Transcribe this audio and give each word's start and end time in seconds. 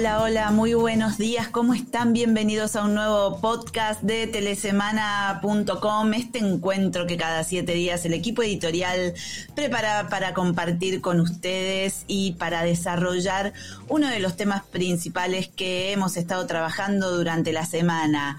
Hola, 0.00 0.22
hola, 0.22 0.50
muy 0.50 0.72
buenos 0.72 1.18
días. 1.18 1.48
¿Cómo 1.48 1.74
están? 1.74 2.14
Bienvenidos 2.14 2.74
a 2.74 2.84
un 2.84 2.94
nuevo 2.94 3.38
podcast 3.38 4.00
de 4.00 4.26
telesemana.com, 4.26 6.14
este 6.14 6.38
encuentro 6.38 7.06
que 7.06 7.18
cada 7.18 7.44
siete 7.44 7.74
días 7.74 8.02
el 8.06 8.14
equipo 8.14 8.42
editorial 8.42 9.12
prepara 9.54 10.08
para 10.08 10.32
compartir 10.32 11.02
con 11.02 11.20
ustedes 11.20 12.06
y 12.06 12.32
para 12.32 12.62
desarrollar 12.62 13.52
uno 13.88 14.08
de 14.08 14.20
los 14.20 14.38
temas 14.38 14.62
principales 14.64 15.48
que 15.48 15.92
hemos 15.92 16.16
estado 16.16 16.46
trabajando 16.46 17.14
durante 17.14 17.52
la 17.52 17.66
semana. 17.66 18.38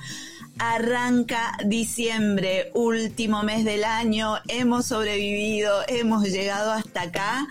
Arranca 0.58 1.60
diciembre, 1.64 2.72
último 2.74 3.44
mes 3.44 3.66
del 3.66 3.84
año, 3.84 4.38
hemos 4.48 4.88
sobrevivido, 4.88 5.82
hemos 5.88 6.24
llegado 6.24 6.72
hasta 6.72 7.04
acá 7.04 7.48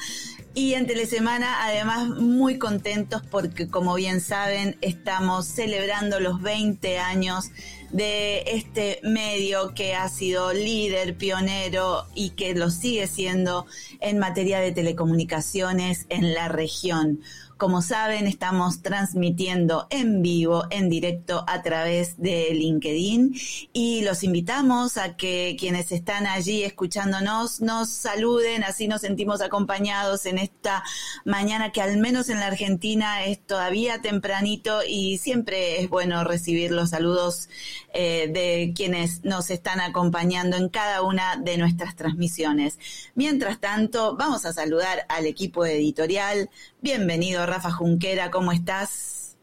y 0.61 0.75
en 0.75 0.87
Telesemana, 0.87 1.65
además, 1.65 2.07
muy 2.07 2.59
contentos 2.59 3.23
porque, 3.31 3.69
como 3.69 3.95
bien 3.95 4.21
saben, 4.21 4.77
estamos 4.83 5.47
celebrando 5.47 6.21
los 6.21 6.43
20 6.43 6.99
años 6.99 7.51
de 7.93 8.43
este 8.47 9.01
medio 9.03 9.73
que 9.75 9.95
ha 9.95 10.07
sido 10.11 10.53
líder, 10.53 11.17
pionero 11.17 12.05
y 12.15 12.31
que 12.31 12.55
lo 12.55 12.69
sigue 12.69 13.07
siendo 13.07 13.65
en 14.01 14.19
materia 14.19 14.61
de 14.61 14.73
telecomunicaciones 14.73 16.05
en 16.11 16.35
la 16.35 16.49
región. 16.49 17.21
Como 17.61 17.83
saben, 17.83 18.27
estamos 18.27 18.81
transmitiendo 18.81 19.87
en 19.91 20.23
vivo, 20.23 20.65
en 20.71 20.89
directo 20.89 21.45
a 21.47 21.61
través 21.61 22.17
de 22.17 22.55
LinkedIn 22.55 23.39
y 23.75 24.01
los 24.01 24.25
invitamos 24.25 24.97
a 24.97 25.15
que 25.19 25.59
quienes 25.61 25.93
están 25.93 26.27
allí 26.27 26.63
escuchándonos 26.63 27.61
nos 27.61 27.91
saluden, 27.91 28.65
así 28.65 28.89
nos 28.89 29.03
sentimos 29.03 29.43
acompañados 29.43 30.25
en 30.25 30.39
esta 30.39 30.83
mañana 31.27 31.71
que 31.71 31.83
al 31.83 31.99
menos 31.99 32.31
en 32.31 32.41
la 32.41 32.47
Argentina 32.47 33.25
es 33.27 33.39
todavía 33.47 34.01
tempranito 34.01 34.81
y 34.83 35.19
siempre 35.19 35.83
es 35.83 35.91
bueno 35.91 36.25
recibir 36.25 36.71
los 36.71 36.89
saludos 36.89 37.51
eh, 37.93 38.31
de 38.33 38.73
quienes 38.75 39.23
nos 39.25 39.51
están 39.51 39.81
acompañando 39.81 40.57
en 40.57 40.71
cada 40.71 41.03
una 41.03 41.37
de 41.37 41.59
nuestras 41.59 41.95
transmisiones. 41.95 42.79
Mientras 43.15 43.61
tanto, 43.61 44.17
vamos 44.17 44.47
a 44.47 44.55
saludar 44.55 45.05
al 45.11 45.27
equipo 45.27 45.67
editorial. 45.67 46.49
Bienvenido, 46.81 47.50
Rafa 47.51 47.73
Junquera, 47.73 48.31
¿cómo 48.31 48.53
estás? 48.53 49.37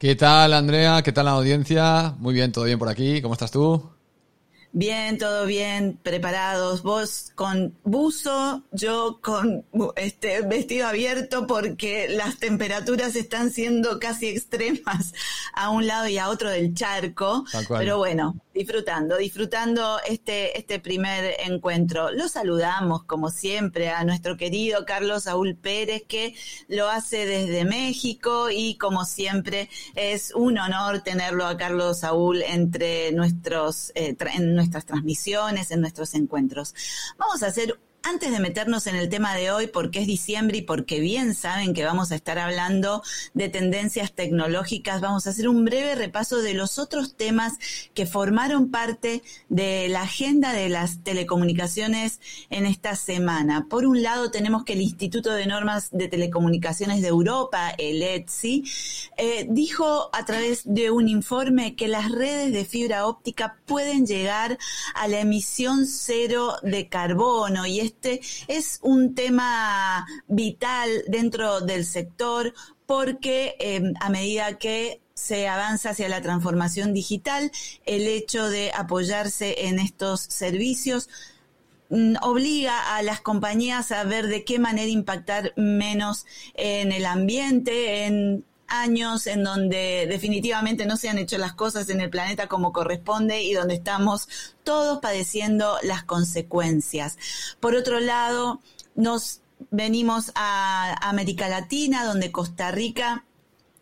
¿Qué 0.00 0.16
tal, 0.16 0.52
Andrea? 0.52 1.00
¿Qué 1.02 1.12
tal 1.12 1.26
la 1.26 1.32
audiencia? 1.32 2.16
Muy 2.18 2.34
bien, 2.34 2.50
todo 2.50 2.64
bien 2.64 2.78
por 2.78 2.88
aquí. 2.88 3.22
¿Cómo 3.22 3.34
estás 3.34 3.52
tú? 3.52 3.88
Bien, 4.72 5.16
todo 5.16 5.46
bien, 5.46 5.98
preparados. 6.02 6.82
Vos 6.82 7.32
con 7.36 7.74
buzo, 7.84 8.64
yo 8.72 9.20
con 9.22 9.64
este 9.94 10.42
vestido 10.42 10.88
abierto 10.88 11.46
porque 11.46 12.08
las 12.08 12.38
temperaturas 12.38 13.14
están 13.14 13.50
siendo 13.50 13.98
casi 13.98 14.26
extremas 14.26 15.14
a 15.54 15.70
un 15.70 15.86
lado 15.86 16.08
y 16.08 16.18
a 16.18 16.28
otro 16.28 16.50
del 16.50 16.74
charco. 16.74 17.44
Pero 17.68 17.98
bueno, 17.98 18.36
disfrutando, 18.58 19.16
disfrutando 19.16 20.00
este, 20.08 20.58
este 20.58 20.80
primer 20.80 21.36
encuentro. 21.46 22.10
Lo 22.10 22.28
saludamos, 22.28 23.04
como 23.04 23.30
siempre, 23.30 23.90
a 23.90 24.02
nuestro 24.02 24.36
querido 24.36 24.84
Carlos 24.84 25.24
Saúl 25.24 25.54
Pérez, 25.54 26.02
que 26.08 26.34
lo 26.66 26.88
hace 26.88 27.24
desde 27.24 27.64
México 27.64 28.50
y 28.50 28.76
como 28.76 29.04
siempre 29.04 29.70
es 29.94 30.34
un 30.34 30.58
honor 30.58 31.02
tenerlo 31.02 31.46
a 31.46 31.56
Carlos 31.56 32.00
Saúl 32.00 32.42
entre 32.42 33.12
nuestros, 33.12 33.92
eh, 33.94 34.16
en 34.34 34.56
nuestras 34.56 34.84
transmisiones, 34.84 35.70
en 35.70 35.80
nuestros 35.80 36.14
encuentros. 36.14 36.74
Vamos 37.16 37.44
a 37.44 37.46
hacer 37.46 37.78
antes 38.08 38.32
de 38.32 38.40
meternos 38.40 38.86
en 38.86 38.96
el 38.96 39.10
tema 39.10 39.34
de 39.34 39.50
hoy, 39.50 39.66
porque 39.66 40.00
es 40.00 40.06
diciembre 40.06 40.58
y 40.58 40.62
porque 40.62 40.98
bien 40.98 41.34
saben 41.34 41.74
que 41.74 41.84
vamos 41.84 42.10
a 42.10 42.14
estar 42.14 42.38
hablando 42.38 43.02
de 43.34 43.50
tendencias 43.50 44.12
tecnológicas, 44.12 45.02
vamos 45.02 45.26
a 45.26 45.30
hacer 45.30 45.46
un 45.46 45.66
breve 45.66 45.94
repaso 45.94 46.38
de 46.38 46.54
los 46.54 46.78
otros 46.78 47.16
temas 47.16 47.58
que 47.92 48.06
formaron 48.06 48.70
parte 48.70 49.22
de 49.50 49.88
la 49.90 50.02
agenda 50.02 50.54
de 50.54 50.70
las 50.70 51.04
telecomunicaciones 51.04 52.20
en 52.48 52.64
esta 52.64 52.96
semana. 52.96 53.66
Por 53.68 53.84
un 53.84 54.02
lado, 54.02 54.30
tenemos 54.30 54.64
que 54.64 54.72
el 54.72 54.80
Instituto 54.80 55.32
de 55.32 55.46
Normas 55.46 55.90
de 55.90 56.08
Telecomunicaciones 56.08 57.02
de 57.02 57.08
Europa, 57.08 57.74
el 57.76 58.02
ETSI, 58.02 58.64
eh, 59.18 59.46
dijo 59.50 60.08
a 60.14 60.24
través 60.24 60.62
de 60.64 60.90
un 60.90 61.08
informe 61.08 61.76
que 61.76 61.88
las 61.88 62.10
redes 62.10 62.54
de 62.54 62.64
fibra 62.64 63.06
óptica 63.06 63.58
pueden 63.66 64.06
llegar 64.06 64.56
a 64.94 65.08
la 65.08 65.20
emisión 65.20 65.86
cero 65.86 66.54
de 66.62 66.88
carbono 66.88 67.66
y 67.66 67.80
este 68.00 68.20
es 68.46 68.78
un 68.82 69.14
tema 69.14 70.06
vital 70.28 70.88
dentro 71.08 71.60
del 71.60 71.84
sector 71.84 72.54
porque 72.86 73.56
em, 73.58 73.94
a 74.00 74.08
medida 74.08 74.56
que 74.56 75.00
se 75.14 75.48
avanza 75.48 75.90
hacia 75.90 76.08
la 76.08 76.22
transformación 76.22 76.94
digital, 76.94 77.50
el 77.86 78.06
hecho 78.06 78.48
de 78.48 78.70
apoyarse 78.72 79.66
en 79.66 79.80
estos 79.80 80.20
servicios 80.20 81.08
mm, 81.90 82.14
obliga 82.22 82.96
a 82.96 83.02
las 83.02 83.20
compañías 83.20 83.90
a 83.90 84.04
ver 84.04 84.28
de 84.28 84.44
qué 84.44 84.60
manera 84.60 84.88
impactar 84.88 85.52
menos 85.56 86.24
en 86.54 86.92
el 86.92 87.04
ambiente, 87.04 88.04
en 88.04 88.44
años 88.68 89.26
en 89.26 89.42
donde 89.44 90.06
definitivamente 90.08 90.86
no 90.86 90.96
se 90.96 91.08
han 91.08 91.18
hecho 91.18 91.38
las 91.38 91.54
cosas 91.54 91.88
en 91.88 92.00
el 92.00 92.10
planeta 92.10 92.46
como 92.46 92.72
corresponde 92.72 93.42
y 93.42 93.54
donde 93.54 93.74
estamos 93.74 94.28
todos 94.62 95.00
padeciendo 95.00 95.76
las 95.82 96.04
consecuencias. 96.04 97.18
Por 97.60 97.74
otro 97.74 98.00
lado, 98.00 98.60
nos 98.94 99.40
venimos 99.70 100.32
a 100.34 100.94
América 101.08 101.48
Latina, 101.48 102.04
donde 102.04 102.30
Costa 102.30 102.70
Rica 102.70 103.24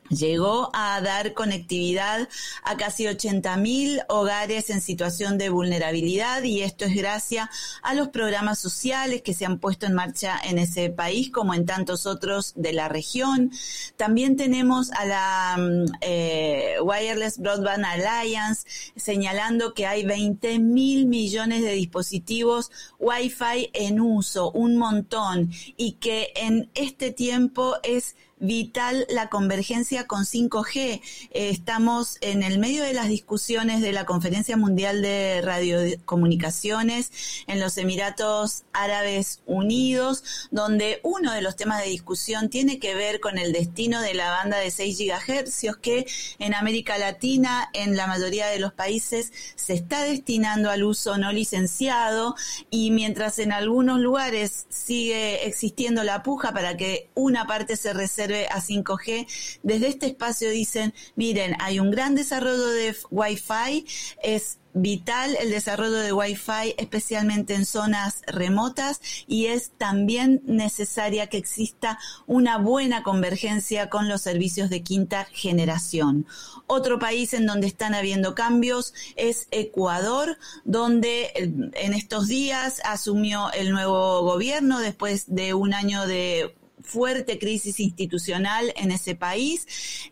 llegó 0.09 0.71
a 0.73 1.01
dar 1.01 1.35
conectividad 1.35 2.29
a 2.63 2.77
casi 2.77 3.05
80.000 3.05 4.05
hogares 4.09 4.71
en 4.71 4.81
situación 4.81 5.39
de 5.39 5.49
vulnerabilidad 5.49 6.43
y 6.43 6.63
esto 6.63 6.85
es 6.85 6.95
gracias 6.95 7.49
a 7.83 7.95
los 7.95 8.09
programas 8.09 8.59
sociales 8.59 9.23
que 9.23 9.35
se 9.35 9.47
han 9.47 9.59
puesto 9.59 9.87
en 9.87 9.95
marcha 9.95 10.39
en 10.45 10.59
ese 10.59 10.91
país 10.91 11.31
como 11.31 11.55
en 11.55 11.67
tantos 11.67 12.07
otros 12.07 12.53
de 12.57 12.73
la 12.73 12.89
región. 12.89 13.51
También 13.97 14.37
tenemos 14.37 14.91
a 14.93 15.05
la 15.05 15.57
mm, 15.59 15.85
eh, 16.01 16.77
Wireless 16.83 17.39
Broadband 17.39 17.85
Alliance 17.85 18.67
señalando 18.97 19.75
que 19.75 19.87
hay 19.87 20.05
20 20.05 20.59
mil 20.59 21.07
millones 21.07 21.63
de 21.63 21.73
dispositivos 21.73 22.71
Wi-Fi 22.99 23.71
en 23.73 24.01
uso, 24.01 24.51
un 24.53 24.77
montón, 24.77 25.51
y 25.77 25.93
que 25.93 26.33
en 26.37 26.71
este 26.75 27.13
tiempo 27.13 27.77
es 27.83 28.17
vital 28.39 29.07
la 29.09 29.29
convergencia 29.29 30.07
con 30.07 30.25
5G. 30.25 30.75
Eh, 30.77 31.01
estamos 31.33 32.19
en 32.21 32.43
el 32.43 32.59
medio 32.59 32.83
de 32.83 32.93
las 32.93 33.09
discusiones 33.09 33.81
de 33.81 33.93
la 33.93 34.05
Conferencia 34.05 34.57
Mundial 34.57 35.03
de 35.03 35.41
Radiocomunicaciones 35.43 37.11
en 37.47 37.61
los 37.61 37.79
Emiratos 37.79 38.65
Árabes 38.73 39.41
Unidos, 39.47 40.49
donde 40.51 41.01
uno 41.03 41.33
de 41.33 41.43
los 41.43 41.57
temas 41.57 41.83
de 41.83 41.89
discusión 41.89 42.51
tiene 42.51 42.79
que 42.79 42.95
ver 42.95 43.21
con 43.21 43.39
el 43.39 43.53
destino 43.53 44.01
de 44.01 44.15
la 44.15 44.31
banda 44.31 44.59
de 44.59 44.71
6 44.71 44.99
GHz 44.99 45.77
que 45.81 46.07
en 46.39 46.55
América 46.55 46.99
Latina, 46.99 47.71
en 47.73 47.97
la 47.97 48.07
mayoría 48.07 48.47
de 48.49 48.59
los 48.59 48.73
países, 48.73 49.33
se 49.55 49.75
está 49.75 50.03
destinando 50.03 50.71
al 50.71 50.85
uso 50.85 51.17
no 51.17 51.33
licenciado 51.33 52.35
y 52.71 52.91
mientras 52.91 53.39
en 53.39 53.53
algunos 53.53 53.99
lugares 54.01 54.67
sigue 54.69 55.47
existiendo 55.47 56.05
la 56.05 56.23
puja 56.23 56.53
para 56.53 56.77
que 56.77 57.09
una 57.15 57.47
parte 57.47 57.77
se 57.77 57.93
reserve 57.93 58.26
a 58.51 58.61
5G. 58.61 59.27
Desde 59.63 59.89
este 59.89 60.07
espacio 60.07 60.51
dicen, 60.51 60.95
miren, 61.15 61.57
hay 61.61 61.81
un 61.81 61.91
gran 61.91 62.15
desarrollo 62.15 62.67
de 62.69 62.97
Wi-Fi, 63.11 63.87
es 64.23 64.59
vital 64.77 65.37
el 65.41 65.51
desarrollo 65.51 65.97
de 65.97 66.13
Wi-Fi, 66.13 66.75
especialmente 66.77 67.55
en 67.55 67.65
zonas 67.65 68.21
remotas, 68.27 69.01
y 69.27 69.47
es 69.47 69.71
también 69.71 70.43
necesaria 70.45 71.29
que 71.29 71.39
exista 71.39 71.99
una 72.27 72.59
buena 72.59 73.03
convergencia 73.03 73.89
con 73.89 74.09
los 74.09 74.21
servicios 74.21 74.69
de 74.69 74.83
quinta 74.83 75.25
generación. 75.33 76.27
Otro 76.67 76.99
país 76.99 77.33
en 77.33 77.47
donde 77.47 77.67
están 77.67 77.95
habiendo 77.95 78.35
cambios 78.35 78.93
es 79.17 79.49
Ecuador, 79.51 80.37
donde 80.65 81.31
en 81.35 81.95
estos 81.95 82.29
días 82.29 82.83
asumió 82.85 83.51
el 83.53 83.71
nuevo 83.71 84.23
gobierno 84.23 84.79
después 84.81 85.25
de 85.35 85.55
un 85.55 85.73
año 85.73 86.07
de 86.07 86.55
fuerte 86.87 87.39
crisis 87.39 87.81
institucional 87.81 88.73
en 88.77 88.91
ese 88.91 89.15
país. 89.15 89.67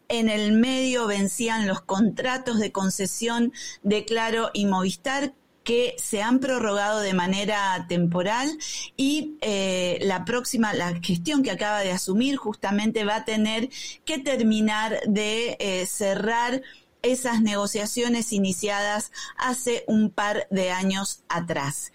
En 0.09 0.29
el 0.29 0.53
medio 0.53 1.07
vencían 1.07 1.67
los 1.67 1.81
contratos 1.81 2.59
de 2.59 2.73
concesión 2.73 3.53
de 3.83 4.05
Claro 4.05 4.51
y 4.53 4.67
Movistar 4.67 5.35
que 5.65 5.97
se 5.99 6.23
han 6.23 6.41
prorrogado 6.41 7.01
de 7.01 7.15
manera 7.15 7.87
temporal 7.89 8.51
y 8.97 9.39
eh, 9.41 9.99
la 10.03 10.27
próxima, 10.27 10.75
la 10.75 11.01
gestión 11.01 11.43
que 11.43 11.51
acaba 11.51 11.81
de 11.81 11.91
asumir 11.91 12.37
justamente 12.37 13.05
va 13.05 13.17
a 13.17 13.25
tener 13.25 13.71
que 14.05 14.19
terminar 14.19 15.01
de 15.07 15.57
eh, 15.59 15.87
cerrar 15.87 16.63
esas 17.03 17.41
negociaciones 17.41 18.33
iniciadas 18.33 19.11
hace 19.37 19.85
un 19.87 20.11
par 20.11 20.47
de 20.51 20.71
años 20.71 21.25
atrás. 21.29 21.93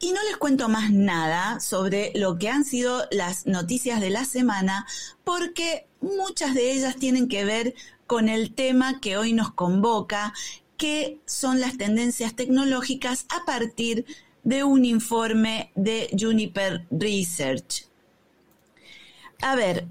Y 0.00 0.12
no 0.12 0.22
les 0.24 0.36
cuento 0.36 0.68
más 0.68 0.90
nada 0.90 1.60
sobre 1.60 2.12
lo 2.14 2.38
que 2.38 2.48
han 2.48 2.64
sido 2.64 3.06
las 3.10 3.46
noticias 3.46 4.00
de 4.00 4.10
la 4.10 4.24
semana, 4.24 4.86
porque 5.24 5.86
muchas 6.00 6.54
de 6.54 6.72
ellas 6.72 6.96
tienen 6.96 7.28
que 7.28 7.44
ver 7.44 7.74
con 8.06 8.28
el 8.28 8.54
tema 8.54 9.00
que 9.00 9.16
hoy 9.16 9.32
nos 9.32 9.52
convoca, 9.52 10.34
que 10.76 11.20
son 11.24 11.60
las 11.60 11.78
tendencias 11.78 12.34
tecnológicas 12.34 13.26
a 13.28 13.44
partir 13.44 14.04
de 14.42 14.62
un 14.62 14.84
informe 14.84 15.70
de 15.74 16.14
Juniper 16.18 16.86
Research. 16.90 17.86
A 19.40 19.56
ver, 19.56 19.86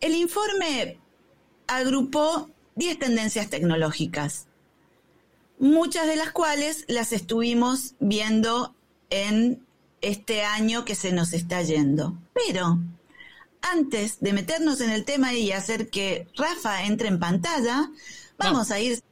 el 0.00 0.14
informe 0.14 0.98
agrupó 1.66 2.50
10 2.74 2.98
tendencias 2.98 3.48
tecnológicas, 3.48 4.46
muchas 5.58 6.06
de 6.06 6.16
las 6.16 6.32
cuales 6.32 6.84
las 6.88 7.12
estuvimos 7.12 7.94
viendo 8.00 8.74
en 9.12 9.64
este 10.00 10.42
año 10.42 10.84
que 10.84 10.94
se 10.94 11.12
nos 11.12 11.32
está 11.32 11.62
yendo. 11.62 12.18
Pero 12.32 12.78
antes 13.60 14.20
de 14.20 14.32
meternos 14.32 14.80
en 14.80 14.90
el 14.90 15.04
tema 15.04 15.34
y 15.34 15.52
hacer 15.52 15.90
que 15.90 16.26
Rafa 16.36 16.84
entre 16.84 17.08
en 17.08 17.20
pantalla, 17.20 17.90
vamos 18.38 18.70
a 18.70 18.80
ir 18.80 19.02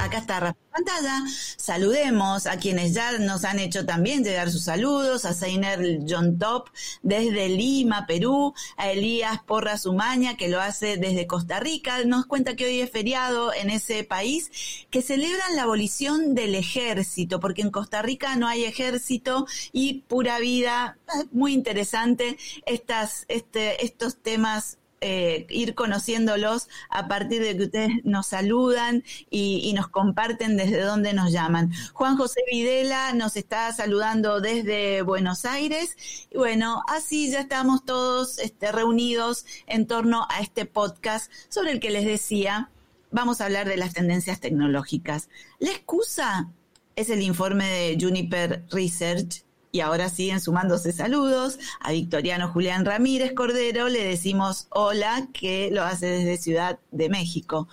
Acá 0.00 0.18
está 0.18 0.40
Rafa 0.40 0.64
pantalla. 0.74 1.22
Saludemos 1.56 2.46
a 2.46 2.56
quienes 2.56 2.94
ya 2.94 3.18
nos 3.18 3.44
han 3.44 3.58
hecho 3.58 3.86
también 3.86 4.24
llegar 4.24 4.50
sus 4.50 4.64
saludos, 4.64 5.24
a 5.24 5.32
Seiner 5.32 6.00
John 6.08 6.38
Top 6.38 6.68
desde 7.02 7.48
Lima, 7.48 8.06
Perú, 8.06 8.54
a 8.76 8.90
Elías 8.90 9.40
Porras 9.44 9.86
Umaña, 9.86 10.36
que 10.36 10.48
lo 10.48 10.60
hace 10.60 10.96
desde 10.96 11.26
Costa 11.26 11.60
Rica. 11.60 12.04
Nos 12.04 12.26
cuenta 12.26 12.56
que 12.56 12.66
hoy 12.66 12.80
es 12.80 12.90
feriado 12.90 13.52
en 13.54 13.70
ese 13.70 14.04
país, 14.04 14.50
que 14.90 15.02
celebran 15.02 15.56
la 15.56 15.62
abolición 15.62 16.34
del 16.34 16.54
ejército, 16.54 17.40
porque 17.40 17.62
en 17.62 17.70
Costa 17.70 18.02
Rica 18.02 18.36
no 18.36 18.48
hay 18.48 18.64
ejército 18.64 19.46
y 19.72 20.02
pura 20.02 20.38
vida. 20.38 20.98
Muy 21.30 21.52
interesante 21.54 22.36
estas, 22.66 23.24
este, 23.28 23.84
estos 23.84 24.16
temas 24.16 24.78
eh, 25.06 25.44
ir 25.50 25.74
conociéndolos 25.74 26.70
a 26.88 27.08
partir 27.08 27.42
de 27.42 27.54
que 27.54 27.64
ustedes 27.64 27.90
nos 28.04 28.28
saludan 28.28 29.04
y, 29.28 29.70
nos 29.74 29.88
comparten 29.88 30.56
desde 30.56 30.80
dónde 30.80 31.12
nos 31.12 31.30
llaman. 31.30 31.74
Juan 31.92 32.16
José 32.16 32.40
Videla 32.50 33.12
nos 33.12 33.36
está 33.36 33.70
saludando 33.74 34.40
desde 34.40 35.02
Buenos 35.02 35.44
Aires 35.44 36.26
y 36.30 36.38
bueno, 36.38 36.82
así 36.88 37.30
ya 37.30 37.40
estamos 37.40 37.84
todos 37.84 38.38
este, 38.38 38.72
reunidos 38.72 39.44
en 39.66 39.86
torno 39.86 40.26
a 40.30 40.40
este 40.40 40.64
podcast 40.64 41.30
sobre 41.50 41.72
el 41.72 41.80
que 41.80 41.90
les 41.90 42.06
decía, 42.06 42.70
vamos 43.10 43.42
a 43.42 43.44
hablar 43.44 43.68
de 43.68 43.76
las 43.76 43.92
tendencias 43.92 44.40
tecnológicas. 44.40 45.28
La 45.58 45.72
excusa 45.72 46.48
es 46.96 47.10
el 47.10 47.20
informe 47.20 47.68
de 47.68 47.98
Juniper 48.00 48.64
Research 48.70 49.44
y 49.74 49.80
ahora 49.80 50.08
siguen 50.08 50.40
sumándose 50.40 50.92
saludos. 50.92 51.58
A 51.80 51.90
Victoriano 51.90 52.48
Julián 52.48 52.84
Ramírez 52.84 53.32
Cordero 53.32 53.88
le 53.88 54.04
decimos 54.04 54.68
hola, 54.70 55.26
que 55.32 55.68
lo 55.72 55.82
hace 55.82 56.06
desde 56.06 56.36
Ciudad 56.36 56.78
de 56.92 57.08
México. 57.08 57.66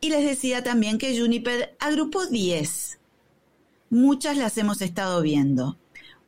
Y 0.00 0.10
les 0.10 0.24
decía 0.24 0.62
también 0.62 0.98
que 0.98 1.18
Juniper 1.18 1.76
agrupó 1.80 2.26
10. 2.26 3.00
Muchas 3.90 4.36
las 4.36 4.56
hemos 4.58 4.80
estado 4.80 5.20
viendo. 5.22 5.76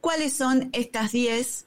¿Cuáles 0.00 0.32
son 0.32 0.70
estas 0.72 1.12
10? 1.12 1.66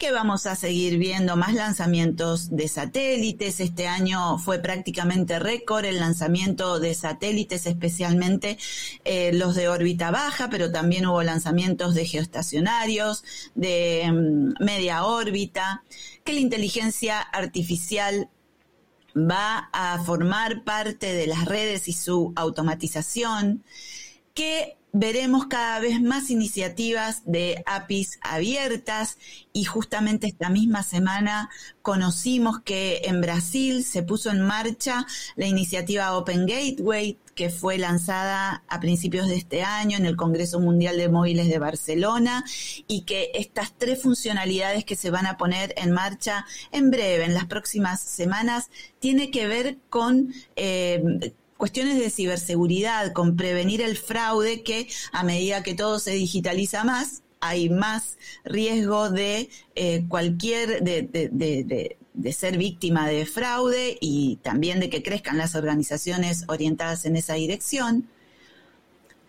Que 0.00 0.12
vamos 0.12 0.46
a 0.46 0.56
seguir 0.56 0.96
viendo 0.96 1.36
más 1.36 1.52
lanzamientos 1.52 2.56
de 2.56 2.68
satélites. 2.68 3.60
Este 3.60 3.86
año 3.86 4.38
fue 4.38 4.58
prácticamente 4.58 5.38
récord 5.38 5.84
el 5.84 6.00
lanzamiento 6.00 6.80
de 6.80 6.94
satélites, 6.94 7.66
especialmente 7.66 8.56
eh, 9.04 9.30
los 9.34 9.54
de 9.54 9.68
órbita 9.68 10.10
baja, 10.10 10.48
pero 10.48 10.72
también 10.72 11.04
hubo 11.04 11.22
lanzamientos 11.22 11.94
de 11.94 12.06
geoestacionarios, 12.06 13.24
de 13.54 14.10
mm, 14.10 14.64
media 14.64 15.04
órbita, 15.04 15.84
que 16.24 16.32
la 16.32 16.40
inteligencia 16.40 17.20
artificial 17.20 18.30
va 19.14 19.68
a 19.74 20.02
formar 20.02 20.64
parte 20.64 21.12
de 21.12 21.26
las 21.26 21.44
redes 21.44 21.88
y 21.88 21.92
su 21.92 22.32
automatización, 22.36 23.64
que 24.32 24.78
veremos 24.92 25.46
cada 25.46 25.78
vez 25.80 26.00
más 26.00 26.30
iniciativas 26.30 27.22
de 27.24 27.62
APIs 27.66 28.18
abiertas 28.22 29.18
y 29.52 29.64
justamente 29.64 30.26
esta 30.26 30.48
misma 30.48 30.82
semana 30.82 31.50
conocimos 31.82 32.60
que 32.60 33.02
en 33.04 33.20
Brasil 33.20 33.84
se 33.84 34.02
puso 34.02 34.30
en 34.30 34.40
marcha 34.40 35.06
la 35.36 35.46
iniciativa 35.46 36.16
Open 36.16 36.46
Gateway 36.46 37.18
que 37.34 37.50
fue 37.50 37.78
lanzada 37.78 38.64
a 38.68 38.80
principios 38.80 39.28
de 39.28 39.36
este 39.36 39.62
año 39.62 39.96
en 39.96 40.04
el 40.04 40.16
Congreso 40.16 40.60
Mundial 40.60 40.98
de 40.98 41.08
Móviles 41.08 41.48
de 41.48 41.58
Barcelona 41.58 42.44
y 42.86 43.02
que 43.02 43.30
estas 43.34 43.72
tres 43.78 44.02
funcionalidades 44.02 44.84
que 44.84 44.96
se 44.96 45.10
van 45.10 45.26
a 45.26 45.38
poner 45.38 45.72
en 45.76 45.92
marcha 45.92 46.44
en 46.72 46.90
breve, 46.90 47.24
en 47.24 47.34
las 47.34 47.46
próximas 47.46 48.00
semanas, 48.02 48.70
tiene 48.98 49.30
que 49.30 49.46
ver 49.46 49.78
con 49.88 50.34
eh, 50.56 51.32
cuestiones 51.60 51.98
de 51.98 52.08
ciberseguridad, 52.08 53.12
con 53.12 53.36
prevenir 53.36 53.82
el 53.82 53.98
fraude 53.98 54.62
que 54.62 54.88
a 55.12 55.22
medida 55.22 55.62
que 55.62 55.74
todo 55.74 55.98
se 55.98 56.12
digitaliza 56.12 56.84
más, 56.84 57.22
hay 57.40 57.68
más 57.68 58.16
riesgo 58.44 59.10
de 59.10 59.50
eh, 59.74 60.04
cualquier, 60.08 60.82
de, 60.82 61.02
de, 61.02 61.98
de, 62.14 62.32
ser 62.32 62.56
víctima 62.56 63.06
de 63.06 63.26
fraude 63.26 63.98
y 64.00 64.36
también 64.36 64.80
de 64.80 64.88
que 64.88 65.02
crezcan 65.02 65.36
las 65.36 65.54
organizaciones 65.54 66.44
orientadas 66.48 67.04
en 67.04 67.16
esa 67.16 67.34
dirección. 67.34 68.08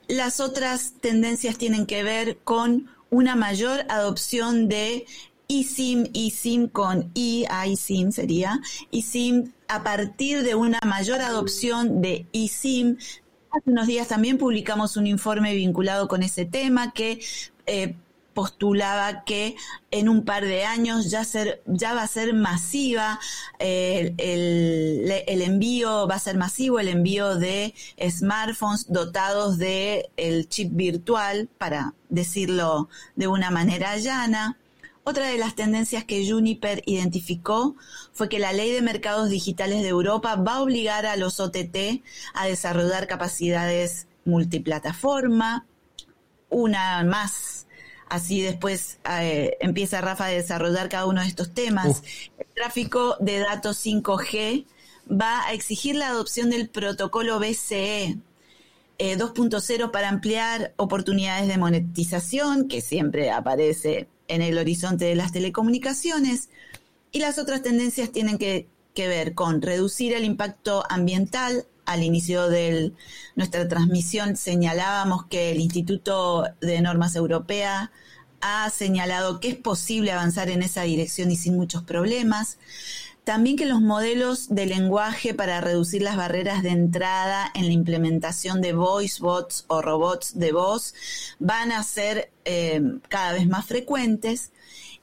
Las 0.08 0.40
otras 0.40 0.94
tendencias 1.02 1.58
tienen 1.58 1.86
que 1.86 2.02
ver 2.02 2.38
con 2.46 2.90
una 3.10 3.36
mayor 3.36 3.82
adopción 3.90 4.70
de 4.70 5.06
eSIM, 5.52 6.10
eSIM 6.14 6.68
con 6.70 7.12
e, 7.14 7.46
iSIM 7.68 8.12
sería, 8.12 8.62
eSIM 8.92 9.52
a 9.68 9.84
partir 9.84 10.44
de 10.44 10.56
una 10.56 10.80
mayor 10.86 11.22
adopción 11.22 12.02
de 12.02 12.26
eSIM. 12.32 12.98
Hace 13.52 13.70
unos 13.70 13.88
días 13.88 14.08
también 14.08 14.38
publicamos 14.38 14.96
un 14.96 15.08
informe 15.08 15.54
vinculado 15.54 16.08
con 16.08 16.24
ese 16.24 16.46
tema 16.46 16.94
que 16.94 17.20
eh, 17.66 17.96
postulaba 18.34 19.26
que 19.26 19.58
en 19.92 20.08
un 20.08 20.24
par 20.24 20.46
de 20.46 20.64
años 20.64 21.12
ya, 21.12 21.24
va 21.94 22.02
a 22.02 22.08
ser 22.08 22.34
masiva 22.34 23.20
el, 23.60 24.16
el, 24.18 25.42
envío, 25.42 26.08
va 26.08 26.16
a 26.16 26.20
ser 26.20 26.38
masivo 26.38 26.80
el 26.80 26.88
envío 26.88 27.36
de 27.36 27.74
smartphones 28.10 28.86
dotados 28.88 29.58
de 29.58 30.10
el 30.16 30.48
chip 30.48 30.72
virtual, 30.74 31.50
para 31.58 31.94
decirlo 32.08 32.88
de 33.18 33.28
una 33.28 33.52
manera 33.52 33.98
llana. 33.98 34.58
Otra 35.04 35.28
de 35.28 35.38
las 35.38 35.56
tendencias 35.56 36.06
que 36.06 36.30
Juniper 36.30 36.84
identificó 36.86 37.76
fue 38.14 38.30
que 38.30 38.38
la 38.38 38.54
ley 38.54 38.72
de 38.72 38.84
mercados 38.84 39.30
digitales 39.30 39.82
de 39.82 39.90
Europa 39.90 40.36
va 40.36 40.56
a 40.56 40.62
obligar 40.62 41.08
a 41.08 41.16
los 41.16 41.40
OTT 41.40 42.04
a 42.36 42.46
desarrollar 42.46 43.08
capacidades 43.08 44.08
multiplataforma, 44.26 45.66
una 46.50 47.04
más. 47.04 47.66
Así 48.10 48.42
después 48.42 49.00
eh, 49.10 49.58
empieza 49.60 50.02
Rafa 50.02 50.26
a 50.26 50.30
desarrollar 50.30 50.90
cada 50.90 51.06
uno 51.08 51.22
de 51.22 51.28
estos 51.28 51.52
temas. 51.54 52.04
El 52.38 52.46
tráfico 52.54 53.16
de 53.20 53.40
datos 53.40 53.84
5G 53.84 54.66
va 55.10 55.48
a 55.48 55.54
exigir 55.54 55.96
la 55.96 56.10
adopción 56.10 56.52
del 56.52 56.70
protocolo 56.70 57.40
BCE, 57.40 58.18
2.0 59.00 59.86
eh, 59.86 59.90
para 59.92 60.10
ampliar 60.10 60.74
oportunidades 60.76 61.48
de 61.48 61.58
monetización, 61.58 62.68
que 62.68 62.82
siempre 62.82 63.32
aparece 63.32 64.08
en 64.32 64.42
el 64.42 64.58
horizonte 64.58 65.06
de 65.06 65.16
las 65.16 65.32
telecomunicaciones. 65.32 66.50
Y 67.12 67.20
las 67.20 67.38
otras 67.38 67.62
tendencias 67.62 68.12
tienen 68.12 68.38
que, 68.38 68.68
ver 68.96 69.34
con 69.34 69.62
reducir 69.62 70.14
el 70.14 70.24
impacto 70.24 70.84
ambiental. 70.90 71.66
Al 71.86 72.04
inicio 72.04 72.48
de 72.48 72.94
nuestra 73.36 73.68
transmisión 73.68 74.38
señalábamos 74.38 75.26
que 75.26 75.52
el 75.52 75.60
Instituto 75.60 76.46
de 76.62 76.80
Normas 76.82 77.16
Europea 77.16 77.92
ha 78.40 78.70
señalado 78.70 79.40
que 79.40 79.50
es 79.50 79.56
posible 79.56 80.12
avanzar 80.12 80.50
en 80.50 80.62
esa 80.62 80.84
dirección 80.84 81.32
y 81.32 81.36
sin 81.36 81.58
muchos 81.58 81.84
problemas. 81.84 82.60
También 83.24 83.56
que 83.56 83.68
los 83.68 83.82
modelos 83.82 84.50
de 84.50 84.66
lenguaje 84.66 85.36
para 85.36 85.62
reducir 85.62 86.02
las 86.02 86.18
barreras 86.18 86.64
de 86.64 86.70
entrada 86.70 87.52
en 87.54 87.68
la 87.68 87.74
implementación 87.74 88.62
de 88.62 88.74
voice 88.74 89.22
bots 89.22 89.66
o 89.68 89.82
robots 89.82 90.40
de 90.40 90.52
voz 90.52 90.96
van 91.38 91.72
a 91.72 91.84
ser 91.84 92.32
eh, 92.46 92.82
cada 93.10 93.34
vez 93.34 93.48
más 93.48 93.68
frecuentes 93.68 94.52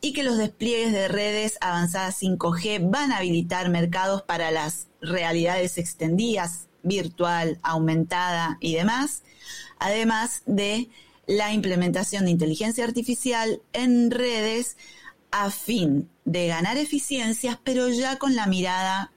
y 0.01 0.13
que 0.13 0.25
los 0.25 0.37
despliegues 0.37 0.93
de 0.93 1.09
redes 1.09 1.59
avanzadas 1.61 2.21
5G 2.21 2.91
van 2.91 3.13
a 3.13 3.19
habilitar 3.19 3.69
mercados 3.69 4.23
para 4.23 4.51
las 4.51 4.89
realidades 5.01 5.79
extendidas, 5.79 6.69
virtual, 6.83 7.59
aumentada 7.63 8.59
y 8.61 8.75
demás, 8.75 9.23
además 9.79 10.43
de 10.47 10.89
la 11.27 11.53
implementación 11.53 12.25
de 12.25 12.31
inteligencia 12.31 12.85
artificial 12.85 13.61
en 13.73 14.11
redes 14.11 14.77
a 15.31 15.51
fin 15.51 16.09
de 16.25 16.47
ganar 16.47 16.77
eficiencias, 16.77 17.59
pero 17.63 17.89
ya 17.89 18.19
con 18.19 18.37
la 18.37 18.47
mirada 18.47 19.13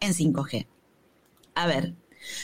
en 0.00 0.14
5G. 0.14 0.66
A 1.54 1.66
ver, 1.66 1.94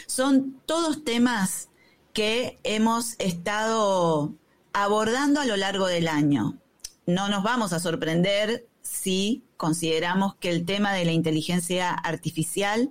son 0.07 0.61
todos 0.67 1.05
temas 1.05 1.69
que 2.13 2.59
hemos 2.65 3.15
estado 3.19 4.35
abordando 4.73 5.41
a 5.41 5.47
lo 5.47 5.57
largo 5.57 5.87
del 5.87 6.09
año. 6.09 6.59
No 7.07 7.29
nos 7.29 7.43
vamos 7.43 7.73
a 7.73 7.81
sorprender 7.81 8.67
si 8.83 9.43
consideramos 9.57 10.37
que 10.37 10.51
el 10.51 10.65
tema 10.65 10.93
de 10.93 11.05
la 11.05 11.13
inteligencia 11.13 11.93
artificial 11.93 12.91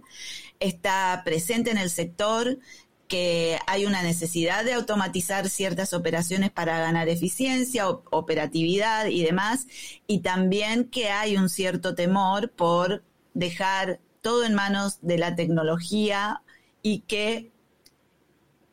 está 0.59 1.21
presente 1.23 1.71
en 1.71 1.77
el 1.77 1.89
sector, 1.89 2.59
que 3.07 3.59
hay 3.67 3.85
una 3.85 4.03
necesidad 4.03 4.65
de 4.65 4.73
automatizar 4.73 5.49
ciertas 5.49 5.93
operaciones 5.93 6.51
para 6.51 6.79
ganar 6.79 7.09
eficiencia, 7.09 7.87
operatividad 7.89 9.07
y 9.07 9.23
demás, 9.23 9.67
y 10.07 10.19
también 10.19 10.85
que 10.85 11.09
hay 11.09 11.37
un 11.37 11.49
cierto 11.49 11.95
temor 11.95 12.51
por 12.51 13.03
dejar 13.33 13.99
todo 14.21 14.43
en 14.43 14.55
manos 14.55 14.99
de 15.01 15.17
la 15.17 15.35
tecnología 15.35 16.41
y 16.81 16.99
que 17.01 17.51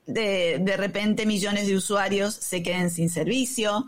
de, 0.07 0.59
de 0.61 0.77
repente 0.77 1.27
millones 1.27 1.67
de 1.67 1.77
usuarios 1.77 2.35
se 2.35 2.63
queden 2.63 2.91
sin 2.91 3.09
servicio. 3.09 3.87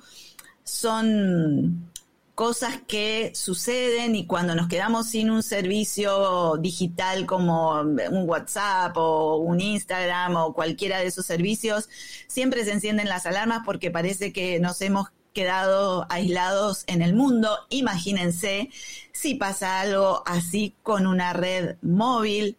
Son 0.63 1.91
cosas 2.37 2.79
que 2.87 3.33
suceden 3.35 4.15
y 4.15 4.27
cuando 4.27 4.55
nos 4.55 4.69
quedamos 4.69 5.09
sin 5.09 5.31
un 5.31 5.43
servicio 5.43 6.59
digital 6.59 7.25
como 7.25 7.81
un 7.81 8.29
WhatsApp 8.29 8.95
o 8.99 9.39
un 9.39 9.59
Instagram 9.59 10.37
o 10.37 10.53
cualquiera 10.53 10.99
de 10.99 11.07
esos 11.07 11.25
servicios, 11.25 11.89
siempre 12.27 12.63
se 12.67 12.73
encienden 12.73 13.09
las 13.09 13.25
alarmas 13.25 13.63
porque 13.65 13.91
parece 13.91 14.35
que 14.35 14.61
nos 14.61 14.83
hemos 14.83 15.09
quedado 15.33 16.07
aislados 16.11 16.85
en 16.89 17.01
el 17.01 17.15
mundo. 17.15 17.57
Imagínense 17.71 18.69
si 19.13 19.35
pasa 19.37 19.81
algo 19.81 20.23
así 20.27 20.75
con 20.83 21.07
una 21.07 21.33
red 21.33 21.77
móvil, 21.81 22.59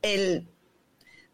el 0.00 0.48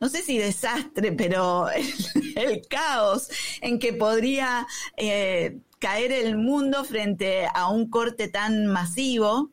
no 0.01 0.09
sé 0.09 0.23
si 0.23 0.39
desastre, 0.39 1.13
pero 1.13 1.69
el, 2.35 2.67
caos 2.69 3.29
en 3.61 3.79
que 3.79 3.93
podría 3.93 4.67
eh, 4.97 5.61
caer 5.81 6.13
el 6.13 6.37
mundo 6.37 6.85
frente 6.85 7.47
a 7.53 7.69
un 7.69 7.91
corte 7.91 8.29
tan 8.29 8.67
masivo. 8.67 9.51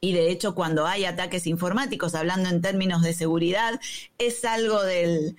Y 0.00 0.12
de 0.12 0.30
hecho, 0.30 0.54
cuando 0.54 0.86
hay 0.86 1.04
ataques 1.04 1.46
informáticos, 1.46 2.14
hablando 2.14 2.48
en 2.48 2.60
términos 2.60 3.02
de 3.02 3.14
seguridad, 3.14 3.80
es 4.18 4.44
algo 4.44 4.82
del, 4.82 5.36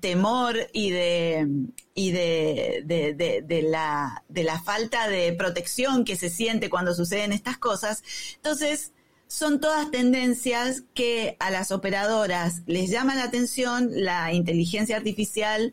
temor 0.00 0.56
y 0.72 0.90
de, 0.90 1.46
y 1.94 2.10
de, 2.10 2.82
de, 2.84 3.62
la, 3.62 4.24
de 4.28 4.44
la 4.44 4.60
falta 4.60 5.08
de 5.08 5.32
protección 5.34 6.04
que 6.04 6.16
se 6.16 6.28
siente 6.28 6.68
cuando 6.68 6.94
suceden 6.94 7.32
estas 7.32 7.56
cosas. 7.56 8.02
Entonces, 8.36 8.92
son 9.28 9.60
todas 9.60 9.90
tendencias 9.90 10.82
que 10.92 11.36
a 11.38 11.50
las 11.50 11.70
operadoras 11.70 12.62
les 12.66 12.90
llama 12.90 13.14
la 13.14 13.24
atención, 13.24 13.88
la 13.92 14.32
inteligencia 14.32 14.96
artificial 14.96 15.72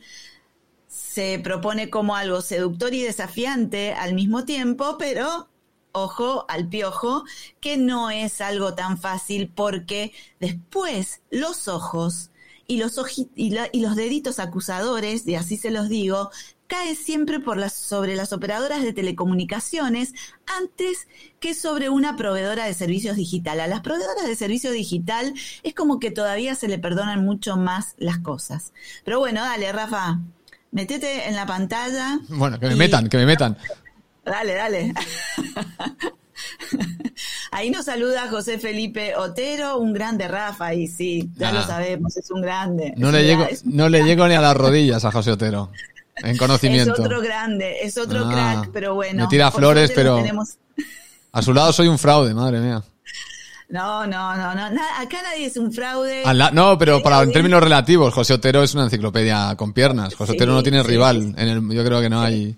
se 0.98 1.40
propone 1.40 1.90
como 1.92 2.16
algo 2.16 2.42
seductor 2.42 2.94
y 2.94 3.04
desafiante 3.04 3.94
al 3.94 4.16
mismo 4.16 4.46
tiempo, 4.46 4.98
pero 4.98 5.48
ojo 5.92 6.46
al 6.50 6.68
piojo, 6.68 7.24
que 7.60 7.78
no 7.78 8.10
es 8.10 8.42
algo 8.42 8.74
tan 8.74 8.98
fácil 8.98 9.52
porque 9.54 10.12
después 10.40 11.22
los 11.30 11.68
ojos 11.68 12.32
y 12.66 12.78
los, 12.78 13.00
y, 13.36 13.80
los 13.80 13.96
deditos 13.96 14.40
acusadores, 14.40 15.26
y 15.28 15.36
así 15.36 15.56
se 15.56 15.72
los 15.72 15.88
digo, 15.88 16.32
cae 16.66 16.96
siempre 16.96 17.40
por 17.40 17.58
las, 17.58 17.74
sobre 17.74 18.16
las 18.16 18.34
operadoras 18.34 18.82
de 18.82 18.92
telecomunicaciones 18.92 20.14
antes 20.46 21.08
que 21.40 21.54
sobre 21.54 21.90
una 21.90 22.18
proveedora 22.18 22.66
de 22.66 22.74
servicios 22.74 23.16
digital. 23.16 23.60
A 23.60 23.68
las 23.68 23.82
proveedoras 23.82 24.26
de 24.26 24.36
servicio 24.36 24.72
digital 24.72 25.34
es 25.64 25.74
como 25.76 26.00
que 26.00 26.12
todavía 26.12 26.56
se 26.56 26.68
le 26.68 26.80
perdonan 26.80 27.24
mucho 27.24 27.56
más 27.56 27.94
las 27.98 28.18
cosas. 28.18 28.74
Pero 29.06 29.20
bueno, 29.20 29.42
dale, 29.42 29.72
Rafa, 29.72 30.20
metete 30.72 31.28
en 31.28 31.36
la 31.36 31.46
pantalla. 31.46 32.20
Bueno, 32.30 32.60
que 32.60 32.68
me 32.68 32.76
metan, 32.76 33.10
que 33.10 33.18
me 33.18 33.26
metan. 33.26 33.58
Dale, 34.26 34.54
dale. 34.54 34.94
Ahí 37.52 37.70
nos 37.72 37.86
saluda 37.86 38.28
José 38.30 38.60
Felipe 38.60 39.16
Otero, 39.16 39.78
un 39.78 39.94
grande 39.94 40.28
Rafa, 40.28 40.74
y 40.74 40.88
sí, 40.88 41.30
ya 41.36 41.52
lo 41.52 41.60
ah. 41.60 41.68
sabemos, 41.68 42.16
es 42.18 42.30
un 42.30 42.42
grande. 42.42 42.94
No, 42.98 43.12
le, 43.12 43.24
llego, 43.24 43.48
no 43.64 43.90
le 43.90 44.04
llego 44.04 44.28
ni 44.28 44.36
a 44.36 44.42
las 44.42 44.56
rodillas 44.56 45.04
a 45.06 45.12
José 45.12 45.32
Otero, 45.32 45.72
en 46.18 46.38
conocimiento. 46.38 46.94
Es 46.94 47.00
otro 47.00 47.22
grande, 47.22 47.78
es 47.82 47.98
otro 47.98 48.26
ah. 48.26 48.32
crack, 48.32 48.70
pero 48.72 48.94
bueno. 48.96 49.24
Me 49.24 49.30
tira 49.30 49.50
flores, 49.52 49.92
pero 49.96 50.22
a 51.32 51.42
su 51.42 51.54
lado 51.54 51.74
soy 51.74 51.88
un 51.88 51.98
fraude, 51.98 52.34
madre 52.34 52.60
mía. 52.60 52.84
No, 53.70 54.08
no, 54.08 54.36
no, 54.38 54.56
no. 54.56 54.82
acá 54.98 55.22
nadie 55.24 55.46
es 55.46 55.58
un 55.58 55.74
fraude. 55.74 56.24
no, 56.54 56.78
pero 56.78 57.04
para 57.04 57.22
en 57.24 57.32
términos 57.32 57.62
relativos, 57.62 58.14
José 58.14 58.34
Otero 58.34 58.64
es 58.64 58.74
una 58.74 58.86
enciclopedia 58.86 59.56
con 59.58 59.74
piernas. 59.74 60.16
José 60.16 60.34
Otero 60.34 60.54
no 60.54 60.64
tiene 60.64 60.84
rival. 60.84 61.36
En 61.38 61.48
el, 61.48 61.70
yo 61.76 61.84
creo 61.84 62.02
que 62.02 62.10
no 62.10 62.22
hay. 62.22 62.56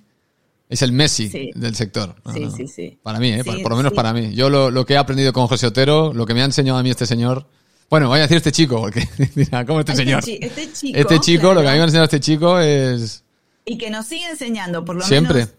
Es 0.67 0.83
el 0.83 0.91
Messi 0.91 1.51
del 1.55 1.75
sector. 1.75 2.15
sí, 2.31 2.47
sí, 2.55 2.67
sí. 2.67 2.99
Para 3.01 3.17
mí, 3.19 3.31
¿eh? 3.31 3.43
por, 3.43 3.71
lo 3.71 3.75
menos 3.75 3.91
para 3.93 4.13
mí. 4.13 4.35
Yo 4.35 4.49
lo, 4.49 4.85
que 4.85 4.93
he 4.93 4.97
aprendido 4.97 5.33
con 5.33 5.47
José 5.47 5.65
Otero, 5.65 6.13
lo 6.13 6.27
que 6.27 6.35
me 6.35 6.43
ha 6.43 6.45
enseñado 6.45 6.77
a 6.77 6.83
mí 6.83 6.91
este 6.91 7.07
señor. 7.07 7.47
Bueno, 7.89 8.07
voy 8.07 8.19
a 8.19 8.21
decir 8.21 8.37
este 8.37 8.51
chico, 8.51 8.79
porque 8.79 9.01
¿cómo 9.65 9.79
este, 9.79 9.93
este 9.93 9.95
señor? 9.95 10.23
este 10.27 10.71
chico. 10.71 10.99
Este 10.99 11.19
chico, 11.19 11.55
lo 11.55 11.61
que 11.61 11.69
a 11.69 11.71
mí 11.71 11.77
me 11.77 11.81
ha 11.81 11.85
enseñado 11.85 12.05
este 12.05 12.19
chico 12.19 12.59
es. 12.59 13.23
Y 13.65 13.79
que 13.79 13.89
nos 13.89 14.05
sigue 14.05 14.29
enseñando, 14.29 14.85
por 14.85 14.95
lo 14.95 15.01
Siempre. 15.01 15.39
menos. 15.39 15.53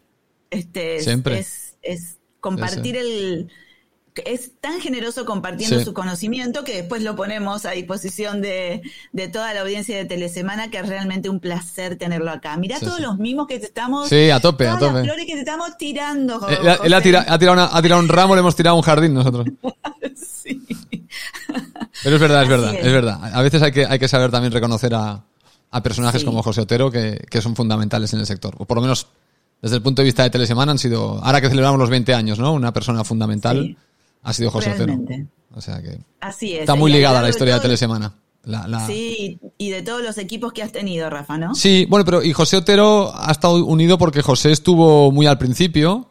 Este, 0.50 1.00
Siempre. 1.00 1.40
Es, 1.40 1.75
es 1.83 2.19
compartir 2.38 2.97
el 2.97 3.50
es 4.25 4.52
tan 4.61 4.81
generoso 4.81 5.25
compartiendo 5.25 5.81
su 5.81 5.95
conocimiento 5.95 6.64
que 6.64 6.76
después 6.76 7.02
lo 7.02 7.17
ponemos 7.17 7.64
a 7.67 7.73
disposición 7.73 8.43
de, 8.43 8.83
toda 9.33 9.55
la 9.55 9.61
audiencia 9.61 9.97
de 9.97 10.05
Telesemana, 10.05 10.71
que 10.71 10.79
es 10.79 10.88
realmente 10.88 11.29
un 11.29 11.40
placer 11.40 11.97
tenerlo 11.97 12.31
acá. 12.31 12.57
Mirá 12.57 12.81
todos 12.81 13.00
los 13.00 13.19
mimos 13.19 13.47
que 13.47 13.59
te 13.59 13.67
estamos... 13.67 14.09
Sí, 14.09 14.31
a 14.31 14.40
tope, 14.40 14.67
a 14.67 14.79
tope. 14.79 14.93
Las 14.95 15.05
flores 15.05 15.26
que 15.26 15.35
te 15.35 15.40
estamos 15.40 15.76
tirando. 15.76 16.49
Eh, 16.49 16.59
él, 16.85 16.95
ha, 16.95 17.00
tirado, 17.00 18.00
un 18.00 18.09
ramo, 18.09 18.35
le 18.35 18.40
hemos 18.40 18.57
tirado 18.57 18.76
un 18.76 18.83
jardín 18.83 19.14
nosotros. 19.14 19.47
sí. 20.17 20.61
Pero 22.02 22.17
es 22.17 22.21
verdad, 22.21 22.43
es 22.43 22.49
verdad, 22.49 22.75
es. 22.75 22.93
verdad. 22.93 23.35
A 23.35 23.43
veces 23.43 23.62
hay 23.62 23.73
que, 23.73 23.87
hay 23.87 23.99
que 23.99 24.09
saber 24.09 24.31
también 24.31 24.52
reconocer 24.52 24.95
a, 24.95 25.25
personajes 25.83 26.25
como 26.25 26.43
José 26.43 26.62
Otero 26.62 26.90
que, 26.90 27.25
que 27.31 27.40
son 27.40 27.55
fundamentales 27.55 28.12
en 28.12 28.21
el 28.21 28.26
sector. 28.26 28.55
O 28.59 28.64
por 28.64 28.76
lo 28.79 28.83
menos 28.83 29.07
desde 29.62 29.76
el 29.76 29.83
punto 29.83 30.02
de 30.02 30.07
vista 30.07 30.23
de 30.23 30.31
Telesemana 30.31 30.73
han 30.73 30.79
sido, 30.79 31.23
ahora 31.23 31.40
que 31.40 31.49
celebramos 31.49 31.79
los 31.79 31.90
20 31.90 32.14
años, 32.14 32.38
¿no? 32.38 32.52
Una 32.52 32.73
persona 32.73 33.05
fundamental 33.05 33.76
ha 34.23 34.33
sido 34.33 34.50
José 34.50 34.73
Otero. 34.73 34.99
O 35.55 35.61
sea 35.61 35.83
que 35.83 35.99
Así 36.21 36.55
es. 36.55 36.61
está 36.61 36.75
muy 36.75 36.93
ligada 36.93 37.19
a 37.19 37.23
la 37.23 37.29
historia 37.29 37.55
de, 37.55 37.61
Telesemana. 37.61 38.15
Sí, 38.87 39.39
y 39.59 39.71
de 39.71 39.83
todos 39.83 40.03
los 40.03 40.17
equipos 40.17 40.53
que 40.53 40.62
has 40.62 40.73
tenido, 40.73 41.11
Rafa, 41.11 41.37
¿no? 41.37 41.55
Sí, 41.55 41.87
bueno, 41.89 42.05
pero 42.05 42.23
y 42.23 42.33
José 42.33 42.57
Otero 42.57 43.12
ha 43.15 43.31
estado 43.31 43.65
unido 43.65 43.99
porque 43.99 44.23
José 44.23 44.50
estuvo 44.50 45.12
muy 45.12 45.27
al 45.27 45.39
principio, 45.39 46.11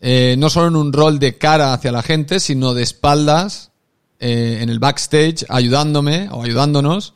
eh, 0.00 0.34
no 0.38 0.50
solo 0.50 0.68
en 0.68 0.76
un 0.76 0.92
rol 0.92 1.18
de 1.18 1.38
cara 1.38 1.72
hacia 1.72 1.92
la 1.92 2.02
gente, 2.02 2.40
sino 2.40 2.74
de 2.74 2.82
espaldas, 2.82 3.70
eh, 4.18 4.58
en 4.60 4.70
el 4.70 4.80
backstage, 4.80 5.46
ayudándome 5.48 6.28
o 6.32 6.42
ayudándonos, 6.42 7.14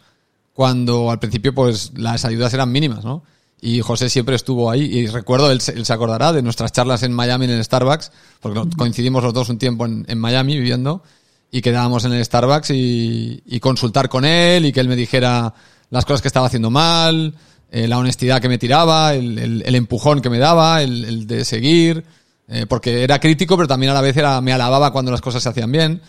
cuando 0.53 1.11
al 1.11 1.19
principio 1.19 1.53
pues 1.55 1.93
las 1.97 2.25
ayudas 2.25 2.55
eran 2.55 2.71
mínimas, 2.71 3.05
¿no? 3.05 3.25
Y 3.64 3.81
José 3.81 4.11
siempre 4.11 4.35
estuvo 4.35 4.69
ahí. 4.69 4.83
Y 4.83 5.07
recuerdo, 5.07 5.52
él, 5.52 5.61
se 5.61 5.92
acordará 5.92 6.33
de 6.33 6.42
nuestras 6.42 6.73
charlas 6.73 7.04
en 7.04 7.12
Miami 7.12 7.45
en 7.45 7.52
el 7.52 7.64
Starbucks, 7.64 8.11
porque 8.40 8.61
coincidimos 8.76 9.23
los 9.23 9.33
dos 9.33 9.49
un 9.50 9.59
tiempo 9.59 9.87
en, 9.87 10.19
Miami 10.19 10.57
viviendo, 10.57 11.04
y 11.49 11.62
quedábamos 11.62 12.04
en 12.04 12.12
el 12.12 12.25
Starbucks 12.25 12.71
y, 12.73 13.61
consultar 13.61 14.09
con 14.09 14.25
él 14.25 14.66
y 14.66 14.73
que 14.73 14.81
él 14.81 14.88
me 14.88 14.97
dijera 14.97 15.54
las 15.90 16.04
cosas 16.04 16.23
que 16.23 16.26
estaba 16.26 16.47
haciendo 16.47 16.73
mal, 16.73 17.35
eh, 17.71 17.87
la 17.87 17.99
honestidad 17.99 18.40
que 18.40 18.49
me 18.49 18.59
tiraba, 18.59 19.14
el, 19.14 19.62
empujón 19.76 20.21
que 20.21 20.28
me 20.28 20.38
daba, 20.38 20.83
el, 20.83 21.28
de 21.28 21.45
seguir, 21.45 22.04
eh, 22.49 22.66
porque 22.69 23.04
era 23.04 23.21
crítico, 23.21 23.57
pero 23.57 23.69
también 23.69 23.90
a 23.90 23.95
la 23.95 24.00
vez 24.00 24.16
era, 24.16 24.40
me 24.40 24.52
alababa 24.52 24.92
cuando 24.92 25.12
las 25.12 25.21
cosas 25.21 25.40
se 25.40 25.49
hacían 25.50 25.71
bien. 25.71 26.02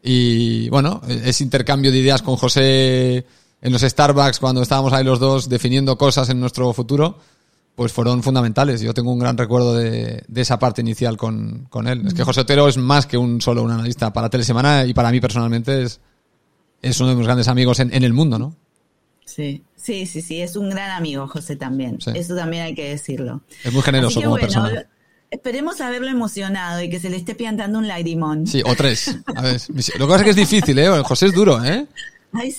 Y 0.00 0.68
bueno, 0.68 1.02
ese 1.08 1.42
intercambio 1.42 1.90
de 1.90 1.98
ideas 1.98 2.22
con 2.22 2.36
José 2.36 3.26
en 3.62 3.72
los 3.72 3.82
Starbucks 3.82 4.38
cuando 4.38 4.62
estábamos 4.62 4.92
ahí 4.92 5.04
los 5.04 5.18
dos 5.18 5.48
definiendo 5.48 5.96
cosas 5.98 6.28
en 6.30 6.40
nuestro 6.40 6.72
futuro, 6.72 7.18
pues 7.74 7.92
fueron 7.92 8.22
fundamentales. 8.22 8.80
Yo 8.80 8.94
tengo 8.94 9.12
un 9.12 9.18
gran 9.18 9.36
recuerdo 9.36 9.74
de, 9.74 10.22
esa 10.34 10.58
parte 10.58 10.80
inicial 10.80 11.16
con, 11.16 11.68
él. 11.86 12.06
Es 12.06 12.14
que 12.14 12.24
José 12.24 12.40
Otero 12.40 12.68
es 12.68 12.76
más 12.76 13.06
que 13.06 13.16
un 13.16 13.40
solo 13.40 13.62
un 13.62 13.70
analista 13.70 14.12
para 14.12 14.28
Telesemana 14.30 14.84
y 14.86 14.94
para 14.94 15.10
mí 15.10 15.20
personalmente 15.20 15.82
es, 15.82 16.00
es 16.82 17.00
uno 17.00 17.10
de 17.10 17.16
mis 17.16 17.26
grandes 17.26 17.48
amigos 17.48 17.80
en, 17.80 17.92
el 17.92 18.12
mundo, 18.12 18.38
¿no? 18.38 18.56
Sí, 19.24 19.62
sí, 19.76 20.06
sí, 20.06 20.22
sí, 20.22 20.40
es 20.40 20.56
un 20.56 20.70
gran 20.70 20.90
amigo 20.90 21.28
José 21.28 21.56
también. 21.56 21.98
Eso 22.14 22.34
también 22.34 22.64
hay 22.64 22.74
que 22.74 22.88
decirlo. 22.88 23.42
Es 23.62 23.72
muy 23.72 23.82
generoso 23.82 24.20
como 24.20 24.36
persona. 24.36 24.86
Esperemos 25.30 25.80
haberlo 25.80 26.08
emocionado 26.08 26.82
y 26.82 26.90
que 26.90 26.98
se 26.98 27.08
le 27.08 27.16
esté 27.16 27.36
piantando 27.36 27.78
un 27.78 27.86
lagrimón. 27.86 28.48
Sí, 28.48 28.62
o 28.66 28.74
tres. 28.74 29.16
A 29.36 29.42
ver, 29.42 29.60
lo 29.68 30.06
que 30.06 30.10
pasa 30.10 30.16
es 30.16 30.22
que 30.24 30.30
es 30.30 30.36
difícil, 30.36 30.76
¿eh? 30.80 30.88
José 31.04 31.26
es 31.26 31.32
duro, 31.32 31.64
¿eh? 31.64 31.86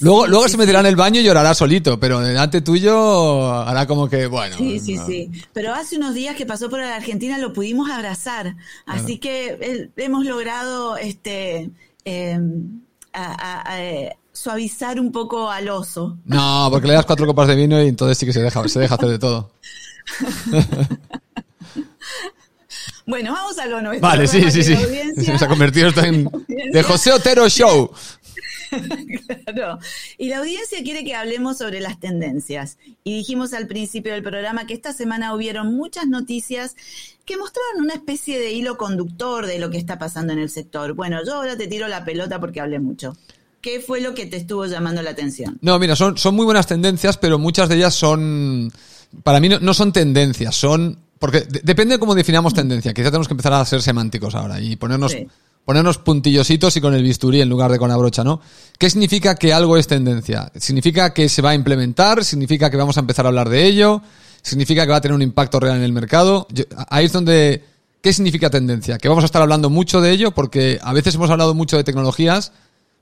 Luego 0.02 0.28
luego 0.28 0.48
se 0.48 0.58
meterá 0.58 0.82
en 0.82 0.86
el 0.86 0.96
baño 0.96 1.22
y 1.22 1.24
llorará 1.24 1.54
solito, 1.54 2.00
pero 2.00 2.20
delante 2.20 2.62
tuyo 2.62 3.52
hará 3.54 3.88
como 3.88 4.10
que, 4.10 4.28
bueno. 4.28 4.58
Sí, 4.58 4.80
sí, 4.80 4.98
sí. 5.06 5.32
Pero 5.54 5.74
hace 5.74 5.98
unos 5.98 6.14
días 6.14 6.36
que 6.36 6.46
pasó 6.46 6.70
por 6.70 6.80
la 6.80 6.96
Argentina 6.96 7.38
lo 7.38 7.54
pudimos 7.54 7.90
abrazar. 7.90 8.56
Así 8.86 9.18
que 9.18 9.90
hemos 9.98 10.26
logrado 10.26 10.98
este 10.98 11.70
em, 12.06 12.82
eh, 13.78 14.16
suavizar 14.32 15.00
un 15.00 15.12
poco 15.12 15.50
al 15.50 15.70
oso. 15.70 16.18
No, 16.26 16.68
porque 16.72 16.88
le 16.88 16.94
das 16.94 17.06
cuatro 17.06 17.26
copas 17.26 17.48
de 17.48 17.56
vino 17.56 17.82
y 17.82 17.88
entonces 17.88 18.18
sí 18.18 18.26
que 18.26 18.34
se 18.34 18.42
deja, 18.42 18.68
se 18.68 18.80
deja 18.80 18.96
hacer 18.96 19.10
de 19.10 19.20
todo. 19.20 19.52
Bueno, 23.06 23.34
vamos 23.34 23.58
a 23.58 23.66
lo 23.66 23.82
nuestro. 23.82 24.08
Vale, 24.08 24.28
sí, 24.28 24.50
sí, 24.52 24.64
sí. 24.64 24.76
Se 25.38 25.44
ha 25.44 25.48
convertido 25.48 25.90
esto 25.90 26.02
en 26.02 26.30
de 26.72 26.84
José 26.84 27.12
Otero 27.12 27.50
Show. 27.50 27.92
claro. 29.46 29.80
Y 30.18 30.30
la 30.30 30.40
audiencia 30.40 30.82
quiere 30.84 31.04
que 31.04 31.16
hablemos 31.16 31.58
sobre 31.58 31.80
las 31.80 32.00
tendencias. 32.00 32.78
Y 33.04 33.16
dijimos 33.16 33.54
al 33.54 33.68
principio 33.68 34.14
del 34.14 34.24
programa 34.24 34.66
que 34.68 34.74
esta 34.74 34.94
semana 34.94 35.34
hubieron 35.36 35.76
muchas 35.76 36.08
noticias 36.08 36.76
que 37.26 37.38
mostraban 37.38 37.82
una 37.82 37.94
especie 37.94 38.40
de 38.40 38.52
hilo 38.52 38.78
conductor 38.78 39.46
de 39.46 39.60
lo 39.60 39.70
que 39.70 39.78
está 39.78 39.98
pasando 39.98 40.34
en 40.34 40.40
el 40.40 40.50
sector. 40.50 40.94
Bueno, 40.94 41.20
yo 41.26 41.36
ahora 41.36 41.58
te 41.58 41.68
tiro 41.68 41.88
la 41.88 42.04
pelota 42.04 42.40
porque 42.40 42.62
hablé 42.62 42.80
mucho. 42.80 43.16
¿Qué 43.62 43.80
fue 43.80 44.02
lo 44.02 44.16
que 44.16 44.26
te 44.26 44.38
estuvo 44.38 44.66
llamando 44.66 45.02
la 45.04 45.12
atención? 45.12 45.60
No, 45.62 45.78
mira, 45.78 45.96
son, 45.96 46.18
son 46.18 46.36
muy 46.36 46.46
buenas 46.46 46.66
tendencias, 46.66 47.18
pero 47.18 47.38
muchas 47.38 47.70
de 47.70 47.76
ellas 47.76 47.94
son, 47.94 48.72
para 49.24 49.40
mí 49.40 49.50
no, 49.50 49.74
son 49.76 49.94
tendencias, 49.94 50.56
son, 50.56 50.98
porque 51.20 51.42
depende 51.64 51.96
de 51.96 52.00
cómo 52.00 52.16
definamos 52.16 52.56
tendencia. 52.56 52.92
Quizá 52.94 53.10
tenemos 53.10 53.28
que 53.28 53.36
empezar 53.36 53.54
a 53.54 53.64
ser 53.64 53.84
semánticos 53.84 54.34
ahora 54.34 54.60
y 54.60 54.78
ponernos, 54.78 55.16
ponernos 55.66 55.98
puntillositos 56.00 56.76
y 56.78 56.82
con 56.82 56.94
el 56.94 57.04
bisturí 57.04 57.42
en 57.42 57.50
lugar 57.50 57.72
de 57.72 57.80
con 57.80 57.90
la 57.90 57.98
brocha, 57.98 58.24
¿no? 58.24 58.42
¿Qué 58.78 58.90
significa 58.90 59.36
que 59.36 59.54
algo 59.54 59.78
es 59.78 59.88
tendencia? 59.88 60.52
¿Significa 60.56 61.14
que 61.14 61.30
se 61.30 61.42
va 61.42 61.52
a 61.52 61.56
implementar? 61.56 62.24
¿Significa 62.26 62.70
que 62.70 62.78
vamos 62.78 62.98
a 62.98 63.02
empezar 63.02 63.26
a 63.26 63.30
hablar 63.30 63.50
de 63.50 63.66
ello? 63.66 64.02
¿Significa 64.42 64.86
que 64.86 64.92
va 64.92 64.98
a 64.98 65.02
tener 65.02 65.16
un 65.16 65.22
impacto 65.22 65.60
real 65.60 65.78
en 65.78 65.84
el 65.84 65.94
mercado? 65.94 66.48
ahí 66.90 67.06
es 67.06 67.12
donde, 67.12 67.64
¿qué 68.02 68.12
significa 68.12 68.50
tendencia? 68.50 68.98
Que 68.98 69.08
vamos 69.08 69.24
a 69.24 69.26
estar 69.26 69.42
hablando 69.42 69.70
mucho 69.70 70.02
de 70.02 70.12
ello 70.12 70.32
porque 70.32 70.80
a 70.82 70.94
veces 70.94 71.16
hemos 71.16 71.30
hablado 71.30 71.54
mucho 71.54 71.78
de 71.78 71.84
tecnologías, 71.84 72.52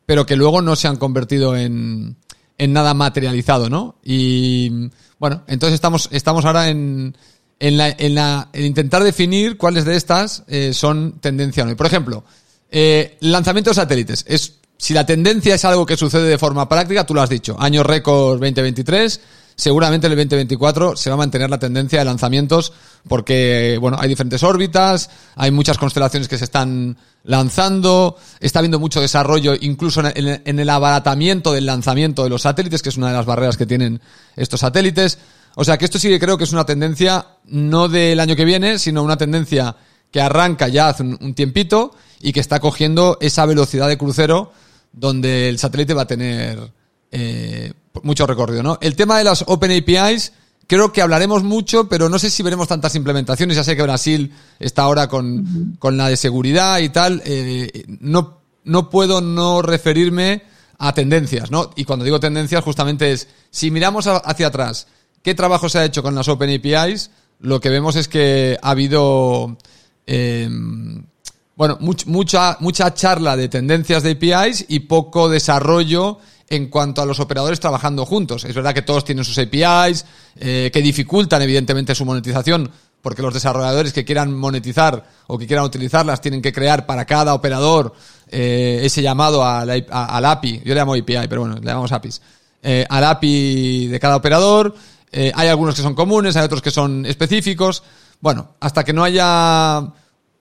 pero 0.06 0.26
que 0.26 0.36
luego 0.36 0.62
no 0.62 0.76
se 0.76 0.88
han 0.88 0.98
convertido 0.98 1.56
en, 1.56 2.18
en 2.58 2.74
nada 2.74 2.94
materializado, 2.94 3.70
¿no? 3.70 3.96
Y 4.04 4.90
bueno, 5.18 5.44
entonces 5.48 5.76
estamos, 5.76 6.10
estamos 6.12 6.46
ahora 6.46 6.70
en, 6.70 7.16
en, 7.60 7.78
la, 7.78 7.90
en, 7.90 8.16
la, 8.16 8.50
en 8.54 8.66
intentar 8.66 9.04
definir 9.04 9.58
cuáles 9.58 9.86
de 9.86 9.96
estas 9.96 10.44
eh, 10.48 10.74
son 10.74 11.20
tendencia 11.20 11.64
o 11.64 11.66
no. 11.68 11.76
Por 11.76 11.86
ejemplo, 11.86 12.24
eh, 12.72 13.18
lanzamiento 13.22 13.72
de 13.72 13.76
satélites. 13.76 14.26
Es, 14.28 14.54
si 14.78 14.94
la 14.94 15.06
tendencia 15.06 15.56
es 15.56 15.66
algo 15.66 15.86
que 15.86 15.98
sucede 15.98 16.28
de 16.28 16.38
forma 16.38 16.70
práctica, 16.70 17.06
tú 17.06 17.14
lo 17.14 17.22
has 17.22 17.30
dicho, 17.30 17.56
año 17.60 17.84
récord 17.84 18.40
2023, 18.40 19.20
seguramente 19.56 20.08
en 20.08 20.14
el 20.14 20.18
2024 20.20 20.96
se 20.96 21.10
va 21.10 21.16
a 21.16 21.18
mantener 21.18 21.50
la 21.50 21.60
tendencia 21.60 22.00
de 22.00 22.06
lanzamientos 22.06 22.72
porque, 23.08 23.78
bueno, 23.82 23.98
hay 24.00 24.08
diferentes 24.08 24.42
órbitas, 24.42 25.10
hay 25.36 25.52
muchas 25.52 25.78
constelaciones 25.78 26.30
que 26.30 26.38
se 26.38 26.46
están 26.46 26.98
lanzando, 27.24 28.16
está 28.40 28.60
habiendo 28.60 28.80
mucho 28.80 29.02
desarrollo 29.02 29.54
incluso 29.60 30.02
en 30.06 30.60
el 30.60 30.70
abaratamiento 30.70 31.52
del 31.52 31.66
lanzamiento 31.66 32.24
de 32.24 32.30
los 32.30 32.44
satélites, 32.44 32.82
que 32.82 32.90
es 32.90 32.98
una 32.98 33.08
de 33.08 33.14
las 33.14 33.26
barreras 33.26 33.58
que 33.58 33.66
tienen 33.66 34.00
estos 34.38 34.62
satélites. 34.62 35.18
O 35.56 35.66
sea 35.66 35.78
que 35.78 35.86
esto 35.86 36.00
sí 36.00 36.08
que 36.08 36.20
creo 36.20 36.38
que 36.38 36.46
es 36.46 36.54
una 36.54 36.66
tendencia 36.66 37.26
no 37.46 37.90
del 37.90 38.20
año 38.20 38.36
que 38.36 38.46
viene, 38.46 38.80
sino 38.80 39.04
una 39.04 39.18
tendencia 39.18 39.76
que 40.12 40.22
arranca 40.22 40.68
ya 40.68 40.90
hace 40.90 41.04
un, 41.04 41.34
tiempito 41.34 41.94
y 42.20 42.34
que 42.34 42.40
está 42.40 42.60
cogiendo 42.60 43.18
esa 43.22 43.46
velocidad 43.46 43.88
de 43.88 43.98
crucero 43.98 44.52
donde 44.92 45.50
el 45.50 45.60
satélite 45.60 45.94
va 45.94 46.04
a 46.04 46.08
tener 46.08 46.72
eh, 47.12 47.74
mucho 48.04 48.28
recorrido, 48.28 48.64
¿no? 48.64 48.78
El 48.82 48.96
tema 48.96 49.18
de 49.18 49.24
las 49.24 49.44
Open 49.48 49.72
APIs, 49.72 50.34
creo 50.68 50.92
que 50.92 51.02
hablaremos 51.02 51.44
mucho, 51.44 51.88
pero 51.90 52.10
no 52.10 52.20
sé 52.20 52.30
si 52.30 52.44
veremos 52.44 52.68
tantas 52.68 52.96
implementaciones. 52.96 53.56
Ya 53.56 53.64
sé 53.64 53.76
que 53.76 53.84
Brasil 53.84 54.34
está 54.60 54.84
ahora 54.84 55.08
con, 55.08 55.76
con 55.80 55.98
la 55.98 56.08
de 56.08 56.18
seguridad 56.18 56.80
y 56.80 56.90
tal. 56.90 57.22
Eh, 57.26 57.86
no, 58.00 58.40
no 58.64 58.90
puedo 58.90 59.22
no 59.22 59.62
referirme 59.62 60.44
a 60.78 60.94
tendencias, 60.94 61.52
¿no? 61.52 61.72
Y 61.76 61.84
cuando 61.84 62.06
digo 62.06 62.20
tendencias, 62.20 62.64
justamente 62.64 63.12
es, 63.12 63.28
si 63.52 63.70
miramos 63.70 64.08
hacia 64.08 64.48
atrás, 64.48 64.88
¿qué 65.22 65.36
trabajo 65.36 65.68
se 65.68 65.80
ha 65.80 65.86
hecho 65.86 66.02
con 66.02 66.16
las 66.16 66.28
Open 66.30 66.50
APIs? 66.50 67.12
Lo 67.40 67.60
que 67.60 67.70
vemos 67.70 67.96
es 67.96 68.08
que 68.08 68.58
ha 68.62 68.72
habido, 68.72 69.58
eh, 70.08 70.50
bueno, 71.60 71.78
mucha, 71.82 72.56
mucha 72.62 72.94
charla 72.94 73.36
de 73.36 73.50
tendencias 73.50 74.02
de 74.02 74.12
APIs 74.12 74.64
y 74.70 74.80
poco 74.80 75.28
desarrollo 75.28 76.18
en 76.48 76.70
cuanto 76.70 77.02
a 77.02 77.06
los 77.06 77.20
operadores 77.20 77.60
trabajando 77.60 78.06
juntos. 78.06 78.46
Es 78.46 78.56
verdad 78.56 78.74
que 78.74 78.82
todos 78.82 79.04
tienen 79.04 79.26
sus 79.26 79.38
APIs, 79.40 80.06
eh, 80.38 80.70
que 80.72 80.82
dificultan 80.82 81.42
evidentemente 81.42 81.94
su 81.96 82.06
monetización, 82.06 82.72
porque 83.02 83.22
los 83.22 83.34
desarrolladores 83.34 83.92
que 83.92 84.06
quieran 84.06 84.34
monetizar 84.34 85.04
o 85.28 85.38
que 85.38 85.48
quieran 85.48 85.66
utilizarlas 85.66 86.22
tienen 86.22 86.42
que 86.42 86.54
crear 86.54 86.86
para 86.86 87.04
cada 87.04 87.34
operador 87.34 87.94
eh, 88.30 88.80
ese 88.84 89.02
llamado 89.02 89.44
al, 89.44 89.70
API. 90.26 90.62
Yo 90.64 90.74
le 90.74 90.76
llamo 90.76 90.94
API, 90.94 91.28
pero 91.28 91.42
bueno, 91.42 91.58
le 91.58 91.66
llamamos 91.66 91.92
APIs. 91.92 92.22
Eh, 92.64 92.86
al 92.88 93.04
API 93.04 93.88
de 93.88 94.00
cada 94.00 94.16
operador. 94.16 94.74
hay 95.12 95.50
algunos 95.50 95.76
que 95.76 95.82
son 95.82 95.94
comunes, 95.94 96.38
hay 96.38 96.46
otros 96.46 96.62
que 96.62 96.72
son 96.72 97.06
específicos. 97.06 97.84
Bueno, 98.22 98.56
hasta 98.62 98.86
que 98.86 98.94
no 98.94 99.04
haya 99.04 99.92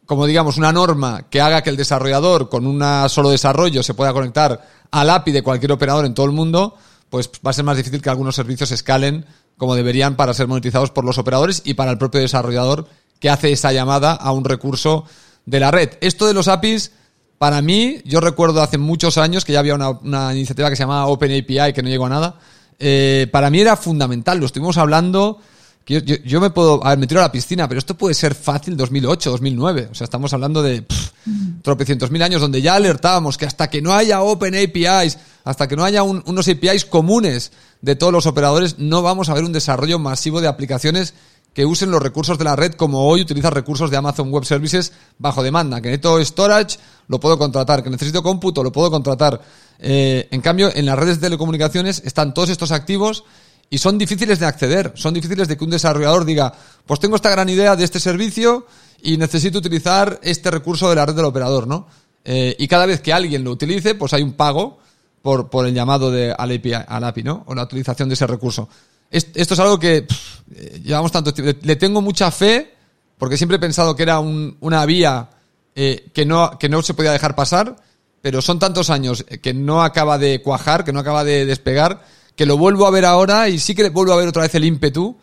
como 0.08 0.24
digamos, 0.24 0.56
una 0.56 0.72
norma 0.72 1.26
que 1.28 1.42
haga 1.42 1.60
que 1.60 1.68
el 1.68 1.76
desarrollador 1.76 2.48
con 2.48 2.66
un 2.66 2.82
solo 3.10 3.28
desarrollo 3.28 3.82
se 3.82 3.92
pueda 3.92 4.14
conectar 4.14 4.66
al 4.90 5.10
API 5.10 5.32
de 5.32 5.42
cualquier 5.42 5.70
operador 5.70 6.06
en 6.06 6.14
todo 6.14 6.24
el 6.24 6.32
mundo, 6.32 6.76
pues 7.10 7.30
va 7.46 7.50
a 7.50 7.52
ser 7.52 7.66
más 7.66 7.76
difícil 7.76 8.00
que 8.00 8.08
algunos 8.08 8.34
servicios 8.34 8.72
escalen 8.72 9.26
como 9.58 9.74
deberían 9.74 10.16
para 10.16 10.32
ser 10.32 10.48
monetizados 10.48 10.90
por 10.92 11.04
los 11.04 11.18
operadores 11.18 11.60
y 11.62 11.74
para 11.74 11.90
el 11.90 11.98
propio 11.98 12.22
desarrollador 12.22 12.88
que 13.20 13.28
hace 13.28 13.52
esa 13.52 13.70
llamada 13.70 14.14
a 14.14 14.32
un 14.32 14.46
recurso 14.46 15.04
de 15.44 15.60
la 15.60 15.70
red. 15.70 15.90
Esto 16.00 16.26
de 16.26 16.32
los 16.32 16.48
APIs, 16.48 16.92
para 17.36 17.60
mí, 17.60 18.00
yo 18.06 18.22
recuerdo 18.22 18.62
hace 18.62 18.78
muchos 18.78 19.18
años 19.18 19.44
que 19.44 19.52
ya 19.52 19.58
había 19.58 19.74
una, 19.74 20.34
iniciativa 20.34 20.70
que 20.70 20.76
se 20.76 20.84
llamaba 20.84 21.04
OpenAPI 21.08 21.74
que 21.74 21.82
no 21.82 21.90
llegó 21.90 22.06
a 22.06 22.08
nada. 22.08 22.36
Eh, 22.78 23.28
para 23.30 23.50
mí 23.50 23.60
era 23.60 23.76
fundamental, 23.76 24.38
lo 24.38 24.46
estuvimos 24.46 24.78
hablando 24.78 25.38
yo, 25.88 26.00
yo, 26.00 26.40
me 26.40 26.50
puedo, 26.50 26.84
a 26.84 26.90
ver, 26.90 26.98
me 26.98 27.06
tiro 27.06 27.20
a 27.20 27.24
la 27.24 27.32
piscina, 27.32 27.66
pero 27.66 27.78
esto 27.78 27.94
puede 27.94 28.14
ser 28.14 28.34
fácil 28.34 28.76
2008, 28.76 29.30
2009. 29.30 29.88
O 29.90 29.94
sea, 29.94 30.04
estamos 30.04 30.32
hablando 30.34 30.62
de 30.62 30.84
tropecientos 31.62 32.10
mil 32.10 32.22
años 32.22 32.42
donde 32.42 32.60
ya 32.60 32.74
alertábamos 32.74 33.38
que 33.38 33.46
hasta 33.46 33.70
que 33.70 33.80
no 33.80 33.94
haya 33.94 34.22
Open 34.22 34.54
APIs, 34.54 35.18
hasta 35.44 35.66
que 35.66 35.76
no 35.76 35.84
haya 35.84 36.02
unos 36.02 36.46
APIs 36.46 36.84
comunes 36.84 37.52
de 37.80 37.96
todos 37.96 38.12
los 38.12 38.26
operadores, 38.26 38.78
no 38.78 39.00
vamos 39.02 39.30
a 39.30 39.34
ver 39.34 39.44
un 39.44 39.52
desarrollo 39.52 39.98
masivo 39.98 40.40
de 40.40 40.48
aplicaciones 40.48 41.14
que 41.54 41.64
usen 41.64 41.90
los 41.90 42.02
recursos 42.02 42.38
de 42.38 42.44
la 42.44 42.54
red 42.54 42.74
como 42.74 43.08
hoy 43.08 43.22
utiliza 43.22 43.50
recursos 43.50 43.90
de 43.90 43.96
Amazon 43.96 44.30
Web 44.30 44.44
Services 44.44 44.92
bajo 45.18 45.42
demanda. 45.42 45.80
Que 45.80 45.88
necesito 45.88 46.22
storage, 46.24 46.78
lo 47.08 47.18
puedo 47.18 47.38
contratar. 47.38 47.82
Que 47.82 47.90
necesito 47.90 48.22
cómputo, 48.22 48.62
lo 48.62 48.70
puedo 48.70 48.90
contratar. 48.90 49.40
Eh, 49.78 50.28
en 50.30 50.40
cambio, 50.40 50.70
en 50.72 50.86
las 50.86 50.98
redes 50.98 51.16
de 51.16 51.26
telecomunicaciones 51.26 52.02
están 52.04 52.34
todos 52.34 52.50
estos 52.50 52.70
activos 52.72 53.24
y 53.70 53.78
son 53.78 53.98
difíciles 53.98 54.38
de 54.38 54.46
acceder, 54.46 54.92
son 54.94 55.14
difíciles 55.14 55.48
de 55.48 55.56
que 55.56 55.64
un 55.64 55.70
desarrollador 55.70 56.24
diga, 56.24 56.52
pues 56.86 57.00
tengo 57.00 57.16
esta 57.16 57.30
gran 57.30 57.48
idea 57.48 57.76
de 57.76 57.84
este 57.84 58.00
servicio 58.00 58.66
y 59.02 59.16
necesito 59.16 59.58
utilizar 59.58 60.18
este 60.22 60.50
recurso 60.50 60.88
de 60.88 60.96
la 60.96 61.06
red 61.06 61.14
del 61.14 61.26
operador, 61.26 61.66
¿no? 61.66 61.86
Eh, 62.24 62.56
y 62.58 62.66
cada 62.66 62.86
vez 62.86 63.00
que 63.00 63.12
alguien 63.12 63.44
lo 63.44 63.52
utilice, 63.52 63.94
pues 63.94 64.12
hay 64.12 64.22
un 64.22 64.32
pago 64.32 64.78
por, 65.22 65.50
por 65.50 65.66
el 65.66 65.74
llamado 65.74 66.10
de, 66.10 66.32
al, 66.36 66.50
API, 66.50 66.72
al 66.74 67.04
API, 67.04 67.22
¿no? 67.22 67.44
O 67.46 67.54
la 67.54 67.64
utilización 67.64 68.08
de 68.08 68.14
ese 68.14 68.26
recurso. 68.26 68.68
esto 69.10 69.54
es 69.54 69.60
algo 69.60 69.78
que 69.78 70.06
eh, 70.54 70.80
llevamos 70.82 71.12
tanto 71.12 71.32
tiempo. 71.34 71.58
Le, 71.62 71.76
tengo 71.76 72.00
mucha 72.00 72.30
fe, 72.30 72.74
porque 73.18 73.36
siempre 73.36 73.56
he 73.56 73.60
pensado 73.60 73.94
que 73.94 74.02
era 74.02 74.18
un, 74.18 74.56
una 74.60 74.84
vía 74.86 75.28
eh, 75.74 76.10
que, 76.14 76.24
no, 76.24 76.58
que 76.58 76.68
no 76.68 76.82
se 76.82 76.94
podía 76.94 77.12
dejar 77.12 77.34
pasar, 77.34 77.76
pero 78.20 78.42
son 78.42 78.58
tantos 78.58 78.90
años 78.90 79.24
que 79.42 79.54
no 79.54 79.82
acaba 79.82 80.18
de 80.18 80.42
cuajar, 80.42 80.84
que 80.84 80.92
no 80.92 81.00
acaba 81.00 81.22
de 81.24 81.46
despegar, 81.46 82.02
que 82.38 82.46
lo 82.46 82.56
vuelvo 82.56 82.86
a 82.86 82.92
ver 82.92 83.04
ahora 83.04 83.48
y 83.48 83.58
sí 83.58 83.74
que 83.74 83.88
vuelvo 83.90 84.12
a 84.12 84.16
ver 84.16 84.28
otra 84.28 84.42
vez 84.42 84.54
el 84.54 84.64
ímpetu, 84.64 85.18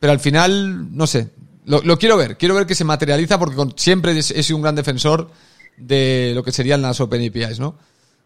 pero 0.00 0.10
al 0.10 0.20
final, 0.20 0.96
no 0.96 1.06
sé, 1.06 1.28
lo, 1.66 1.98
quiero 1.98 2.16
ver, 2.16 2.38
quiero 2.38 2.54
ver 2.54 2.64
que 2.64 2.74
se 2.74 2.82
materializa 2.82 3.38
porque 3.38 3.62
siempre 3.76 4.18
he 4.18 4.22
sido 4.22 4.56
un 4.56 4.62
gran 4.62 4.74
defensor 4.74 5.30
de 5.76 6.32
lo 6.34 6.42
que 6.42 6.52
serían 6.52 6.80
las 6.80 6.98
Open 6.98 7.28
APIs, 7.28 7.60
¿no? 7.60 7.76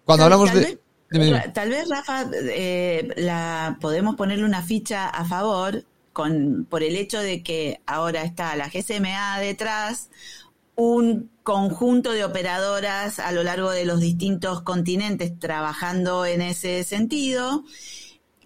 Cuando 0.04 0.26
hablamos 0.26 0.54
de... 0.54 0.78
Tal 1.52 1.70
vez, 1.70 1.88
Rafa, 1.88 2.30
eh, 2.32 3.08
la, 3.16 3.76
podemos 3.80 4.14
ponerle 4.14 4.44
una 4.44 4.62
ficha 4.62 5.08
a 5.08 5.24
favor 5.24 5.82
con, 6.12 6.68
por 6.70 6.84
el 6.84 6.94
hecho 6.94 7.18
de 7.18 7.42
que 7.42 7.80
ahora 7.84 8.22
está 8.22 8.54
la 8.54 8.68
GSMA 8.68 9.40
detrás, 9.40 10.08
un 10.76 11.30
conjunto 11.42 12.12
de 12.12 12.22
operadoras 12.22 13.18
a 13.18 13.32
lo 13.32 13.42
largo 13.42 13.72
de 13.72 13.86
los 13.86 13.98
distintos 13.98 14.62
continentes 14.62 15.36
trabajando 15.36 16.26
en 16.26 16.42
ese 16.42 16.84
sentido 16.84 17.64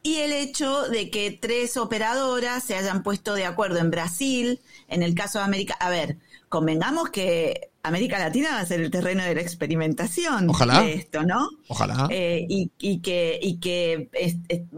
y 0.05 0.17
el 0.17 0.35
hecho 0.35 0.83
de 0.83 1.11
que 1.11 1.31
tres 1.31 1.79
operadoras 1.79 2.63
se 2.63 2.77
hayan 2.77 3.03
puesto 3.03 3.33
de 3.33 3.47
acuerdo 3.47 3.79
en 3.79 3.91
Brasil, 3.91 4.61
en 4.87 5.03
el 5.03 5.15
caso 5.15 5.39
de 5.39 5.47
América, 5.47 5.75
a 5.81 5.89
ver, 5.89 6.19
convengamos 6.51 7.09
que 7.09 7.71
América 7.83 8.19
Latina 8.19 8.51
va 8.51 8.61
a 8.61 8.67
ser 8.67 8.81
el 8.81 8.91
terreno 8.91 9.25
de 9.25 9.35
la 9.35 9.41
experimentación 9.41 10.49
de 10.49 10.93
esto, 10.93 11.23
¿no? 11.23 11.49
Ojalá. 11.69 12.07
Eh, 12.11 12.45
y, 12.49 12.99
que, 12.99 13.41
y 13.43 13.61
que 13.61 14.11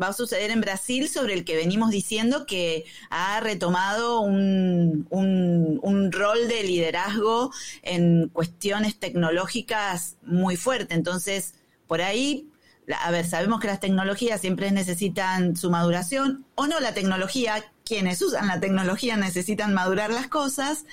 va 0.01 0.09
a 0.09 0.13
suceder 0.13 0.53
en 0.53 0.61
Brasil 0.61 1.09
sobre 1.09 1.35
el 1.35 1.45
que 1.45 1.57
venimos 1.57 1.91
diciendo 1.91 2.47
que 2.47 2.85
ha 3.11 3.41
retomado 3.41 4.21
un, 4.21 5.09
un, 5.11 5.81
un 5.83 6.13
rol 6.13 6.47
de 6.47 6.63
liderazgo 6.63 7.51
en 7.83 8.29
cuestiones 8.29 8.97
tecnológicas 9.01 10.19
muy 10.23 10.57
fuerte. 10.57 10.95
Entonces, 10.95 11.55
por 11.89 12.01
ahí 12.01 12.49
a 12.95 13.11
ver, 13.11 13.27
sabemos 13.27 13.61
que 13.61 13.67
las 13.67 13.81
tecnologías 13.81 14.41
siempre 14.41 14.71
necesitan 14.71 15.57
su 15.57 15.71
maduración, 15.71 16.45
o 16.55 16.67
no 16.67 16.81
la 16.81 16.95
tecnología, 16.95 17.65
quienes 17.85 18.21
usan 18.23 18.49
la 18.49 18.61
tecnología 18.61 19.17
necesitan 19.17 19.75
madurar 19.75 20.11
las 20.11 20.29
cosas. 20.29 20.85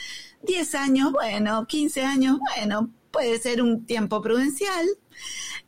10 0.47 0.75
años, 0.75 1.11
bueno, 1.11 1.65
15 1.67 2.03
años, 2.03 2.39
bueno, 2.55 2.89
puede 3.11 3.39
ser 3.39 3.61
un 3.61 3.85
tiempo 3.85 4.21
prudencial. 4.21 4.87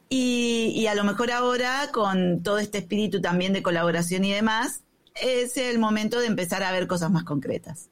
Y, 0.10 0.86
a 0.88 0.96
lo 0.96 1.04
mejor 1.04 1.32
ahora, 1.32 1.90
con 1.92 2.44
todo 2.44 2.60
este 2.60 2.78
espíritu 2.78 3.22
también 3.22 3.54
de 3.54 3.64
colaboración 3.64 4.24
y 4.24 4.32
demás, 4.32 4.82
es 5.16 5.58
el 5.58 5.80
momento 5.80 6.20
de 6.20 6.28
empezar 6.28 6.64
a 6.64 6.72
ver 6.72 6.88
cosas 6.88 7.12
más 7.12 7.24
concretas. 7.24 7.90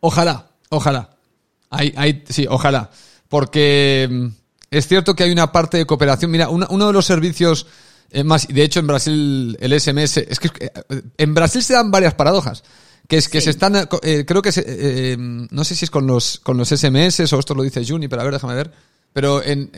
Ojalá, 0.00 0.50
ojalá. 0.68 1.16
sí, 2.28 2.46
ojalá. 2.48 2.90
Porque 3.28 4.08
mm, 4.10 4.28
es 4.70 4.86
cierto 4.86 5.14
que 5.14 5.24
hay 5.24 5.30
una 5.30 5.52
parte 5.52 5.76
de 5.78 5.86
cooperación. 5.86 6.30
Mira, 6.30 6.48
uno 6.48 6.86
de 6.86 6.92
los 6.92 7.06
servicios 7.06 7.66
eh, 8.14 8.22
más, 8.22 8.46
de 8.46 8.62
hecho 8.62 8.78
en 8.78 8.86
Brasil 8.86 9.56
el 9.60 9.80
SMS, 9.80 10.18
es 10.18 10.38
que 10.38 10.48
eh, 10.60 11.02
en 11.18 11.34
Brasil 11.34 11.62
se 11.62 11.74
dan 11.74 11.90
varias 11.90 12.14
paradojas. 12.14 12.62
Que 13.08 13.16
es 13.18 13.28
que 13.28 13.40
se 13.40 13.50
están, 13.50 13.74
eh, 14.02 14.24
creo 14.26 14.40
que 14.40 14.50
se, 14.50 15.16
no 15.18 15.64
sé 15.64 15.74
si 15.74 15.84
es 15.84 15.90
con 15.90 16.06
los, 16.06 16.38
con 16.38 16.56
los 16.56 16.70
SMS 16.70 17.32
o 17.32 17.38
esto 17.38 17.54
lo 17.54 17.62
dice 17.62 17.84
Juni, 17.84 18.08
pero 18.08 18.22
a 18.22 18.24
ver, 18.24 18.32
déjame 18.32 18.54
ver. 18.54 18.72
Pero 19.12 19.42
en, 19.42 19.70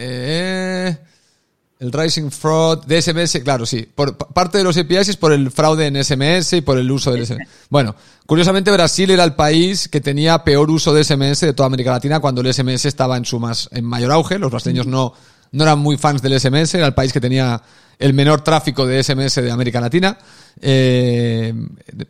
el 1.78 1.92
Rising 1.92 2.30
Fraud 2.30 2.84
de 2.86 3.02
SMS, 3.02 3.40
claro, 3.42 3.66
sí. 3.66 3.86
Por 3.94 4.16
parte 4.16 4.58
de 4.58 4.64
los 4.64 4.76
APIs 4.76 5.08
es 5.08 5.16
por 5.16 5.32
el 5.32 5.50
fraude 5.50 5.86
en 5.86 6.02
SMS 6.02 6.54
y 6.54 6.60
por 6.62 6.78
el 6.78 6.90
uso 6.90 7.12
del 7.12 7.26
SMS. 7.26 7.46
Bueno, 7.68 7.94
curiosamente 8.26 8.70
Brasil 8.70 9.10
era 9.10 9.24
el 9.24 9.34
país 9.34 9.88
que 9.88 10.00
tenía 10.00 10.42
peor 10.44 10.70
uso 10.70 10.94
de 10.94 11.04
SMS 11.04 11.40
de 11.40 11.52
toda 11.52 11.66
América 11.66 11.90
Latina 11.90 12.20
cuando 12.20 12.40
el 12.40 12.52
SMS 12.52 12.86
estaba 12.86 13.16
en 13.16 13.24
su 13.24 13.38
más 13.38 13.68
en 13.72 13.84
mayor 13.84 14.12
auge. 14.12 14.38
Los 14.38 14.50
brasileños 14.50 14.86
no 14.86 15.12
no 15.52 15.64
eran 15.64 15.78
muy 15.78 15.96
fans 15.96 16.22
del 16.22 16.38
SMS, 16.38 16.74
era 16.74 16.86
el 16.86 16.94
país 16.94 17.12
que 17.12 17.20
tenía 17.20 17.60
el 17.98 18.12
menor 18.14 18.42
tráfico 18.42 18.86
de 18.86 19.02
SMS 19.02 19.36
de 19.36 19.50
América 19.50 19.80
Latina. 19.80 20.18
Eh, 20.60 21.54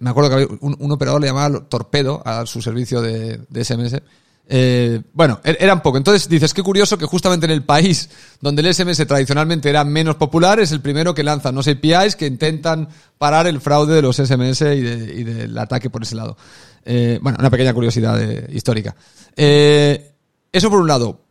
me 0.00 0.11
acuerdo 0.11 0.31
que 0.31 0.35
había 0.35 0.48
un, 0.61 0.92
operador 0.92 1.20
le 1.20 1.29
llamaba 1.29 1.61
Torpedo 1.68 2.22
a 2.24 2.46
su 2.46 2.61
servicio 2.61 3.00
de, 3.00 3.40
de 3.48 3.64
SMS 3.64 4.00
eh, 4.48 5.02
bueno, 5.12 5.40
er, 5.42 5.56
eran 5.61 5.82
poco. 5.82 5.98
Entonces 5.98 6.28
dices, 6.28 6.54
qué 6.54 6.62
curioso 6.62 6.96
que 6.96 7.06
justamente 7.06 7.46
en 7.46 7.52
el 7.52 7.64
país 7.64 8.09
donde 8.40 8.62
el 8.62 8.72
SMS 8.72 9.06
tradicionalmente 9.06 9.68
era 9.68 9.85
menos 9.85 10.16
popular, 10.16 10.61
es 10.61 10.72
el 10.72 10.80
primero 10.80 11.14
que 11.14 11.24
lanza 11.24 11.50
unos 11.50 11.66
APIs 11.68 12.16
que 12.16 12.26
intentan 12.26 12.88
parar 13.18 13.46
el 13.46 13.61
fraude 13.61 13.94
de 13.94 14.02
los 14.02 14.16
SMS 14.16 14.62
y, 14.62 15.24
del 15.24 15.56
ataque 15.59 15.90
por 15.90 16.02
ese 16.02 16.14
lado. 16.14 16.37
Eh, 16.85 17.18
bueno, 17.20 17.38
una 17.40 17.50
pequeña 17.50 17.74
curiosidad 17.74 18.20
eh, 18.22 18.46
histórica. 18.52 18.94
eso 19.37 20.70
por 20.70 20.80
un 20.80 20.88
lado. 20.88 21.22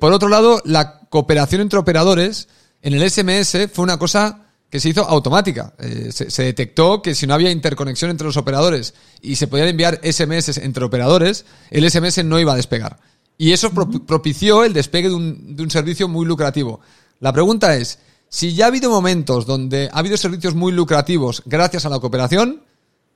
por 0.00 0.12
otro 0.12 0.28
lado, 0.28 0.60
la 0.64 1.00
cooperación 1.08 1.60
entre 1.60 1.78
operadores 1.78 2.48
en 2.82 2.94
el 2.94 3.08
SMS 3.08 3.68
fue 3.72 3.84
una 3.84 3.98
cosa 3.98 4.43
que 4.74 4.80
se 4.80 4.88
hizo 4.88 5.08
automática. 5.08 5.72
Eh, 5.78 6.10
se, 6.10 6.42
detectó 6.42 7.00
que 7.00 7.14
si 7.14 7.28
no 7.28 7.34
había 7.34 7.52
interconexión 7.52 8.10
entre 8.10 8.26
los 8.26 8.36
operadores 8.36 8.94
y 9.22 9.36
se 9.36 9.46
podían 9.46 9.68
enviar 9.68 10.00
SMS 10.02 10.58
entre 10.58 10.84
operadores, 10.84 11.44
el 11.70 11.88
SMS 11.88 12.24
no 12.24 12.40
iba 12.40 12.54
a 12.54 12.56
despegar. 12.56 12.98
Y 13.38 13.52
eso 13.52 13.70
propició 13.70 14.64
el 14.64 14.72
despegue 14.72 15.10
de 15.10 15.14
un, 15.14 15.54
de 15.54 15.62
un 15.62 15.70
servicio 15.70 16.08
muy 16.08 16.26
lucrativo. 16.26 16.80
La 17.20 17.32
pregunta 17.32 17.76
es, 17.76 18.00
si 18.28 18.56
ya 18.56 18.64
ha 18.64 18.66
habido 18.66 18.90
momentos 18.90 19.46
donde 19.46 19.90
ha 19.92 19.98
habido 20.00 20.16
servicios 20.16 20.56
muy 20.56 20.72
lucrativos 20.72 21.44
gracias 21.46 21.86
a 21.86 21.88
la 21.88 22.00
cooperación, 22.00 22.64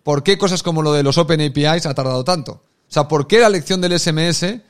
¿por 0.04 0.22
qué 0.22 0.38
cosas 0.38 0.62
como 0.62 0.82
lo 0.82 0.92
de 0.92 1.02
los 1.02 1.18
Open 1.18 1.40
APIs 1.40 1.86
ha 1.86 1.94
tardado 1.94 2.22
tanto? 2.22 2.52
O 2.52 2.62
sea, 2.86 3.08
¿por 3.08 3.26
qué 3.26 3.40
la 3.40 3.48
lección 3.48 3.80
del 3.80 3.98
SMS 3.98 4.60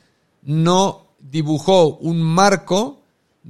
no 0.41 1.13
dibujó 1.19 1.97
un 1.97 2.19
marco 2.19 2.98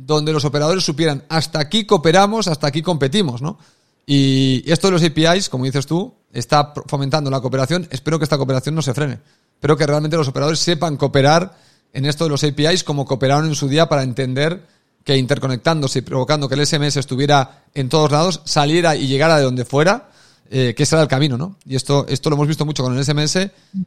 donde 0.05 0.33
los 0.33 0.45
operadores 0.45 0.83
supieran 0.83 1.23
hasta 1.29 1.59
aquí 1.59 1.85
cooperamos, 1.85 2.47
hasta 2.47 2.67
aquí 2.67 2.81
competimos, 2.81 3.41
¿no? 3.41 3.57
Y 4.05 4.63
esto 4.71 4.87
de 4.87 4.91
los 4.91 5.03
APIs, 5.03 5.49
como 5.49 5.65
dices 5.65 5.85
tú, 5.85 6.13
está 6.33 6.73
fomentando 6.87 7.29
la 7.29 7.41
cooperación. 7.41 7.87
Espero 7.91 8.17
que 8.17 8.23
esta 8.23 8.37
cooperación 8.37 8.73
no 8.73 8.81
se 8.81 8.93
frene. 8.93 9.19
Espero 9.53 9.77
que 9.77 9.85
realmente 9.85 10.17
los 10.17 10.27
operadores 10.27 10.59
sepan 10.59 10.97
cooperar 10.97 11.55
en 11.93 12.05
esto 12.05 12.23
de 12.23 12.31
los 12.31 12.43
APIs 12.43 12.83
como 12.83 13.05
cooperaron 13.05 13.45
en 13.45 13.55
su 13.55 13.67
día 13.67 13.87
para 13.87 14.03
entender 14.03 14.65
que 15.03 15.17
interconectándose 15.17 15.99
y 15.99 16.01
provocando 16.01 16.47
que 16.47 16.55
el 16.55 16.65
SMS 16.65 16.97
estuviera 16.97 17.65
en 17.73 17.89
todos 17.89 18.11
lados, 18.11 18.41
saliera 18.45 18.95
y 18.95 19.07
llegara 19.07 19.37
de 19.37 19.43
donde 19.43 19.65
fuera, 19.65 20.09
eh, 20.51 20.73
que 20.75 20.83
ese 20.83 20.99
el 20.99 21.07
camino, 21.07 21.37
¿no? 21.37 21.57
Y 21.65 21.75
esto, 21.75 22.05
esto 22.07 22.29
lo 22.29 22.35
hemos 22.35 22.47
visto 22.47 22.65
mucho 22.65 22.83
con 22.83 22.97
el 22.97 23.03
SMS 23.03 23.37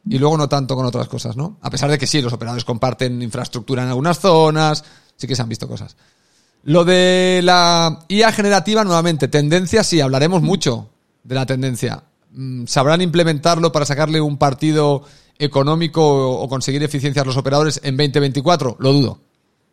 y 0.09 0.17
luego 0.17 0.37
no 0.37 0.47
tanto 0.47 0.75
con 0.75 0.85
otras 0.85 1.09
cosas, 1.09 1.35
¿no? 1.35 1.57
A 1.61 1.69
pesar 1.69 1.89
de 1.91 1.97
que 1.97 2.07
sí, 2.07 2.21
los 2.21 2.31
operadores 2.31 2.63
comparten 2.63 3.21
infraestructura 3.21 3.83
en 3.83 3.89
algunas 3.89 4.19
zonas, 4.19 4.83
sí 5.15 5.27
que 5.27 5.35
se 5.35 5.41
han 5.41 5.49
visto 5.49 5.67
cosas. 5.67 5.95
Lo 6.63 6.85
de 6.85 7.41
la 7.43 8.05
IA 8.07 8.31
generativa, 8.31 8.83
nuevamente, 8.83 9.27
tendencia, 9.27 9.83
sí, 9.83 9.99
hablaremos 9.99 10.41
mucho 10.41 10.89
de 11.23 11.35
la 11.35 11.45
tendencia. 11.45 12.03
Mm, 12.31 12.65
¿Sabrán 12.65 13.01
implementarlo 13.01 13.71
para 13.71 13.85
sacarle 13.85 14.21
un 14.21 14.37
partido 14.37 15.03
económico 15.37 16.39
o 16.39 16.47
conseguir 16.47 16.81
eficiencias 16.83 17.25
los 17.25 17.37
operadores 17.37 17.81
en 17.83 17.97
2024? 17.97 18.77
Lo 18.79 18.93
dudo. 18.93 19.19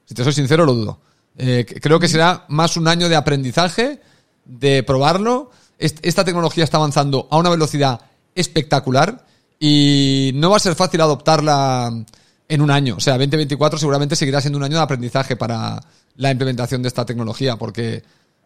Si 0.05 0.15
te 0.15 0.25
soy 0.25 0.33
sincero, 0.33 0.67
lo 0.67 0.75
dudo. 0.75 1.01
Eh, 1.39 1.65
creo 1.81 2.01
que 2.01 2.09
será 2.09 2.45
más 2.49 2.77
un 2.77 2.89
año 2.89 3.09
de 3.09 3.17
aprendizaje, 3.17 4.01
de 4.45 4.83
probarlo. 4.83 5.51
Esta 5.79 6.25
tecnología 6.25 6.65
está 6.65 6.77
avanzando 6.77 7.29
a 7.31 7.39
una 7.39 7.51
velocidad 7.51 8.01
espectacular 8.35 9.25
y 9.59 10.33
no 10.35 10.51
va 10.51 10.57
a 10.57 10.61
ser 10.61 10.75
fácil 10.75 11.01
adoptarla 11.01 12.05
en 12.51 12.61
un 12.61 12.71
año. 12.71 12.97
O 12.97 13.01
sea, 13.01 13.15
2024 13.15 13.79
seguramente 13.79 14.17
seguirá 14.17 14.41
siendo 14.41 14.59
un 14.59 14.65
año 14.65 14.77
de 14.77 14.83
aprendizaje 14.83 15.37
para 15.37 15.81
la 16.17 16.31
implementación 16.31 16.83
de 16.83 16.89
esta 16.89 17.07
tecnología, 17.07 17.57
porque, 17.57 18.03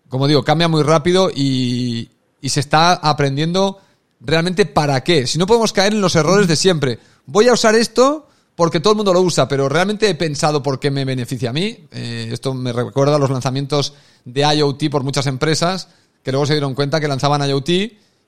como 0.08 0.28
digo, 0.28 0.44
cambia 0.44 0.68
muy 0.68 0.82
rápido 0.82 1.30
y, 1.34 2.10
se 2.42 2.60
está 2.60 2.92
aprendiendo 2.92 3.80
realmente 4.20 4.66
para 4.66 5.02
qué. 5.02 5.26
Si 5.26 5.38
no 5.38 5.46
podemos 5.46 5.72
caer 5.72 5.94
en 5.94 6.02
los 6.02 6.14
errores 6.14 6.46
de 6.46 6.56
siempre. 6.56 6.98
Voy 7.24 7.48
a 7.48 7.54
usar 7.54 7.74
esto 7.74 8.28
porque 8.54 8.80
todo 8.80 8.92
el 8.92 8.98
mundo 8.98 9.14
lo 9.14 9.22
usa, 9.22 9.48
pero 9.48 9.66
realmente 9.66 10.10
he 10.10 10.14
pensado 10.14 10.62
por 10.62 10.78
qué 10.78 10.90
me 10.90 11.06
beneficia 11.06 11.48
a 11.48 11.52
mí. 11.54 11.86
Eh, 11.90 12.28
esto 12.30 12.52
me 12.52 12.74
recuerda 12.74 13.16
a 13.16 13.18
los 13.18 13.30
lanzamientos 13.30 13.94
de 14.26 14.42
IoT 14.42 14.90
por 14.90 15.02
muchas 15.02 15.26
empresas 15.26 15.88
que 16.22 16.32
luego 16.32 16.44
se 16.44 16.52
dieron 16.52 16.74
cuenta 16.74 17.00
que 17.00 17.08
lanzaban 17.08 17.48
IoT 17.48 17.70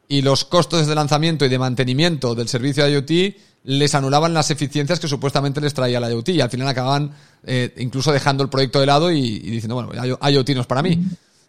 y 0.09 0.23
los 0.23 0.45
costos 0.45 0.87
de 0.87 0.95
lanzamiento 0.95 1.45
y 1.45 1.49
de 1.49 1.59
mantenimiento 1.59 2.35
del 2.35 2.49
servicio 2.49 2.85
de 2.85 2.93
IoT 2.93 3.37
les 3.65 3.95
anulaban 3.97 4.33
las 4.33 4.51
eficiencias 4.51 5.01
que 5.01 5.09
supuestamente 5.09 5.61
les 5.61 5.75
traía 5.75 5.99
la 5.99 6.11
IoT 6.11 6.29
y 6.31 6.41
al 6.41 6.51
final 6.51 6.69
acababan 6.69 7.11
eh, 7.45 7.75
incluso 7.79 8.13
dejando 8.13 8.45
el 8.45 8.49
proyecto 8.49 8.79
de 8.79 8.87
lado 8.87 9.11
y, 9.11 9.41
diciendo, 9.41 9.75
bueno, 9.75 9.93
IoT 9.93 10.51
no 10.51 10.61
es 10.61 10.67
para 10.67 10.83
mí. 10.83 11.03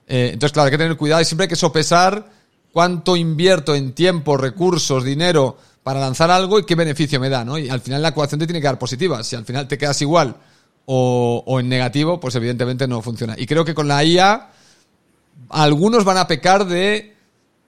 Eh, 0.08 0.32
entonces, 0.34 0.52
claro, 0.52 0.66
hay 0.66 0.72
que 0.72 0.78
tener 0.80 0.98
cuidado 0.98 1.22
y 1.22 1.26
siempre 1.26 1.44
hay 1.44 1.50
que 1.50 1.56
sopesar 1.56 2.32
cuánto 2.72 3.16
invierto 3.16 3.76
en 3.76 3.94
tiempo, 3.94 4.36
recursos, 4.36 5.04
dinero 5.04 5.58
para 5.84 6.00
lanzar 6.00 6.32
algo 6.32 6.60
y 6.60 6.66
qué 6.66 6.74
beneficio 6.76 7.20
me 7.20 7.30
da, 7.30 7.46
¿no? 7.46 7.58
Y 7.58 7.70
al 7.70 7.82
final 7.82 8.02
la 8.02 8.10
ecuación 8.10 8.40
te 8.40 8.48
tiene 8.48 8.62
que 8.62 8.68
dar 8.68 8.80
positiva. 8.80 9.24
Si 9.24 9.36
al 9.36 9.46
final 9.46 9.68
te 9.68 9.78
quedas 9.78 10.02
igual 10.02 10.36
o, 10.86 11.44
o 11.46 11.60
en 11.60 11.70
negativo, 11.70 12.20
pues 12.20 12.34
evidentemente 12.36 12.88
no 12.88 13.02
funciona. 13.04 13.36
Y 13.38 13.46
creo 13.46 13.64
que 13.64 13.76
con 13.76 13.88
la 13.88 14.04
IA 14.04 14.50
algunos 15.50 16.04
van 16.04 16.18
a 16.18 16.28
pecar 16.28 16.66
de 16.66 17.17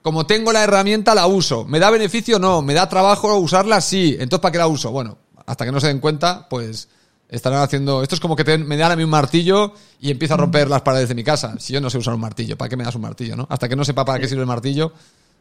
como 0.02 0.26
tengo 0.26 0.52
la 0.52 0.64
herramienta, 0.64 1.14
la 1.14 1.26
uso. 1.26 1.64
¿Me 1.64 1.78
da 1.78 1.90
beneficio? 1.90 2.38
No. 2.38 2.62
¿Me 2.62 2.74
da 2.74 2.88
trabajo 2.88 3.36
usarla? 3.36 3.80
Sí. 3.80 4.16
Entonces, 4.18 4.40
¿para 4.40 4.52
qué 4.52 4.58
la 4.58 4.66
uso? 4.66 4.90
Bueno, 4.90 5.18
hasta 5.46 5.64
que 5.64 5.72
no 5.72 5.80
se 5.80 5.88
den 5.88 6.00
cuenta, 6.00 6.46
pues 6.48 6.88
estarán 7.28 7.62
haciendo. 7.62 8.02
Esto 8.02 8.14
es 8.14 8.20
como 8.20 8.34
que 8.36 8.58
me 8.58 8.76
dan 8.76 8.92
a 8.92 8.96
mí 8.96 9.04
un 9.04 9.10
martillo 9.10 9.72
y 10.00 10.10
empiezo 10.10 10.34
a 10.34 10.36
romper 10.36 10.68
las 10.68 10.82
paredes 10.82 11.08
de 11.08 11.14
mi 11.14 11.24
casa. 11.24 11.54
Si 11.58 11.72
yo 11.72 11.80
no 11.80 11.90
sé 11.90 11.98
usar 11.98 12.14
un 12.14 12.20
martillo, 12.20 12.56
¿para 12.56 12.68
qué 12.68 12.76
me 12.76 12.84
das 12.84 12.94
un 12.94 13.02
martillo, 13.02 13.36
no? 13.36 13.46
Hasta 13.48 13.68
que 13.68 13.76
no 13.76 13.84
sepa 13.84 14.04
para 14.04 14.18
qué 14.18 14.28
sirve 14.28 14.42
el 14.42 14.48
martillo, 14.48 14.92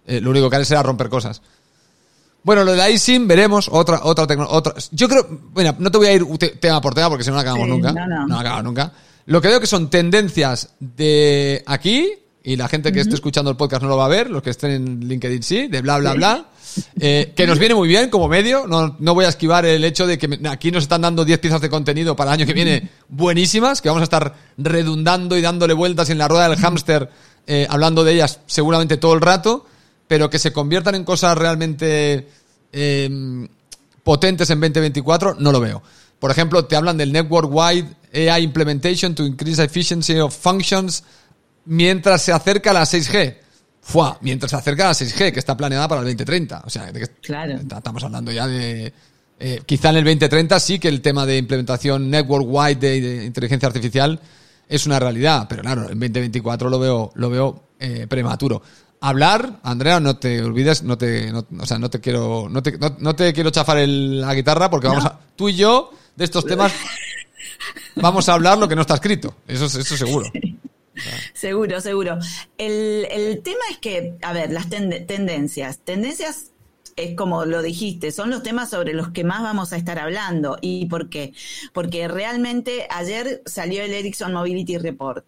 eh, 0.05 0.21
lo 0.21 0.29
único 0.31 0.49
que 0.49 0.55
haré 0.57 0.65
será 0.65 0.83
romper 0.83 1.09
cosas. 1.09 1.41
Bueno, 2.43 2.63
lo 2.63 2.73
de 2.73 2.91
ISIM, 2.91 3.27
veremos. 3.27 3.69
Otra, 3.71 4.01
otra 4.03 4.25
otra. 4.47 4.73
Yo 4.91 5.09
creo. 5.09 5.27
Bueno, 5.51 5.75
no 5.79 5.91
te 5.91 5.97
voy 5.97 6.07
a 6.07 6.13
ir 6.13 6.25
tema 6.59 6.79
por 6.79 6.93
tema 6.93 7.09
porque 7.09 7.23
si 7.23 7.29
no, 7.29 7.35
no 7.35 7.41
acabamos 7.41 7.67
nunca. 7.67 7.91
No, 7.91 8.07
no. 8.07 8.27
no 8.27 8.39
acabamos 8.39 8.63
nunca. 8.63 8.93
Lo 9.25 9.41
que 9.41 9.49
veo 9.49 9.59
que 9.59 9.67
son 9.67 9.89
tendencias 9.89 10.69
de 10.79 11.63
aquí 11.65 12.13
y 12.43 12.55
la 12.55 12.69
gente 12.69 12.91
que 12.91 13.01
esté 13.01 13.15
escuchando 13.15 13.51
el 13.51 13.57
podcast 13.57 13.83
no 13.83 13.89
lo 13.89 13.97
va 13.97 14.05
a 14.05 14.09
ver, 14.09 14.29
los 14.29 14.41
que 14.41 14.49
estén 14.51 14.71
en 14.71 15.07
LinkedIn 15.07 15.43
sí, 15.43 15.67
de 15.67 15.81
bla, 15.81 15.97
bla, 15.97 16.13
bla. 16.13 16.45
Eh, 16.99 17.33
que 17.35 17.47
nos 17.47 17.59
viene 17.59 17.75
muy 17.75 17.87
bien 17.87 18.09
como 18.09 18.27
medio. 18.27 18.65
No, 18.67 18.95
no 18.99 19.13
voy 19.13 19.25
a 19.25 19.29
esquivar 19.29 19.65
el 19.65 19.83
hecho 19.83 20.07
de 20.07 20.17
que 20.17 20.39
aquí 20.47 20.71
nos 20.71 20.83
están 20.83 21.01
dando 21.01 21.25
10 21.25 21.39
piezas 21.39 21.61
de 21.61 21.69
contenido 21.69 22.15
para 22.15 22.31
el 22.31 22.39
año 22.39 22.45
que 22.45 22.53
viene 22.53 22.89
buenísimas, 23.09 23.81
que 23.81 23.89
vamos 23.89 24.01
a 24.01 24.03
estar 24.05 24.35
redundando 24.57 25.37
y 25.37 25.41
dándole 25.41 25.73
vueltas 25.73 26.09
en 26.09 26.17
la 26.17 26.27
rueda 26.27 26.47
del 26.47 26.59
hámster, 26.59 27.09
eh, 27.47 27.67
hablando 27.69 28.03
de 28.03 28.13
ellas 28.13 28.39
seguramente 28.45 28.97
todo 28.97 29.13
el 29.13 29.21
rato, 29.21 29.65
pero 30.07 30.29
que 30.29 30.39
se 30.39 30.53
conviertan 30.53 30.95
en 30.95 31.03
cosas 31.03 31.37
realmente 31.37 32.27
em, 32.71 33.47
potentes 34.03 34.49
en 34.49 34.59
2024, 34.59 35.35
no 35.39 35.51
lo 35.51 35.59
veo. 35.59 35.81
Por 36.19 36.31
ejemplo, 36.31 36.65
te 36.65 36.75
hablan 36.75 36.97
del 36.97 37.11
Network 37.11 37.49
Wide 37.51 37.87
AI 38.13 38.43
Implementation 38.43 39.15
to 39.15 39.25
Increase 39.25 39.63
Efficiency 39.63 40.19
of 40.19 40.35
Functions 40.35 41.03
mientras 41.69 42.21
se 42.21 42.33
acerca 42.33 42.73
la 42.73 42.83
6G. 42.83 43.35
Fua, 43.81 44.17
mientras 44.21 44.51
se 44.51 44.57
acerca 44.57 44.85
la 44.85 44.91
6G, 44.91 45.31
que 45.31 45.39
está 45.39 45.55
planeada 45.55 45.87
para 45.87 46.01
el 46.01 46.07
2030. 46.07 46.63
O 46.65 46.69
sea, 46.69 46.91
claro. 47.21 47.55
estamos 47.55 48.03
hablando 48.03 48.31
ya 48.31 48.47
de... 48.47 48.91
Eh, 49.41 49.61
quizá 49.65 49.91
en 49.91 49.97
el 49.97 50.03
2030 50.03 50.59
sí 50.59 50.79
que 50.79 50.89
el 50.89 51.01
tema 51.01 51.25
de 51.25 51.37
implementación 51.37 52.09
network-wide 52.09 52.75
de, 52.75 53.25
inteligencia 53.25 53.67
artificial 53.67 54.19
es 54.67 54.85
una 54.85 54.99
realidad, 54.99 55.45
pero 55.47 55.61
claro, 55.61 55.83
en 55.89 55.97
2024 55.97 56.69
lo 56.69 56.77
veo, 56.77 57.11
lo 57.15 57.29
veo 57.29 57.63
eh, 57.79 58.05
prematuro. 58.09 58.61
Hablar, 58.99 59.59
Andrea, 59.63 60.01
no 60.01 60.17
te 60.17 60.43
olvides, 60.43 60.83
no 60.83 60.97
te, 60.97 61.31
no, 61.31 61.47
o 61.57 61.65
sea, 61.65 61.79
no 61.79 61.89
te 61.89 62.01
quiero, 62.01 62.49
no 62.49 62.61
te, 62.61 62.77
no, 62.99 63.15
te 63.15 63.31
quiero 63.31 63.49
chafar 63.49 63.77
el, 63.77 64.19
la 64.19 64.35
guitarra 64.35 64.69
porque 64.69 64.87
vamos 64.87 65.05
a, 65.05 65.17
tú 65.37 65.47
y 65.47 65.55
yo 65.55 65.91
de 66.17 66.25
estos 66.25 66.45
temas 66.47 66.73
vamos 67.95 68.27
a 68.27 68.33
hablar 68.33 68.57
lo 68.57 68.67
que 68.67 68.75
no 68.75 68.81
está 68.81 68.95
escrito. 68.95 69.35
Eso, 69.47 69.65
eso 69.65 69.95
seguro. 69.95 70.29
Seguro, 71.33 71.81
seguro. 71.81 72.17
El, 72.57 73.07
el, 73.11 73.41
tema 73.41 73.61
es 73.71 73.77
que, 73.77 74.15
a 74.21 74.33
ver, 74.33 74.51
las 74.51 74.69
tendencias. 74.69 75.79
Tendencias 75.79 76.51
es 76.99 77.15
como 77.15 77.45
lo 77.45 77.61
dijiste, 77.61 78.11
son 78.11 78.29
los 78.29 78.43
temas 78.43 78.69
sobre 78.69 78.93
los 78.93 79.09
que 79.09 79.23
más 79.23 79.41
vamos 79.41 79.71
a 79.71 79.77
estar 79.77 79.99
hablando. 79.99 80.57
¿Y 80.61 80.85
por 80.87 81.09
qué? 81.09 81.33
Porque 81.73 82.07
realmente 82.07 82.87
ayer 82.89 83.41
salió 83.45 83.83
el 83.83 83.93
Ericsson 83.93 84.33
Mobility 84.33 84.77
Report 84.77 85.25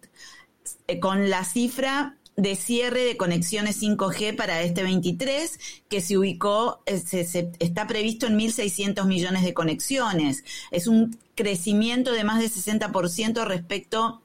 eh, 0.86 1.00
con 1.00 1.30
la 1.30 1.44
cifra 1.44 2.16
de 2.36 2.56
cierre 2.56 3.04
de 3.04 3.16
conexiones 3.16 3.82
5G 3.82 4.36
para 4.36 4.62
este 4.62 4.82
23, 4.82 5.58
que 5.88 6.00
se 6.00 6.16
ubicó, 6.16 6.82
eh, 6.86 6.98
se, 6.98 7.50
está 7.58 7.86
previsto 7.86 8.26
en 8.26 8.38
1.600 8.38 9.06
millones 9.06 9.42
de 9.42 9.54
conexiones. 9.54 10.44
Es 10.70 10.86
un 10.86 11.18
crecimiento 11.34 12.12
de 12.12 12.24
más 12.24 12.40
de 12.40 12.46
60% 12.48 13.44
respecto 13.46 14.22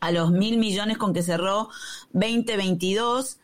a 0.00 0.10
los 0.10 0.30
mil 0.30 0.58
millones 0.58 0.98
con 0.98 1.12
que 1.12 1.22
cerró 1.22 1.68
2022 2.12 3.38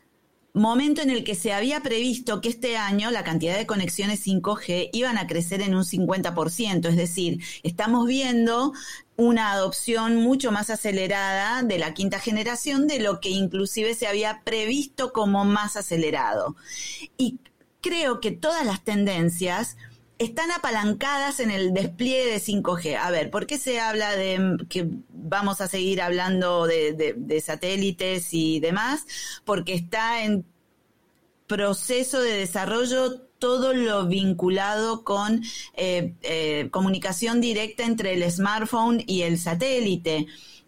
momento 0.54 1.02
en 1.02 1.10
el 1.10 1.24
que 1.24 1.34
se 1.34 1.52
había 1.52 1.82
previsto 1.82 2.40
que 2.40 2.48
este 2.48 2.76
año 2.76 3.10
la 3.10 3.24
cantidad 3.24 3.58
de 3.58 3.66
conexiones 3.66 4.24
5G 4.24 4.90
iban 4.92 5.18
a 5.18 5.26
crecer 5.26 5.60
en 5.60 5.74
un 5.74 5.82
50%, 5.82 6.88
es 6.88 6.96
decir, 6.96 7.42
estamos 7.64 8.06
viendo 8.06 8.72
una 9.16 9.50
adopción 9.50 10.16
mucho 10.16 10.52
más 10.52 10.70
acelerada 10.70 11.64
de 11.64 11.78
la 11.78 11.92
quinta 11.92 12.20
generación 12.20 12.86
de 12.86 13.00
lo 13.00 13.20
que 13.20 13.30
inclusive 13.30 13.94
se 13.94 14.06
había 14.06 14.42
previsto 14.44 15.12
como 15.12 15.44
más 15.44 15.76
acelerado. 15.76 16.54
Y 17.18 17.40
creo 17.80 18.20
que 18.20 18.30
todas 18.30 18.64
las 18.64 18.84
tendencias 18.84 19.76
están 20.18 20.50
apalancadas 20.53 21.40
en 21.40 21.50
el 21.50 21.74
despliegue 21.74 22.31
de 22.31 22.40
5G. 22.40 22.96
A 22.96 23.11
ver, 23.11 23.31
¿por 23.31 23.46
qué 23.46 23.59
se 23.59 23.81
habla 23.81 24.14
de 24.14 24.57
que 24.68 24.88
vamos 25.11 25.61
a 25.61 25.68
seguir 25.68 26.00
hablando 26.00 26.66
de, 26.66 27.42
satélites 27.44 28.29
y 28.33 28.61
demás? 28.61 29.07
Porque 29.44 29.74
está 29.74 30.22
en 30.24 30.44
proceso 31.46 32.20
de 32.20 32.38
desarrollo 32.38 33.20
todo 33.38 33.74
lo 33.74 34.07
vinculado 34.07 35.05
con 35.05 35.42
eh, 35.74 36.14
eh, 36.22 36.68
comunicación 36.70 37.40
directa 37.40 37.85
entre 37.85 38.14
el 38.14 38.31
smartphone 38.31 39.03
y 39.07 39.22
el 39.22 39.38
satélite. 39.38 40.27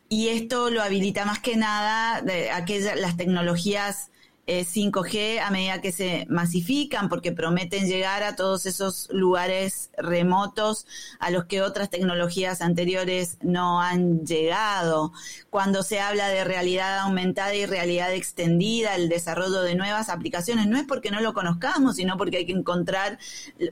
Y 0.09 0.29
esto 0.29 0.71
lo 0.71 0.83
habilita 0.83 1.25
más 1.25 1.39
que 1.39 1.57
nada 1.57 2.21
de 2.21 2.51
aquellas, 2.51 2.99
las 2.99 3.17
tecnologías 3.17 4.11
5G 4.47 5.15
eh, 5.15 5.41
a 5.41 5.51
medida 5.51 5.81
que 5.81 5.93
se 5.93 6.27
masifican, 6.29 7.09
porque 7.09 7.33
prometen 7.33 7.89
llegar 7.89 8.23
a 8.23 8.37
todos 8.37 8.67
esos 8.67 9.09
lugares 9.11 9.91
remotos 9.97 10.87
a 11.19 11.31
los 11.31 11.47
que 11.47 11.63
otras 11.63 11.91
tecnologías 11.91 12.61
anteriores 12.61 13.39
no 13.43 13.81
han 13.81 14.25
llegado. 14.25 15.13
Cuando 15.51 15.83
se 15.83 16.01
habla 16.01 16.29
de 16.29 16.45
realidad 16.45 17.01
aumentada 17.01 17.55
y 17.55 17.67
realidad 17.67 18.13
extendida, 18.13 18.95
el 18.95 19.09
desarrollo 19.09 19.63
de 19.63 19.75
nuevas 19.75 20.09
aplicaciones, 20.09 20.67
no 20.67 20.77
es 20.77 20.85
porque 20.85 21.11
no 21.11 21.21
lo 21.21 21.35
conozcamos, 21.35 21.97
sino 21.97 22.17
porque 22.17 22.39
hay 22.39 22.47
que 22.47 22.53
encontrar 22.53 23.19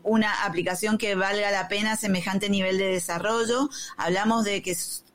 una 0.03 0.45
aplicación 0.45 0.99
que 0.99 1.15
valga 1.15 1.51
la 1.51 1.69
pena 1.69 1.97
semejante 1.97 2.51
nivel 2.51 2.79
de 2.79 2.89
desarrollo. 2.89 3.71
Hablamos 3.97 4.45
de 4.45 4.63
que 4.63 4.75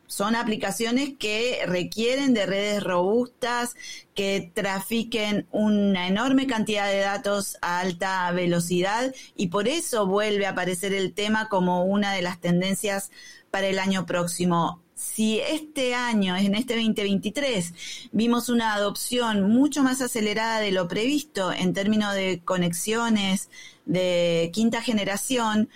son 0.09 0.35
aplicaciones 0.35 1.11
que 1.19 1.61
requieren 1.67 2.33
de 2.33 2.47
redes 2.47 2.83
robustas, 2.83 3.75
que 4.15 4.51
trafiquen 4.55 5.45
una 5.51 6.07
enorme 6.07 6.47
cantidad 6.47 6.87
de 6.87 6.97
datos 6.97 7.57
a 7.61 7.79
alta 7.79 8.31
velocidad 8.31 9.13
y 9.35 9.47
por 9.49 9.67
eso 9.67 10.07
vuelve 10.07 10.47
a 10.47 10.49
aparecer 10.49 10.93
el 10.93 11.13
tema 11.13 11.47
como 11.47 11.85
una 11.85 12.11
de 12.11 12.23
las 12.23 12.41
tendencias 12.41 13.11
para 13.51 13.67
el 13.67 13.77
año 13.77 14.07
próximo. 14.07 14.81
Si 14.95 15.39
este 15.39 15.93
año, 15.93 16.35
en 16.35 16.55
este 16.55 16.73
2023, 16.73 18.09
vimos 18.11 18.49
una 18.49 18.73
adopción 18.73 19.47
mucho 19.47 19.83
más 19.83 20.01
acelerada 20.01 20.59
de 20.59 20.71
lo 20.71 20.87
previsto 20.87 21.53
en 21.53 21.73
términos 21.73 22.15
de 22.15 22.41
conexiones 22.43 23.49
de 23.85 24.49
quinta 24.51 24.81
generación, 24.81 25.69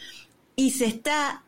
y 0.56 0.72
se 0.72 0.86
está 0.86 1.43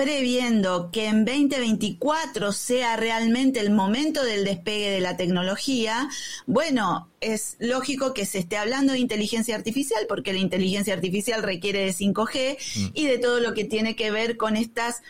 previendo 0.00 0.90
que 0.90 1.08
en 1.08 1.26
2024 1.26 2.52
sea 2.52 2.96
realmente 2.96 3.60
el 3.60 3.70
momento 3.70 4.24
del 4.24 4.46
despegue 4.46 4.88
de 4.88 5.00
la 5.00 5.18
tecnología, 5.18 6.08
bueno, 6.46 7.10
es 7.20 7.56
lógico 7.58 8.14
que 8.14 8.24
se 8.24 8.38
esté 8.38 8.56
hablando 8.56 8.94
de 8.94 8.98
inteligencia 8.98 9.54
artificial 9.54 10.06
porque 10.08 10.32
la 10.32 10.38
inteligencia 10.38 10.94
artificial 10.94 11.42
requiere 11.42 11.80
de 11.80 11.92
5G 11.92 12.56
mm. 12.76 12.90
y 12.94 13.06
de 13.08 13.18
todo 13.18 13.40
lo 13.40 13.52
que 13.52 13.66
tiene 13.66 13.94
que 13.94 14.10
ver 14.10 14.38
con 14.38 14.56
estas 14.56 15.02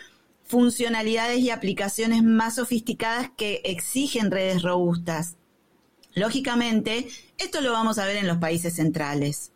funcionalidades 0.43 1.39
y 1.39 1.51
aplicaciones 1.51 2.25
más 2.25 2.57
sofisticadas 2.57 3.31
que 3.37 3.61
exigen 3.63 4.33
redes 4.33 4.63
robustas. 4.63 5.37
Lógicamente, 6.15 7.07
esto 7.39 7.61
lo 7.61 7.71
vamos 7.71 8.01
a 8.01 8.07
ver 8.07 8.17
en 8.17 8.27
los 8.27 8.39
países 8.39 8.75
centrales, 8.75 9.53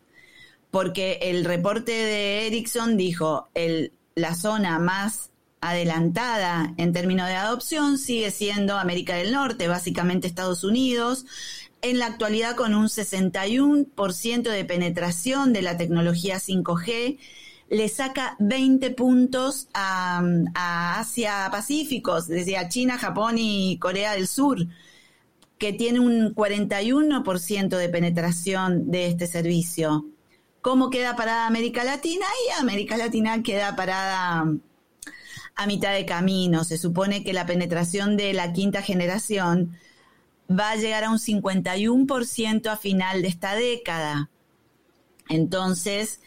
porque 0.71 1.19
el 1.23 1.43
reporte 1.43 1.91
de 1.91 2.47
Ericsson 2.47 2.95
dijo, 2.95 3.49
el 3.53 3.91
la 4.15 4.33
zona 4.33 4.79
más 4.79 5.29
adelantada 5.59 6.73
en 6.77 6.93
términos 6.93 7.27
de 7.27 7.35
adopción 7.35 7.97
sigue 7.97 8.31
siendo 8.31 8.77
América 8.77 9.15
del 9.15 9.33
Norte, 9.33 9.67
básicamente 9.67 10.27
Estados 10.27 10.63
Unidos, 10.63 11.25
en 11.81 11.99
la 11.99 12.07
actualidad 12.07 12.55
con 12.55 12.73
un 12.73 12.87
61% 12.87 14.41
de 14.41 14.65
penetración 14.65 15.53
de 15.53 15.61
la 15.61 15.77
tecnología 15.77 16.37
5G, 16.37 17.19
le 17.69 17.89
saca 17.89 18.35
20 18.39 18.91
puntos 18.91 19.67
a, 19.73 20.23
Asia 20.99 21.49
Pacífico, 21.51 22.21
desde 22.21 22.69
China, 22.69 22.97
Japón 22.97 23.35
y 23.37 23.77
Corea 23.79 24.13
del 24.13 24.27
Sur, 24.27 24.65
que 25.57 25.73
tiene 25.73 25.99
un 25.99 26.33
41% 26.33 27.77
de 27.77 27.89
penetración 27.89 28.91
de 28.91 29.07
este 29.07 29.27
servicio 29.27 30.05
cómo 30.65 30.89
queda 30.89 31.15
parada 31.15 31.45
América 31.45 31.83
Latina 31.83 32.25
y 32.43 32.59
América 32.59 32.97
Latina 32.97 33.43
queda 33.43 33.75
parada 33.75 34.51
a 35.55 35.67
mitad 35.67 35.93
de 35.93 36.07
camino. 36.07 36.63
Se 36.63 36.79
supone 36.79 37.23
que 37.23 37.33
la 37.33 37.45
penetración 37.45 38.17
de 38.17 38.33
la 38.33 38.51
quinta 38.51 38.81
generación 38.81 39.77
va 40.49 40.71
a 40.71 40.75
llegar 40.75 41.03
a 41.03 41.11
un 41.11 41.19
51% 41.19 42.65
a 42.65 42.77
final 42.77 43.21
de 43.21 43.27
esta 43.27 43.53
década. 43.53 44.31
Entonces, 45.29 46.19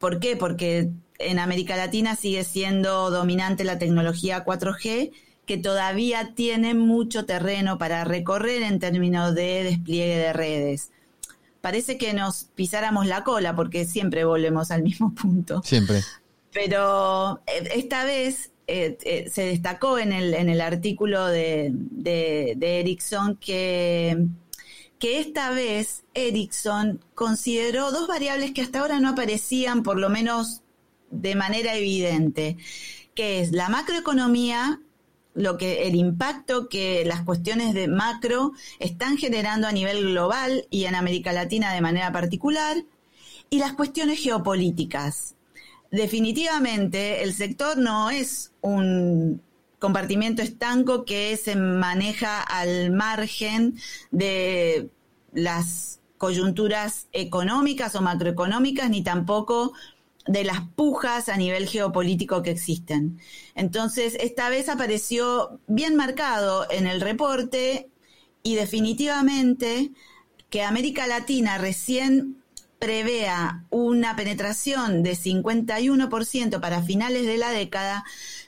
¿por 0.00 0.18
qué? 0.18 0.34
Porque 0.34 0.90
en 1.20 1.38
América 1.38 1.76
Latina 1.76 2.16
sigue 2.16 2.42
siendo 2.42 3.12
dominante 3.12 3.62
la 3.62 3.78
tecnología 3.78 4.44
4G, 4.44 5.12
que 5.46 5.56
todavía 5.56 6.34
tiene 6.34 6.74
mucho 6.74 7.26
terreno 7.26 7.78
para 7.78 8.02
recorrer 8.02 8.62
en 8.64 8.80
términos 8.80 9.36
de 9.36 9.62
despliegue 9.62 10.16
de 10.16 10.32
redes 10.32 10.90
parece 11.64 11.96
que 11.96 12.12
nos 12.12 12.44
pisáramos 12.54 13.06
la 13.06 13.24
cola 13.24 13.56
porque 13.56 13.86
siempre 13.86 14.26
volvemos 14.26 14.70
al 14.70 14.82
mismo 14.82 15.14
punto. 15.22 15.62
Siempre. 15.62 16.02
Pero 16.52 17.40
eh, 17.46 17.70
esta 17.74 18.04
vez 18.04 18.50
eh, 18.66 18.98
eh, 19.02 19.30
se 19.32 19.46
destacó 19.46 19.98
en 19.98 20.12
el, 20.12 20.34
en 20.34 20.50
el 20.50 20.60
artículo 20.60 21.26
de, 21.26 21.70
de, 21.72 22.80
Ericsson 22.80 23.36
que, 23.36 24.26
que 24.98 25.20
esta 25.20 25.52
vez 25.52 26.04
Ericsson 26.12 27.00
consideró 27.14 27.92
dos 27.92 28.08
variables 28.08 28.52
que 28.52 28.60
hasta 28.60 28.80
ahora 28.80 29.00
no 29.00 29.08
aparecían, 29.08 29.82
por 29.82 29.96
lo 29.96 30.10
menos 30.10 30.60
de 31.10 31.34
manera 31.34 31.76
evidente, 31.76 32.58
que 33.14 33.40
es 33.40 33.52
la 33.52 33.70
macroeconomía 33.70 34.80
lo 35.34 35.58
que 35.58 35.88
el 35.88 35.96
impacto 35.96 36.68
que 36.68 37.04
las 37.04 37.22
cuestiones 37.22 37.74
de 37.74 37.88
macro 37.88 38.52
están 38.78 39.16
generando 39.18 39.66
a 39.66 39.72
nivel 39.72 40.04
global 40.12 40.66
y 40.70 40.84
en 40.84 40.94
América 40.94 41.32
Latina 41.32 41.72
de 41.72 41.80
manera 41.80 42.12
particular 42.12 42.76
y 43.50 43.58
las 43.58 43.74
cuestiones 43.74 44.20
geopolíticas. 44.20 45.34
Definitivamente 45.90 47.22
el 47.22 47.34
sector 47.34 47.76
no 47.76 48.10
es 48.10 48.52
un 48.60 49.42
compartimiento 49.78 50.42
estanco 50.42 51.04
que 51.04 51.36
se 51.36 51.56
maneja 51.56 52.40
al 52.40 52.90
margen 52.90 53.76
de 54.10 54.88
las 55.32 56.00
coyunturas 56.16 57.08
económicas 57.12 57.94
o 57.96 58.00
macroeconómicas, 58.00 58.88
ni 58.88 59.02
tampoco 59.02 59.74
de 60.26 60.44
las 60.44 60.60
pujas 60.74 61.28
a 61.28 61.36
nivel 61.36 61.68
geopolítico 61.68 62.42
que 62.42 62.50
existen. 62.50 63.20
Entonces, 63.54 64.16
esta 64.20 64.48
vez 64.48 64.68
apareció 64.68 65.60
bien 65.66 65.96
marcado 65.96 66.66
en 66.70 66.86
el 66.86 67.00
reporte 67.00 67.88
y 68.42 68.54
definitivamente 68.54 69.90
que 70.50 70.62
América 70.62 71.06
Latina 71.06 71.58
recién 71.58 72.42
prevea 72.78 73.64
una 73.70 74.14
penetración 74.14 75.02
de 75.02 75.12
51% 75.16 76.60
para 76.60 76.82
finales 76.82 77.24
de 77.26 77.38
la 77.38 77.50
década, 77.50 78.04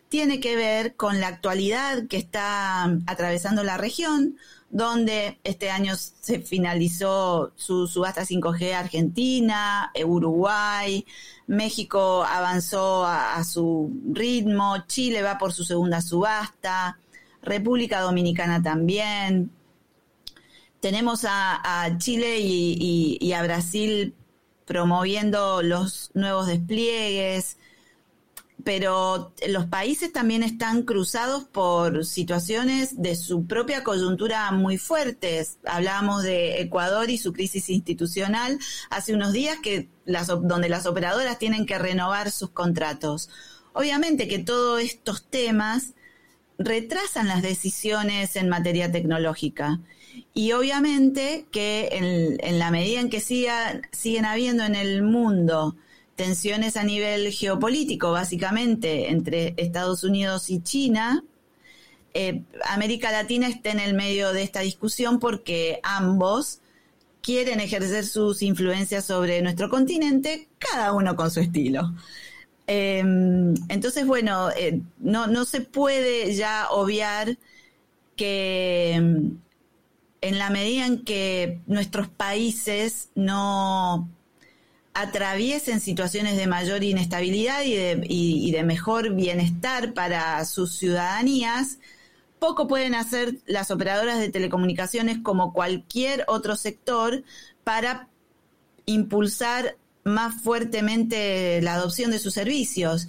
tiene 0.08 0.40
que 0.40 0.56
ver 0.56 0.94
con 0.94 1.20
la 1.20 1.28
actualidad 1.28 2.06
que 2.06 2.18
está 2.18 2.84
atravesando 3.06 3.62
la 3.62 3.78
región, 3.78 4.36
donde 4.70 5.38
este 5.44 5.70
año 5.70 5.94
se 5.96 6.40
finalizó 6.40 7.52
su 7.56 7.86
subasta 7.86 8.22
5G 8.22 8.74
Argentina, 8.74 9.92
Uruguay, 10.04 11.06
México 11.46 12.24
avanzó 12.24 13.04
a, 13.06 13.42
su 13.44 13.90
ritmo, 14.12 14.84
Chile 14.86 15.22
va 15.22 15.38
por 15.38 15.52
su 15.52 15.64
segunda 15.64 16.00
subasta, 16.00 16.98
República 17.42 18.00
Dominicana 18.00 18.62
también. 18.62 19.50
Tenemos 20.80 21.24
a, 21.28 21.96
Chile 21.98 22.38
y 22.40 23.32
a 23.32 23.42
Brasil 23.42 24.14
promoviendo 24.66 25.62
los 25.62 26.10
nuevos 26.14 26.48
despliegues 26.48 27.56
pero 28.64 29.32
los 29.48 29.66
países 29.66 30.12
también 30.12 30.42
están 30.42 30.82
cruzados 30.82 31.44
por 31.44 32.04
situaciones 32.04 33.00
de 33.00 33.14
su 33.14 33.46
propia 33.46 33.84
coyuntura 33.84 34.50
muy 34.50 34.78
fuertes. 34.78 35.58
Hablábamos 35.64 36.22
de 36.22 36.60
Ecuador 36.60 37.10
y 37.10 37.18
su 37.18 37.32
crisis 37.32 37.68
institucional 37.68 38.58
hace 38.90 39.14
unos 39.14 39.32
días 39.32 39.58
que 39.62 39.88
las, 40.04 40.28
donde 40.28 40.68
las 40.68 40.86
operadoras 40.86 41.38
tienen 41.38 41.66
que 41.66 41.78
renovar 41.78 42.30
sus 42.30 42.50
contratos. 42.50 43.28
Obviamente 43.72 44.26
que 44.26 44.38
todos 44.38 44.80
estos 44.80 45.24
temas 45.26 45.92
retrasan 46.58 47.28
las 47.28 47.42
decisiones 47.42 48.36
en 48.36 48.48
materia 48.48 48.90
tecnológica. 48.90 49.80
Y 50.32 50.52
obviamente 50.52 51.46
que 51.52 51.90
en, 51.92 52.38
en 52.40 52.58
la 52.58 52.70
medida 52.70 53.00
en 53.00 53.10
que 53.10 53.20
siga, 53.20 53.82
siguen 53.92 54.24
habiendo 54.24 54.64
en 54.64 54.74
el 54.74 55.02
mundo 55.02 55.76
tensiones 56.16 56.76
a 56.76 56.82
nivel 56.82 57.30
geopolítico, 57.30 58.10
básicamente, 58.10 59.10
entre 59.10 59.54
Estados 59.56 60.02
Unidos 60.02 60.50
y 60.50 60.60
China, 60.62 61.22
eh, 62.14 62.42
América 62.64 63.12
Latina 63.12 63.46
está 63.46 63.70
en 63.70 63.80
el 63.80 63.92
medio 63.92 64.32
de 64.32 64.42
esta 64.42 64.60
discusión 64.60 65.20
porque 65.20 65.80
ambos 65.82 66.60
quieren 67.20 67.60
ejercer 67.60 68.06
sus 68.06 68.40
influencias 68.40 69.04
sobre 69.04 69.42
nuestro 69.42 69.68
continente, 69.68 70.48
cada 70.58 70.92
uno 70.94 71.14
con 71.14 71.30
su 71.30 71.40
estilo. 71.40 71.92
Em, 72.66 73.54
entonces, 73.68 74.06
bueno, 74.06 74.50
eh, 74.56 74.80
no, 74.98 75.26
no 75.26 75.44
se 75.44 75.60
puede 75.60 76.34
ya 76.34 76.68
obviar 76.70 77.36
que 78.16 78.92
em, 78.94 79.38
en 80.22 80.38
la 80.38 80.50
medida 80.50 80.86
en 80.86 81.04
que 81.04 81.60
nuestros 81.66 82.08
países 82.08 83.10
no 83.14 84.08
atraviesen 84.96 85.80
situaciones 85.80 86.38
de 86.38 86.46
mayor 86.46 86.82
inestabilidad 86.82 87.60
y 87.64 88.50
de, 88.50 88.62
mejor 88.64 89.14
bienestar 89.14 89.92
para 89.92 90.42
sus 90.46 90.78
ciudadanías, 90.78 91.78
poco 92.38 92.66
pueden 92.66 92.94
hacer 92.94 93.36
las 93.44 93.70
operadoras 93.70 94.18
de 94.18 94.30
telecomunicaciones 94.30 95.18
como 95.22 95.52
cualquier 95.52 96.24
otro 96.28 96.56
sector 96.56 97.24
para 97.62 98.08
impulsar 98.86 99.76
más 100.02 100.40
fuertemente 100.40 101.60
la 101.60 101.74
adopción 101.74 102.10
de 102.10 102.18
sus 102.18 102.32
servicios. 102.32 103.08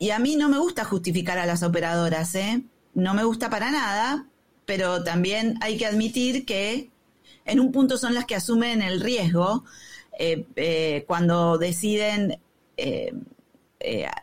Y 0.00 0.10
a 0.10 0.18
mí 0.18 0.34
no 0.34 0.48
me 0.48 0.58
gusta 0.58 0.84
justificar 0.84 1.38
a 1.38 1.46
las 1.46 1.62
operadoras, 1.62 2.34
¿eh? 2.34 2.64
No 2.94 3.14
me 3.14 3.22
gusta 3.22 3.48
para 3.48 3.70
nada, 3.70 4.26
pero 4.66 5.04
también 5.04 5.56
hay 5.60 5.76
que 5.76 5.86
admitir 5.86 6.44
que 6.44 6.90
en 7.44 7.60
un 7.60 7.70
punto 7.70 7.96
son 7.96 8.12
las 8.12 8.24
que 8.24 8.34
asumen 8.34 8.82
el 8.82 9.00
riesgo 9.00 9.64
eh, 10.18 10.46
eh, 10.56 11.04
cuando 11.06 11.58
deciden 11.58 12.38
eh, 12.76 13.12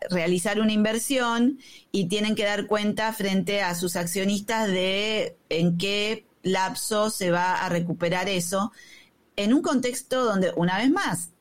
realizar 0.09 0.61
una 0.61 0.71
inversión 0.71 1.59
y 1.91 2.05
tienen 2.05 2.35
que 2.35 2.45
dar 2.45 2.67
cuenta 2.67 3.11
frente 3.11 3.61
a 3.61 3.75
sus 3.75 3.95
accionistas 3.95 4.67
de 4.69 5.35
en 5.49 5.77
qué 5.77 6.25
lapso 6.43 7.09
se 7.09 7.31
va 7.31 7.65
a 7.65 7.69
recuperar 7.69 8.29
eso, 8.29 8.71
en 9.35 9.53
un 9.53 9.61
contexto 9.61 10.23
donde, 10.23 10.51
una 10.55 10.77
vez 10.77 10.89
más, 10.89 11.31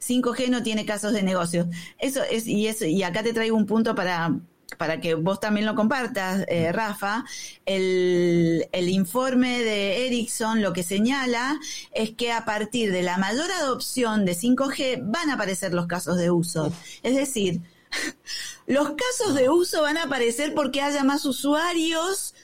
5G 0.00 0.48
no 0.50 0.62
tiene 0.62 0.84
casos 0.84 1.12
de 1.12 1.22
negocio. 1.22 1.68
Eso 1.98 2.22
es, 2.22 2.46
y 2.46 2.66
eso, 2.68 2.84
y 2.84 3.02
acá 3.02 3.22
te 3.22 3.32
traigo 3.32 3.56
un 3.56 3.66
punto 3.66 3.94
para, 3.94 4.38
para 4.78 5.00
que 5.00 5.14
vos 5.14 5.40
también 5.40 5.66
lo 5.66 5.74
compartas, 5.74 6.44
eh, 6.48 6.72
Rafa, 6.72 7.24
el, 7.66 8.66
informe 8.72 9.62
de 9.62 10.06
Ericsson 10.06 10.62
lo 10.62 10.72
que 10.72 10.82
señala 10.82 11.58
es 11.92 12.12
que 12.12 12.32
a 12.32 12.44
partir 12.44 12.92
de 12.92 13.02
la 13.02 13.18
mayor 13.18 13.50
adopción 13.52 14.24
de 14.24 14.34
5G 14.34 15.00
van 15.04 15.30
a 15.30 15.34
aparecer 15.34 15.74
los 15.74 15.86
casos 15.86 16.16
de 16.16 16.30
uso. 16.30 16.72
Es 17.02 17.14
decir, 17.14 17.60
los 18.66 18.90
casos 18.90 19.34
de 19.34 19.48
uso 19.48 19.82
van 19.82 19.96
a 19.96 20.04
aparecer 20.04 20.54
porque 20.54 20.82
haya 20.82 21.04
más 21.04 21.24
usuarios 21.24 22.34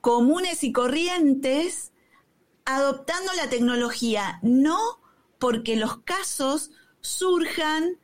comunes 0.00 0.64
y 0.64 0.72
corrientes 0.72 1.92
adoptando 2.64 3.32
la 3.34 3.48
tecnología, 3.48 4.38
no 4.42 4.78
porque 5.38 5.76
los 5.76 5.98
casos 5.98 6.70
surjan 7.00 7.98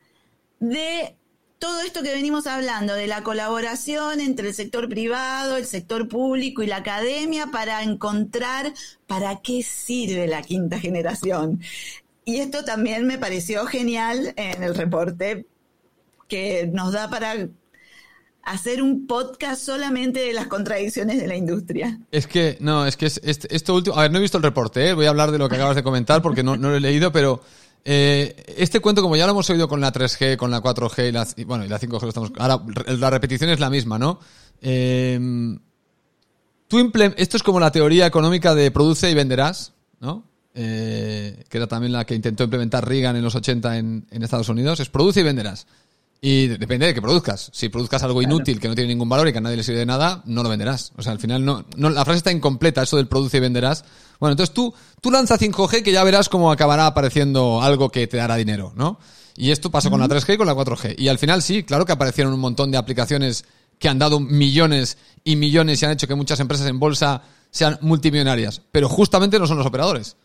de 0.59 1.17
todo 1.59 1.81
esto 1.81 2.03
que 2.03 2.13
venimos 2.13 2.45
hablando 2.45 2.93
de 2.93 3.07
la 3.07 3.23
colaboración 3.23 4.19
entre 4.19 4.49
el 4.49 4.53
sector 4.53 4.87
privado, 4.87 5.57
el 5.57 5.65
sector 5.65 6.07
público 6.07 6.61
y 6.61 6.67
la 6.67 6.77
academia 6.77 7.47
para 7.47 7.81
encontrar 7.81 8.73
para 9.07 9.37
qué 9.41 9.63
sirve 9.63 10.27
la 10.27 10.43
quinta 10.43 10.79
generación. 10.79 11.59
Y 12.25 12.37
esto 12.37 12.63
también 12.63 13.07
me 13.07 13.17
pareció 13.17 13.65
genial 13.65 14.33
en 14.35 14.61
el 14.61 14.75
reporte 14.75 15.45
que 16.27 16.69
nos 16.71 16.93
da 16.93 17.09
para 17.09 17.47
hacer 18.43 18.81
un 18.81 19.07
podcast 19.07 19.61
solamente 19.61 20.19
de 20.19 20.33
las 20.33 20.47
contradicciones 20.47 21.19
de 21.19 21.27
la 21.27 21.35
industria. 21.35 21.99
Es 22.11 22.27
que, 22.27 22.57
no, 22.59 22.85
es 22.85 22.97
que 22.97 23.07
es, 23.07 23.19
esto 23.23 23.75
último, 23.75 23.97
a 23.97 24.03
ver, 24.03 24.11
no 24.11 24.19
he 24.19 24.21
visto 24.21 24.37
el 24.37 24.43
reporte, 24.43 24.89
¿eh? 24.89 24.93
voy 24.93 25.05
a 25.05 25.09
hablar 25.09 25.31
de 25.31 25.37
lo 25.37 25.49
que 25.49 25.55
acabas 25.55 25.75
de 25.75 25.83
comentar 25.83 26.21
porque 26.21 26.43
no 26.43 26.55
lo 26.55 26.75
he 26.75 26.79
leído, 26.79 27.11
pero 27.11 27.41
eh, 27.85 28.55
este 28.57 28.79
cuento, 28.79 29.01
como 29.01 29.15
ya 29.15 29.25
lo 29.25 29.31
hemos 29.31 29.49
oído 29.49 29.67
con 29.67 29.79
la 29.79 29.93
3G, 29.93 30.35
con 30.35 30.51
la 30.51 30.61
4G 30.61 31.09
y 31.09 31.11
la, 31.11 31.27
bueno, 31.45 31.65
y 31.65 31.67
la 31.67 31.79
5G, 31.79 32.01
lo 32.01 32.07
estamos, 32.09 32.31
ahora 32.37 32.61
la 32.97 33.09
repetición 33.09 33.49
es 33.49 33.59
la 33.59 33.69
misma, 33.69 33.97
¿no? 33.97 34.19
Eh, 34.61 35.19
tú 36.67 36.91
esto 37.17 37.37
es 37.37 37.43
como 37.43 37.59
la 37.59 37.71
teoría 37.71 38.05
económica 38.05 38.55
de 38.55 38.71
produce 38.71 39.09
y 39.09 39.13
venderás, 39.13 39.73
¿no? 39.99 40.25
Eh, 40.53 41.43
que 41.49 41.57
era 41.57 41.67
también 41.67 41.93
la 41.93 42.05
que 42.05 42.15
intentó 42.15 42.43
implementar 42.43 42.87
Reagan 42.87 43.15
en 43.15 43.23
los 43.23 43.35
80 43.35 43.77
en, 43.77 44.07
en 44.09 44.23
Estados 44.23 44.49
Unidos, 44.49 44.79
es 44.79 44.89
produce 44.89 45.19
y 45.21 45.23
venderás. 45.23 45.67
Y 46.19 46.47
depende 46.47 46.87
de 46.87 46.93
que 46.95 47.01
produzcas. 47.01 47.51
Si 47.53 47.69
produzcas 47.69 48.01
algo 48.01 48.21
inútil 48.21 48.59
que 48.59 48.67
no 48.67 48.73
tiene 48.73 48.87
ningún 48.89 49.07
valor 49.07 49.27
y 49.27 49.31
que 49.31 49.37
a 49.37 49.41
nadie 49.41 49.57
le 49.57 49.63
sirve 49.63 49.79
de 49.79 49.85
nada, 49.85 50.23
no 50.25 50.41
lo 50.41 50.49
venderás. 50.49 50.91
O 50.97 51.03
sea, 51.03 51.11
al 51.11 51.19
final 51.19 51.45
no, 51.45 51.65
no 51.75 51.89
la 51.91 52.03
frase 52.03 52.17
está 52.17 52.31
incompleta, 52.31 52.81
eso 52.81 52.97
del 52.97 53.07
produce 53.07 53.37
y 53.37 53.39
venderás. 53.39 53.85
Bueno, 54.19 54.31
entonces 54.31 54.53
tú, 54.53 54.73
tú 55.01 55.11
lanza 55.11 55.37
5G 55.37 55.83
que 55.83 55.91
ya 55.91 56.03
verás 56.03 56.29
cómo 56.29 56.51
acabará 56.51 56.87
apareciendo 56.87 57.61
algo 57.61 57.89
que 57.89 58.07
te 58.07 58.17
dará 58.17 58.35
dinero, 58.35 58.73
¿no? 58.75 58.99
Y 59.35 59.51
esto 59.51 59.69
pasó 59.69 59.91
con 59.91 59.99
la 59.99 60.07
3G 60.07 60.33
y 60.33 60.37
con 60.37 60.47
la 60.47 60.55
4G. 60.55 60.95
Y 60.97 61.09
al 61.09 61.19
final 61.19 61.43
sí, 61.43 61.63
claro 61.63 61.85
que 61.85 61.91
aparecieron 61.91 62.33
un 62.33 62.39
montón 62.39 62.71
de 62.71 62.77
aplicaciones 62.77 63.45
que 63.77 63.87
han 63.87 63.99
dado 63.99 64.19
millones 64.19 64.97
y 65.23 65.35
millones 65.35 65.81
y 65.81 65.85
han 65.85 65.91
hecho 65.91 66.07
que 66.07 66.15
muchas 66.15 66.39
empresas 66.39 66.67
en 66.67 66.79
bolsa 66.79 67.21
sean 67.51 67.77
multimillonarias. 67.81 68.61
Pero 68.71 68.89
justamente 68.89 69.37
no 69.37 69.45
son 69.45 69.57
los 69.57 69.67
operadores. 69.67 70.17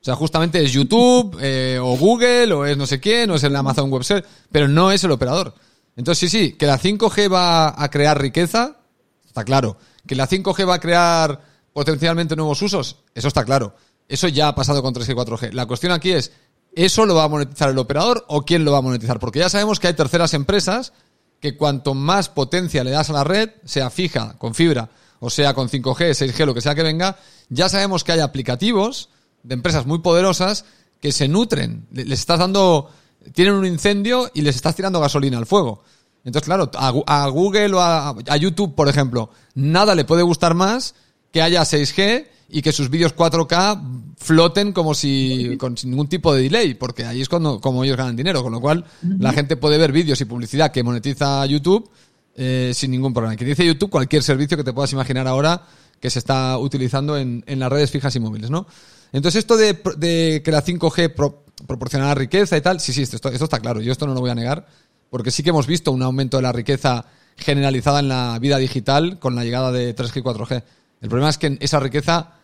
O 0.00 0.04
sea, 0.04 0.14
justamente 0.14 0.62
es 0.62 0.72
YouTube, 0.72 1.38
eh, 1.40 1.78
o 1.80 1.96
Google, 1.96 2.52
o 2.52 2.64
es 2.66 2.76
no 2.76 2.86
sé 2.86 3.00
quién, 3.00 3.30
o 3.30 3.34
es 3.34 3.44
el 3.44 3.54
Amazon 3.54 3.90
Web 3.90 4.04
Service, 4.04 4.28
pero 4.50 4.68
no 4.68 4.92
es 4.92 5.04
el 5.04 5.10
operador. 5.10 5.54
Entonces, 5.96 6.30
sí, 6.30 6.38
sí, 6.38 6.52
que 6.52 6.66
la 6.66 6.78
5G 6.78 7.30
va 7.30 7.82
a 7.82 7.90
crear 7.90 8.20
riqueza, 8.20 8.78
está 9.26 9.44
claro. 9.44 9.76
Que 10.06 10.14
la 10.14 10.26
5G 10.26 10.68
va 10.68 10.74
a 10.74 10.80
crear 10.80 11.49
potencialmente 11.72 12.36
nuevos 12.36 12.60
usos, 12.62 12.96
eso 13.14 13.28
está 13.28 13.44
claro. 13.44 13.74
Eso 14.08 14.26
ya 14.28 14.48
ha 14.48 14.54
pasado 14.54 14.82
con 14.82 14.92
3G 14.92 15.12
y 15.12 15.14
4G. 15.14 15.52
La 15.52 15.66
cuestión 15.66 15.92
aquí 15.92 16.10
es, 16.10 16.32
¿eso 16.74 17.06
lo 17.06 17.14
va 17.14 17.24
a 17.24 17.28
monetizar 17.28 17.70
el 17.70 17.78
operador 17.78 18.24
o 18.28 18.42
quién 18.42 18.64
lo 18.64 18.72
va 18.72 18.78
a 18.78 18.82
monetizar? 18.82 19.20
Porque 19.20 19.38
ya 19.38 19.48
sabemos 19.48 19.78
que 19.78 19.86
hay 19.86 19.94
terceras 19.94 20.34
empresas 20.34 20.92
que 21.40 21.56
cuanto 21.56 21.94
más 21.94 22.28
potencia 22.28 22.84
le 22.84 22.90
das 22.90 23.10
a 23.10 23.14
la 23.14 23.24
red, 23.24 23.50
sea 23.64 23.88
fija, 23.88 24.36
con 24.38 24.54
fibra, 24.54 24.90
o 25.20 25.30
sea 25.30 25.54
con 25.54 25.68
5G, 25.68 26.10
6G, 26.10 26.44
lo 26.44 26.54
que 26.54 26.60
sea 26.60 26.74
que 26.74 26.82
venga, 26.82 27.18
ya 27.48 27.68
sabemos 27.68 28.04
que 28.04 28.12
hay 28.12 28.20
aplicativos 28.20 29.08
de 29.42 29.54
empresas 29.54 29.86
muy 29.86 30.00
poderosas 30.00 30.64
que 31.00 31.12
se 31.12 31.28
nutren. 31.28 31.86
Les 31.92 32.20
estás 32.20 32.40
dando, 32.40 32.90
tienen 33.32 33.54
un 33.54 33.64
incendio 33.64 34.30
y 34.34 34.42
les 34.42 34.56
estás 34.56 34.74
tirando 34.74 35.00
gasolina 35.00 35.38
al 35.38 35.46
fuego. 35.46 35.82
Entonces, 36.24 36.46
claro, 36.46 36.70
a, 36.74 37.28
Google 37.28 37.74
o 37.74 37.80
a, 37.80 38.10
a, 38.10 38.36
YouTube, 38.36 38.74
por 38.74 38.88
ejemplo, 38.88 39.30
nada 39.54 39.94
le 39.94 40.04
puede 40.04 40.22
gustar 40.22 40.54
más 40.54 40.94
que 41.32 41.42
haya 41.42 41.62
6G 41.62 42.26
y 42.48 42.62
que 42.62 42.72
sus 42.72 42.90
vídeos 42.90 43.14
4K 43.14 44.14
floten 44.16 44.72
como 44.72 44.94
si 44.94 45.56
con 45.58 45.76
sin 45.76 45.90
ningún 45.90 46.08
tipo 46.08 46.34
de 46.34 46.42
delay, 46.42 46.74
porque 46.74 47.04
ahí 47.04 47.20
es 47.20 47.28
cuando 47.28 47.60
como 47.60 47.84
ellos 47.84 47.96
ganan 47.96 48.16
dinero, 48.16 48.42
con 48.42 48.52
lo 48.52 48.60
cual 48.60 48.84
la 49.02 49.32
gente 49.32 49.56
puede 49.56 49.78
ver 49.78 49.92
vídeos 49.92 50.20
y 50.20 50.24
publicidad 50.24 50.72
que 50.72 50.82
monetiza 50.82 51.46
YouTube 51.46 51.88
eh, 52.34 52.72
sin 52.74 52.90
ningún 52.90 53.14
problema. 53.14 53.36
Que 53.36 53.44
dice 53.44 53.64
YouTube 53.64 53.90
cualquier 53.90 54.22
servicio 54.22 54.56
que 54.56 54.64
te 54.64 54.72
puedas 54.72 54.92
imaginar 54.92 55.28
ahora 55.28 55.62
que 56.00 56.10
se 56.10 56.18
está 56.18 56.58
utilizando 56.58 57.16
en, 57.16 57.44
en 57.46 57.58
las 57.60 57.70
redes 57.70 57.90
fijas 57.90 58.16
y 58.16 58.20
móviles, 58.20 58.50
¿no? 58.50 58.66
Entonces, 59.12 59.40
esto 59.40 59.56
de, 59.56 60.42
que 60.44 60.50
la 60.50 60.64
5G 60.64 61.34
proporcionará 61.66 62.14
riqueza 62.14 62.56
y 62.56 62.60
tal, 62.60 62.80
sí, 62.80 62.92
sí, 62.92 63.02
esto, 63.02 63.16
esto 63.28 63.44
está 63.44 63.58
claro. 63.58 63.80
Yo 63.80 63.92
esto 63.92 64.06
no 64.06 64.14
lo 64.14 64.20
voy 64.20 64.30
a 64.30 64.34
negar, 64.34 64.66
porque 65.10 65.30
sí 65.30 65.42
que 65.42 65.50
hemos 65.50 65.66
visto 65.66 65.92
un 65.92 66.02
aumento 66.02 66.36
de 66.36 66.44
la 66.44 66.52
riqueza 66.52 67.06
generalizada 67.36 68.00
en 68.00 68.08
la 68.08 68.38
vida 68.38 68.58
digital 68.58 69.18
con 69.18 69.34
la 69.34 69.44
llegada 69.44 69.72
de 69.72 69.94
3G 69.94 70.18
y 70.18 70.22
4G. 70.22 70.62
El 71.00 71.08
problema 71.08 71.30
es 71.30 71.38
que 71.38 71.56
esa 71.60 71.80
riqueza 71.80 72.34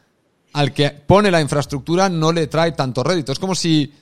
al 0.53 0.73
que 0.73 0.91
pone 0.91 1.31
la 1.31 1.41
infraestructura 1.41 2.09
no 2.09 2.33
le 2.33 2.47
trae 2.47 2.73
tanto 2.73 3.03
rédito. 3.03 3.33
Es 3.33 3.39
como 3.39 3.55
si, 3.55 3.93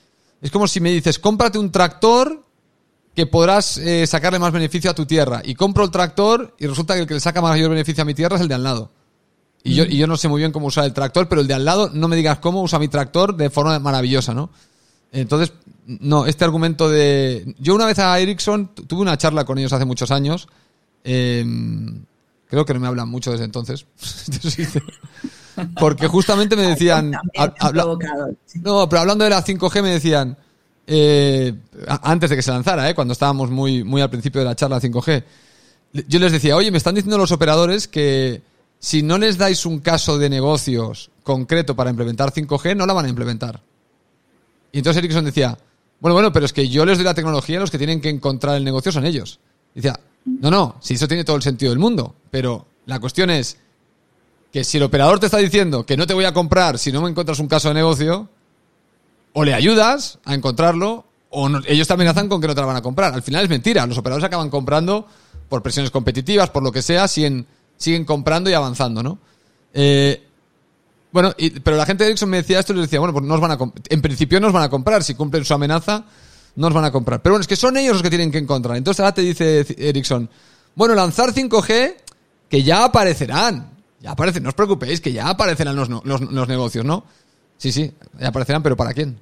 es 0.41 0.51
como 0.51 0.67
si 0.67 0.79
me 0.79 0.91
dices, 0.91 1.19
cómprate 1.19 1.57
un 1.57 1.71
tractor 1.71 2.45
que 3.13 3.25
podrás 3.25 3.77
eh, 3.77 4.05
sacarle 4.07 4.39
más 4.39 4.51
beneficio 4.51 4.91
a 4.91 4.93
tu 4.95 5.05
tierra. 5.05 5.41
Y 5.43 5.55
compro 5.55 5.83
el 5.83 5.91
tractor 5.91 6.55
y 6.59 6.67
resulta 6.67 6.93
que 6.93 7.01
el 7.01 7.07
que 7.07 7.13
le 7.13 7.19
saca 7.19 7.41
mayor 7.41 7.69
beneficio 7.69 8.03
a 8.03 8.05
mi 8.05 8.13
tierra 8.13 8.35
es 8.35 8.41
el 8.41 8.47
de 8.47 8.55
al 8.55 8.63
lado. 8.63 8.91
Y, 9.63 9.73
yo, 9.73 9.83
y 9.83 9.97
yo 9.97 10.05
no 10.05 10.15
sé 10.15 10.27
muy 10.27 10.39
bien 10.39 10.51
cómo 10.51 10.67
usar 10.67 10.85
el 10.85 10.93
tractor, 10.93 11.27
pero 11.27 11.41
el 11.41 11.47
de 11.47 11.55
al 11.55 11.65
lado, 11.65 11.89
no 11.91 12.07
me 12.07 12.15
digas 12.15 12.37
cómo 12.39 12.61
usa 12.61 12.77
mi 12.77 12.87
tractor 12.87 13.35
de 13.35 13.49
forma 13.49 13.79
maravillosa, 13.79 14.33
¿no? 14.33 14.51
Entonces, 15.11 15.53
no, 15.85 16.25
este 16.25 16.43
argumento 16.43 16.89
de... 16.89 17.55
Yo 17.57 17.73
una 17.73 17.85
vez 17.85 17.97
a 17.99 18.19
Ericsson 18.19 18.75
tuve 18.75 19.01
una 19.01 19.17
charla 19.17 19.45
con 19.45 19.57
ellos 19.57 19.73
hace 19.73 19.85
muchos 19.85 20.11
años. 20.11 20.47
Em, 21.03 22.03
creo 22.47 22.65
que 22.65 22.73
no 22.73 22.79
me 22.79 22.87
hablan 22.87 23.09
mucho 23.09 23.31
desde 23.31 23.45
entonces. 23.45 23.85
Porque 25.79 26.07
justamente 26.07 26.55
me 26.55 26.63
decían... 26.63 27.11
no, 28.61 28.89
pero 28.89 29.01
hablando 29.01 29.23
de 29.23 29.29
la 29.29 29.43
5G 29.43 29.81
me 29.81 29.91
decían... 29.91 30.37
Eh, 30.87 31.51
antes 31.87 32.29
de 32.29 32.35
que 32.35 32.43
se 32.43 32.51
lanzara, 32.51 32.87
eh, 32.87 32.93
cuando 32.93 33.13
estábamos 33.13 33.49
muy, 33.49 33.83
muy 33.83 34.01
al 34.01 34.09
principio 34.11 34.41
de 34.41 34.45
la 34.45 34.55
charla 34.55 34.79
5G, 34.79 35.23
yo 36.07 36.19
les 36.19 36.31
decía, 36.31 36.55
oye, 36.55 36.69
me 36.69 36.77
están 36.77 36.93
diciendo 36.93 37.17
los 37.17 37.31
operadores 37.31 37.87
que 37.87 38.43
si 38.79 39.01
no 39.01 39.17
les 39.17 39.37
dais 39.37 39.65
un 39.65 39.79
caso 39.79 40.19
de 40.19 40.29
negocios 40.29 41.09
concreto 41.23 41.75
para 41.75 41.89
implementar 41.89 42.31
5G, 42.31 42.75
no 42.75 42.85
la 42.85 42.93
van 42.93 43.05
a 43.05 43.09
implementar. 43.09 43.61
Y 44.71 44.79
entonces 44.79 44.99
Ericsson 44.99 45.25
decía, 45.25 45.57
bueno, 45.99 46.13
bueno, 46.13 46.31
pero 46.31 46.45
es 46.45 46.53
que 46.53 46.67
yo 46.67 46.85
les 46.85 46.97
doy 46.97 47.05
la 47.05 47.13
tecnología, 47.13 47.59
los 47.59 47.71
que 47.71 47.77
tienen 47.77 48.01
que 48.01 48.09
encontrar 48.09 48.57
el 48.57 48.63
negocio 48.63 48.91
son 48.91 49.05
ellos. 49.05 49.39
Y 49.73 49.81
decía, 49.81 49.99
no, 50.25 50.49
no, 50.49 50.75
si 50.81 50.95
eso 50.95 51.07
tiene 51.07 51.23
todo 51.23 51.35
el 51.35 51.43
sentido 51.43 51.71
del 51.71 51.79
mundo, 51.79 52.15
pero 52.31 52.65
la 52.85 52.99
cuestión 52.99 53.29
es 53.29 53.57
que 54.51 54.63
si 54.63 54.77
el 54.77 54.83
operador 54.83 55.19
te 55.19 55.27
está 55.27 55.37
diciendo 55.37 55.85
que 55.85 55.97
no 55.97 56.07
te 56.07 56.13
voy 56.13 56.25
a 56.25 56.33
comprar 56.33 56.79
si 56.79 56.91
no 56.91 57.01
me 57.01 57.09
encuentras 57.09 57.39
un 57.39 57.47
caso 57.47 57.67
de 57.67 57.75
negocio, 57.75 58.29
o 59.33 59.43
le 59.43 59.53
ayudas 59.53 60.19
a 60.23 60.33
encontrarlo, 60.33 61.05
o 61.29 61.49
ellos 61.67 61.87
te 61.87 61.93
amenazan 61.93 62.29
con 62.29 62.39
que 62.39 62.47
no 62.47 62.55
te 62.55 62.61
la 62.61 62.67
van 62.67 62.77
a 62.77 62.81
comprar. 62.81 63.13
Al 63.13 63.21
final 63.21 63.43
es 63.43 63.49
mentira, 63.49 63.85
los 63.85 63.97
operadores 63.97 64.25
acaban 64.25 64.49
comprando 64.49 65.05
por 65.49 65.61
presiones 65.61 65.91
competitivas, 65.91 66.49
por 66.49 66.63
lo 66.63 66.71
que 66.71 66.81
sea, 66.81 67.07
siguen, 67.07 67.45
comprando 68.05 68.49
y 68.49 68.53
avanzando, 68.53 69.03
¿no? 69.03 69.19
Eh, 69.73 70.23
bueno, 71.11 71.33
pero 71.63 71.75
la 71.77 71.85
gente 71.85 72.03
de 72.03 72.11
Ericsson 72.11 72.29
me 72.29 72.37
decía 72.37 72.59
esto 72.59 72.71
y 72.71 72.77
les 72.77 72.85
decía, 72.85 72.99
bueno, 72.99 73.13
pues 73.13 73.41
van 73.41 73.51
a 73.51 73.57
en 73.89 74.01
principio 74.01 74.39
nos 74.39 74.53
van 74.53 74.63
a 74.63 74.69
comprar, 74.69 75.03
si 75.03 75.15
cumplen 75.15 75.43
su 75.43 75.53
amenaza, 75.53 76.05
nos 76.55 76.73
van 76.73 76.85
a 76.85 76.91
comprar. 76.91 77.21
Pero 77.21 77.33
bueno, 77.33 77.41
es 77.41 77.47
que 77.47 77.55
son 77.55 77.77
ellos 77.77 77.93
los 77.93 78.03
que 78.03 78.09
tienen 78.09 78.31
que 78.31 78.37
encontrar. 78.37 78.77
Entonces 78.77 78.99
ahora 78.99 79.13
te 79.13 79.21
dice 79.21 79.65
Ericsson, 79.77 80.29
bueno, 80.75 80.95
lanzar 80.95 81.33
5G, 81.33 81.95
que 82.49 82.63
ya 82.63 82.85
aparecerán. 82.85 83.71
Ya 84.01 84.11
aparecen, 84.11 84.43
no 84.43 84.49
os 84.49 84.55
preocupéis, 84.55 85.01
que 85.01 85.11
ya 85.11 85.29
aparecerán 85.29 85.75
los, 85.75 85.89
los 85.89 86.47
negocios, 86.47 86.85
¿no? 86.85 87.05
Sí, 87.57 87.71
sí, 87.71 87.91
ya 88.19 88.27
aparecerán, 88.27 88.61
pero 88.61 88.75
¿para 88.75 88.93
quién? 88.93 89.19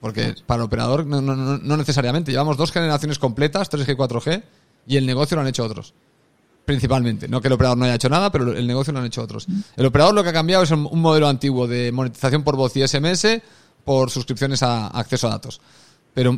Porque 0.00 0.34
para 0.46 0.62
el 0.62 0.66
operador 0.66 1.06
no, 1.06 1.20
no, 1.20 1.34
no, 1.34 1.76
necesariamente. 1.76 2.30
Llevamos 2.30 2.56
dos 2.56 2.70
generaciones 2.70 3.18
completas, 3.18 3.70
3G 3.70 3.92
y 3.92 3.96
4G, 3.96 4.42
y 4.86 4.96
el 4.96 5.06
negocio 5.06 5.34
lo 5.34 5.42
han 5.42 5.48
hecho 5.48 5.64
otros. 5.64 5.92
Principalmente. 6.64 7.28
No 7.28 7.40
que 7.40 7.48
el 7.48 7.54
operador 7.54 7.78
no 7.78 7.84
haya 7.84 7.94
hecho 7.94 8.08
nada, 8.08 8.30
pero 8.30 8.52
el 8.52 8.66
negocio 8.66 8.92
lo 8.92 9.00
han 9.00 9.06
hecho 9.06 9.22
otros. 9.22 9.46
El 9.76 9.86
operador 9.86 10.14
lo 10.14 10.22
que 10.22 10.28
ha 10.28 10.32
cambiado 10.32 10.62
es 10.62 10.70
un 10.70 11.00
modelo 11.00 11.26
antiguo 11.28 11.66
de 11.66 11.90
monetización 11.90 12.44
por 12.44 12.56
voz 12.56 12.76
y 12.76 12.86
SMS 12.86 13.26
por 13.84 14.10
suscripciones 14.10 14.62
a 14.62 14.88
acceso 14.88 15.26
a 15.26 15.30
datos. 15.30 15.60
Pero, 16.18 16.36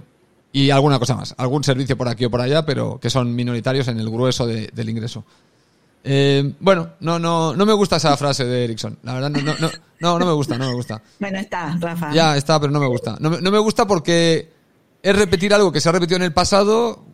y 0.53 0.69
alguna 0.69 0.99
cosa 0.99 1.15
más. 1.15 1.35
Algún 1.39 1.65
servicio 1.65 1.97
por 1.97 2.07
aquí 2.07 2.27
o 2.27 2.31
por 2.31 2.43
allá, 2.43 2.67
pero 2.67 3.01
que 3.01 3.09
son 3.09 3.35
minoritarios 3.35 3.89
en 3.89 3.99
el 3.99 4.11
grueso 4.11 4.47
del 4.47 4.91
ingreso. 4.91 5.25
Eh, 6.05 6.53
bueno, 6.61 6.91
no, 7.01 7.19
no, 7.19 7.57
no 7.57 7.65
me 7.65 7.73
gusta 7.73 7.97
esa 7.97 8.15
frase 8.19 8.45
de 8.45 8.65
Ericsson. 8.65 8.99
La 9.05 9.15
verdad, 9.15 9.31
no, 9.31 9.41
no, 9.41 9.55
no, 10.01 10.19
no, 10.19 10.27
me 10.27 10.33
gusta, 10.33 10.59
no 10.59 10.69
me 10.69 10.75
gusta. 10.75 11.01
Bueno, 11.19 11.39
está, 11.39 11.79
Rafa. 11.81 12.13
Ya, 12.13 12.37
está, 12.37 12.61
pero 12.61 12.71
no 12.71 12.79
me 12.79 12.89
gusta. 12.89 13.17
No, 13.21 13.31
me 13.31 13.59
gusta 13.59 13.87
porque 13.87 14.53
es 15.03 15.17
repetir 15.17 15.55
algo 15.55 15.73
que 15.73 15.81
se 15.81 15.89
ha 15.89 15.93
repetido 15.93 16.17
en 16.17 16.25
el 16.25 16.35
pasado 16.35 17.07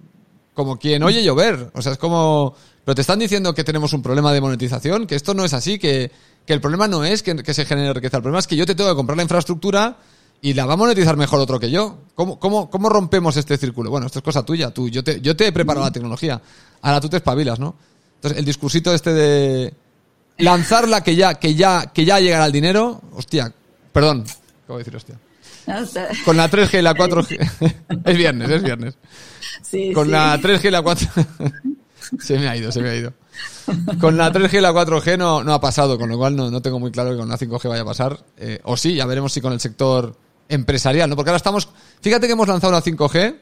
como 0.53 0.77
quien 0.77 1.05
oye 1.05 1.23
llover. 1.23 1.71
O 1.73 1.83
sea, 1.83 1.93
es 1.93 1.99
como... 1.99 2.53
Pero 2.85 2.97
te 2.97 3.03
están 3.03 3.21
diciendo 3.21 3.55
que 3.55 3.62
tenemos 3.62 3.93
un 3.93 4.03
problema 4.03 4.33
de 4.33 4.41
monetización, 4.41 5.07
que 5.07 5.14
esto 5.14 5.35
no 5.35 5.45
es 5.45 5.55
así, 5.55 5.79
que, 5.79 6.11
que 6.45 6.53
el 6.53 6.61
problema 6.61 6.89
no 6.89 7.05
es 7.05 7.23
que, 7.23 7.55
se 7.55 7.64
genere 7.64 7.95
riqueza. 7.95 8.17
El 8.17 8.25
problema 8.25 8.41
es 8.41 8.49
que 8.49 8.57
yo 8.57 8.67
te 8.67 8.75
tengo 8.75 8.91
que 8.91 8.97
comprar 8.97 9.17
la 9.17 9.23
infraestructura 9.23 9.99
y 10.41 10.55
la 10.55 10.66
va 10.66 10.74
a 10.74 10.76
monetizar 10.76 11.16
mejor 11.16 11.41
otro 11.41 11.59
que 11.59 11.70
yo. 11.70 11.99
¿Cómo, 12.14 12.39
cómo, 12.39 12.70
cómo 12.70 12.89
rompemos 12.89 13.37
este 13.37 13.57
círculo? 13.57 13.91
Bueno, 13.91 14.07
esto 14.07 14.18
es 14.20 14.24
cosa 14.24 14.45
tuya. 14.45 14.70
Tú, 14.70 14.89
yo, 14.89 15.03
te, 15.03 15.20
yo 15.20 15.37
te 15.37 15.47
he 15.47 15.53
preparado 15.53 15.84
la 15.84 15.93
tecnología. 15.93 16.41
Ahora 16.82 17.01
tú 17.01 17.09
te 17.09 17.16
espabilas, 17.16 17.59
¿no? 17.59 17.74
Entonces, 18.16 18.39
el 18.39 18.45
discursito 18.45 18.95
este 18.95 19.12
de 19.12 19.74
lanzarla 20.39 21.03
que 21.03 21.16
ya, 21.16 21.34
que 21.34 21.55
ya, 21.55 21.87
que 21.93 22.05
ya 22.05 22.20
llegará 22.20 22.47
el 22.47 22.53
dinero, 22.53 23.01
hostia, 23.14 23.53
perdón, 23.93 24.24
¿qué 24.24 24.32
voy 24.68 24.76
a 24.76 24.78
decir 24.78 24.97
hostia? 24.97 25.18
Con 26.24 26.37
la 26.37 26.49
3G 26.49 26.78
y 26.78 26.82
la 26.82 26.95
4G. 26.95 28.05
es 28.05 28.16
viernes, 28.16 28.51
es 28.51 28.62
viernes. 28.62 28.95
con 29.95 30.11
la 30.11 30.39
3G 30.41 30.66
y 30.66 30.70
la 30.70 30.82
4G. 30.82 31.76
se 32.20 32.39
me 32.39 32.49
ha 32.49 32.57
ido, 32.57 32.70
se 32.70 32.80
me 32.80 32.91
ha 32.91 32.95
ido. 32.95 33.12
Con 34.01 34.16
la 34.16 34.32
3G 34.32 34.59
y 34.59 34.61
la 34.61 34.72
4G 34.72 35.18
no, 35.18 35.43
no 35.43 35.53
ha 35.53 35.61
pasado, 35.61 35.99
con 35.99 36.09
lo 36.09 36.16
cual 36.16 36.37
no, 36.37 36.51
no 36.51 36.62
tengo 36.62 36.78
muy 36.78 36.93
claro 36.93 37.11
que 37.11 37.16
con 37.16 37.28
la 37.28 37.37
5G 37.37 37.68
vaya 37.68 37.82
a 37.82 37.87
pasar. 37.87 38.24
Eh, 38.37 38.61
o 38.62 38.76
sí, 38.76 38.95
ya 38.95 39.07
veremos 39.07 39.32
si 39.32 39.41
con 39.41 39.53
el 39.53 39.61
sector 39.61 40.16
empresarial, 40.49 41.09
¿no? 41.11 41.16
Porque 41.16 41.30
ahora 41.30 41.38
estamos. 41.38 41.68
Fíjate 42.01 42.26
que 42.26 42.32
hemos 42.32 42.49
lanzado 42.49 42.72
la 42.72 42.82
5G 42.82 43.36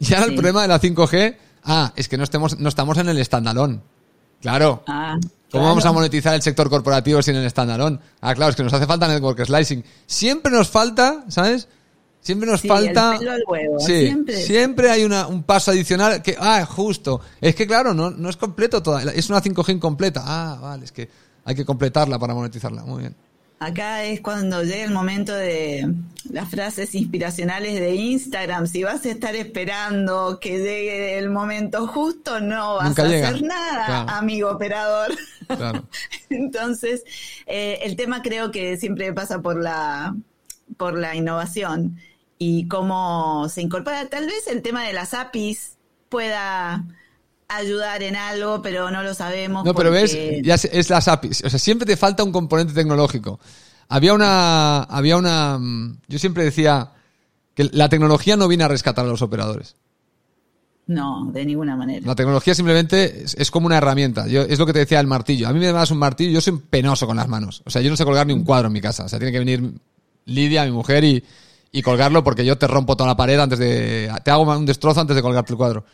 y 0.00 0.14
ahora 0.14 0.26
el 0.26 0.34
problema 0.34 0.62
de 0.62 0.68
la 0.68 0.80
5G. 0.80 1.36
Ah, 1.64 1.92
es 1.96 2.08
que 2.08 2.16
no, 2.16 2.24
estemos, 2.24 2.58
no 2.58 2.68
estamos 2.68 2.96
en 2.98 3.08
el 3.08 3.24
standalone. 3.24 3.80
Claro. 4.40 4.82
Ah, 4.86 5.18
¿Cómo 5.50 5.64
vamos 5.64 5.84
a 5.86 5.92
monetizar 5.92 6.34
el 6.34 6.42
sector 6.42 6.68
corporativo 6.68 7.22
sin 7.22 7.36
el 7.36 7.48
standalone? 7.48 7.98
Ah, 8.20 8.34
claro, 8.34 8.50
es 8.50 8.56
que 8.56 8.62
nos 8.62 8.72
hace 8.72 8.86
falta 8.86 9.08
network 9.08 9.44
slicing. 9.44 9.84
Siempre 10.06 10.52
nos 10.52 10.68
falta, 10.68 11.24
¿sabes? 11.28 11.68
Siempre 12.20 12.50
nos 12.50 12.62
falta. 12.62 13.18
sí, 13.78 14.14
siempre. 14.44 14.90
hay 14.90 15.04
una, 15.04 15.26
un 15.26 15.42
paso 15.44 15.70
adicional 15.70 16.22
que, 16.22 16.36
ah, 16.38 16.66
justo. 16.66 17.20
Es 17.40 17.54
que 17.54 17.66
claro, 17.66 17.94
no, 17.94 18.10
no 18.10 18.28
es 18.28 18.36
completo 18.36 18.82
toda. 18.82 19.02
Es 19.12 19.30
una 19.30 19.42
5G 19.42 19.74
incompleta. 19.74 20.22
Ah, 20.24 20.58
vale, 20.60 20.84
es 20.84 20.92
que 20.92 21.08
hay 21.44 21.54
que 21.54 21.64
completarla 21.64 22.18
para 22.18 22.34
monetizarla. 22.34 22.82
Muy 22.82 23.00
bien. 23.00 23.16
Acá 23.60 24.04
es 24.04 24.20
cuando 24.20 24.62
llega 24.62 24.84
el 24.84 24.92
momento 24.92 25.34
de 25.34 25.92
las 26.30 26.48
frases 26.48 26.94
inspiracionales 26.94 27.80
de 27.80 27.94
Instagram. 27.96 28.68
Si 28.68 28.84
vas 28.84 29.04
a 29.04 29.10
estar 29.10 29.34
esperando 29.34 30.38
que 30.40 30.58
llegue 30.58 31.18
el 31.18 31.30
momento 31.30 31.88
justo, 31.88 32.38
no 32.40 32.76
vas 32.76 32.96
a 32.96 33.02
hacer 33.02 33.42
nada, 33.42 34.16
amigo 34.16 34.50
operador. 34.50 35.10
Entonces, 36.30 37.02
eh, 37.46 37.80
el 37.82 37.96
tema 37.96 38.22
creo 38.22 38.52
que 38.52 38.76
siempre 38.76 39.12
pasa 39.12 39.42
por 39.42 39.60
la, 39.60 40.14
por 40.76 40.96
la 40.96 41.16
innovación 41.16 41.98
y 42.38 42.68
cómo 42.68 43.48
se 43.48 43.62
incorpora. 43.62 44.08
Tal 44.08 44.26
vez 44.26 44.46
el 44.46 44.62
tema 44.62 44.84
de 44.84 44.92
las 44.92 45.14
APIs 45.14 45.78
pueda 46.08 46.84
ayudar 47.48 48.02
en 48.02 48.16
algo, 48.16 48.62
pero 48.62 48.90
no 48.90 49.02
lo 49.02 49.14
sabemos. 49.14 49.64
No, 49.64 49.74
pero 49.74 49.90
ves, 49.90 50.16
ya 50.42 50.54
es 50.54 50.90
las 50.90 51.08
APIs. 51.08 51.44
O 51.44 51.50
sea, 51.50 51.58
siempre 51.58 51.86
te 51.86 51.96
falta 51.96 52.22
un 52.22 52.32
componente 52.32 52.74
tecnológico. 52.74 53.40
Había 53.88 54.12
una, 54.12 54.82
había 54.82 55.16
una, 55.16 55.58
yo 56.06 56.18
siempre 56.18 56.44
decía 56.44 56.92
que 57.54 57.70
la 57.72 57.88
tecnología 57.88 58.36
no 58.36 58.46
viene 58.48 58.64
a 58.64 58.68
rescatar 58.68 59.04
a 59.04 59.08
los 59.08 59.22
operadores. 59.22 59.76
No, 60.86 61.30
de 61.32 61.44
ninguna 61.44 61.76
manera. 61.76 62.06
La 62.06 62.14
tecnología 62.14 62.54
simplemente 62.54 63.24
es, 63.24 63.50
como 63.50 63.66
una 63.66 63.76
herramienta. 63.76 64.26
Yo, 64.26 64.42
es 64.42 64.58
lo 64.58 64.64
que 64.64 64.72
te 64.72 64.78
decía 64.78 65.00
el 65.00 65.06
martillo. 65.06 65.48
A 65.48 65.52
mí 65.52 65.58
me 65.58 65.70
das 65.70 65.90
un 65.90 65.98
martillo, 65.98 66.30
yo 66.30 66.40
soy 66.40 66.58
penoso 66.58 67.06
con 67.06 67.16
las 67.16 67.28
manos. 67.28 67.62
O 67.66 67.70
sea, 67.70 67.82
yo 67.82 67.90
no 67.90 67.96
sé 67.96 68.04
colgar 68.04 68.26
ni 68.26 68.32
un 68.32 68.44
cuadro 68.44 68.68
en 68.68 68.72
mi 68.72 68.80
casa. 68.80 69.04
O 69.04 69.08
sea, 69.08 69.18
tiene 69.18 69.32
que 69.32 69.38
venir 69.38 69.70
Lidia, 70.24 70.64
mi 70.64 70.70
mujer, 70.70 71.04
y, 71.04 71.24
y 71.72 71.82
colgarlo 71.82 72.24
porque 72.24 72.44
yo 72.44 72.56
te 72.56 72.66
rompo 72.66 72.96
toda 72.96 73.08
la 73.08 73.16
pared 73.16 73.38
antes 73.38 73.58
de... 73.58 74.10
Te 74.24 74.30
hago 74.30 74.44
un 74.44 74.66
destrozo 74.66 75.00
antes 75.00 75.14
de 75.14 75.22
colgarte 75.22 75.52
el 75.52 75.58
cuadro. 75.58 75.84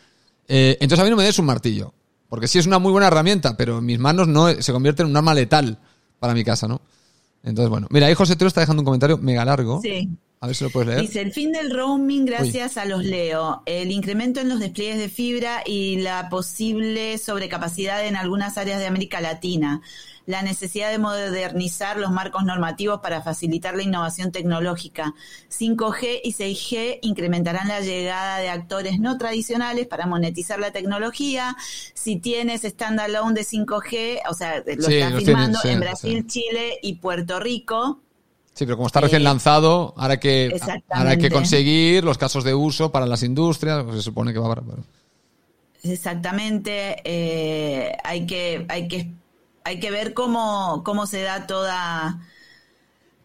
Eh, 0.47 0.77
entonces 0.79 1.01
a 1.01 1.03
mí 1.03 1.09
no 1.09 1.17
me 1.17 1.23
des 1.23 1.39
un 1.39 1.45
martillo. 1.45 1.93
Porque 2.29 2.47
sí 2.47 2.59
es 2.59 2.65
una 2.65 2.79
muy 2.79 2.91
buena 2.91 3.07
herramienta, 3.07 3.55
pero 3.55 3.79
en 3.79 3.85
mis 3.85 3.99
manos 3.99 4.27
no 4.27 4.49
se 4.49 4.71
convierte 4.73 5.03
en 5.03 5.09
un 5.09 5.17
arma 5.17 5.33
letal 5.33 5.77
para 6.19 6.33
mi 6.33 6.43
casa, 6.43 6.67
¿no? 6.67 6.81
Entonces, 7.43 7.69
bueno. 7.69 7.87
Mira, 7.91 8.07
ahí 8.07 8.15
José 8.15 8.35
Tero 8.35 8.47
está 8.47 8.61
dejando 8.61 8.81
un 8.81 8.85
comentario 8.85 9.17
mega 9.19 9.45
largo. 9.45 9.79
Sí. 9.81 10.09
A 10.45 10.47
ver 10.47 10.55
si 10.55 10.63
lo 10.63 10.69
puedes 10.69 10.89
leer. 10.89 11.01
Dice, 11.01 11.21
el 11.21 11.31
fin 11.33 11.51
del 11.51 11.71
roaming 11.71 12.23
gracias 12.23 12.77
a 12.77 12.85
los 12.85 13.03
Leo, 13.03 13.63
el 13.65 13.89
incremento 13.89 14.39
en 14.39 14.47
los 14.47 14.59
despliegues 14.59 14.99
de 14.99 15.09
fibra 15.09 15.63
y 15.65 15.97
la 16.01 16.29
posible 16.29 17.17
sobrecapacidad 17.17 18.05
en 18.05 18.15
algunas 18.15 18.55
áreas 18.59 18.79
de 18.79 18.85
América 18.85 19.21
Latina 19.21 19.81
la 20.25 20.41
necesidad 20.41 20.91
de 20.91 20.97
modernizar 20.97 21.97
los 21.97 22.11
marcos 22.11 22.43
normativos 22.43 22.99
para 23.01 23.21
facilitar 23.21 23.75
la 23.75 23.83
innovación 23.83 24.31
tecnológica. 24.31 25.13
5G 25.51 26.21
y 26.23 26.33
6G 26.33 26.99
incrementarán 27.01 27.67
la 27.67 27.79
llegada 27.81 28.39
de 28.39 28.49
actores 28.49 28.99
no 28.99 29.17
tradicionales 29.17 29.87
para 29.87 30.07
monetizar 30.07 30.59
la 30.59 30.71
tecnología. 30.71 31.55
Si 31.93 32.17
tienes 32.17 32.61
standalone 32.63 33.35
de 33.35 33.41
5G, 33.41 34.21
o 34.29 34.33
sea, 34.33 34.63
lo 34.65 34.87
estás 34.87 35.23
firmando 35.23 35.59
en 35.63 35.79
Brasil, 35.79 36.25
Chile 36.27 36.79
y 36.81 36.95
Puerto 36.95 37.39
Rico, 37.39 38.01
Sí, 38.55 38.65
pero 38.65 38.77
como 38.77 38.87
está 38.87 39.01
recién 39.01 39.21
eh, 39.21 39.25
lanzado, 39.25 39.93
ahora 39.97 40.17
que, 40.17 40.57
ahora 40.89 41.11
hay 41.11 41.17
que 41.17 41.29
conseguir 41.29 42.05
los 42.05 42.17
casos 42.17 42.45
de 42.45 42.53
uso 42.53 42.89
para 42.89 43.05
las 43.05 43.21
industrias, 43.21 43.83
pues 43.83 43.97
se 43.97 44.01
supone 44.01 44.31
que 44.31 44.39
va 44.39 44.53
a... 44.53 44.63
Exactamente, 45.83 46.95
eh, 47.03 47.97
hay 48.03 48.25
que 48.25 48.65
hay 48.69 48.87
que 48.87 49.11
hay 49.65 49.79
que 49.79 49.91
ver 49.91 50.13
cómo, 50.13 50.83
cómo 50.85 51.05
se 51.05 51.21
da 51.21 51.47
toda, 51.47 52.21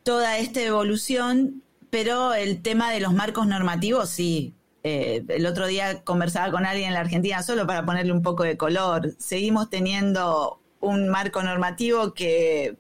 toda 0.03 0.39
esta 0.39 0.63
evolución, 0.63 1.63
pero 1.91 2.35
el 2.35 2.61
tema 2.61 2.91
de 2.91 3.01
los 3.01 3.13
marcos 3.13 3.47
normativos 3.47 4.11
sí. 4.11 4.55
Eh, 4.83 5.23
el 5.29 5.45
otro 5.45 5.67
día 5.67 6.03
conversaba 6.03 6.51
con 6.51 6.65
alguien 6.65 6.89
en 6.89 6.95
la 6.95 7.01
Argentina 7.01 7.43
solo 7.43 7.67
para 7.67 7.85
ponerle 7.85 8.13
un 8.13 8.23
poco 8.23 8.43
de 8.43 8.57
color. 8.57 9.15
Seguimos 9.19 9.69
teniendo 9.69 10.59
un 10.81 11.09
marco 11.09 11.43
normativo 11.43 12.15
que 12.15 12.77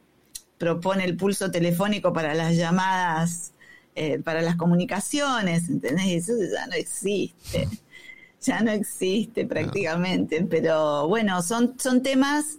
propone 0.61 1.07
el 1.07 1.17
pulso 1.17 1.51
telefónico 1.51 2.13
para 2.13 2.35
las 2.35 2.55
llamadas, 2.55 3.53
eh, 3.95 4.19
para 4.19 4.43
las 4.43 4.57
comunicaciones, 4.57 5.71
¿entendés? 5.71 6.29
Eso 6.29 6.35
ya 6.53 6.67
no 6.67 6.75
existe, 6.75 7.67
ya 8.43 8.61
no 8.61 8.71
existe 8.71 9.47
prácticamente, 9.47 10.47
pero 10.49 11.09
bueno, 11.09 11.41
son, 11.41 11.77
son 11.79 12.03
temas 12.03 12.59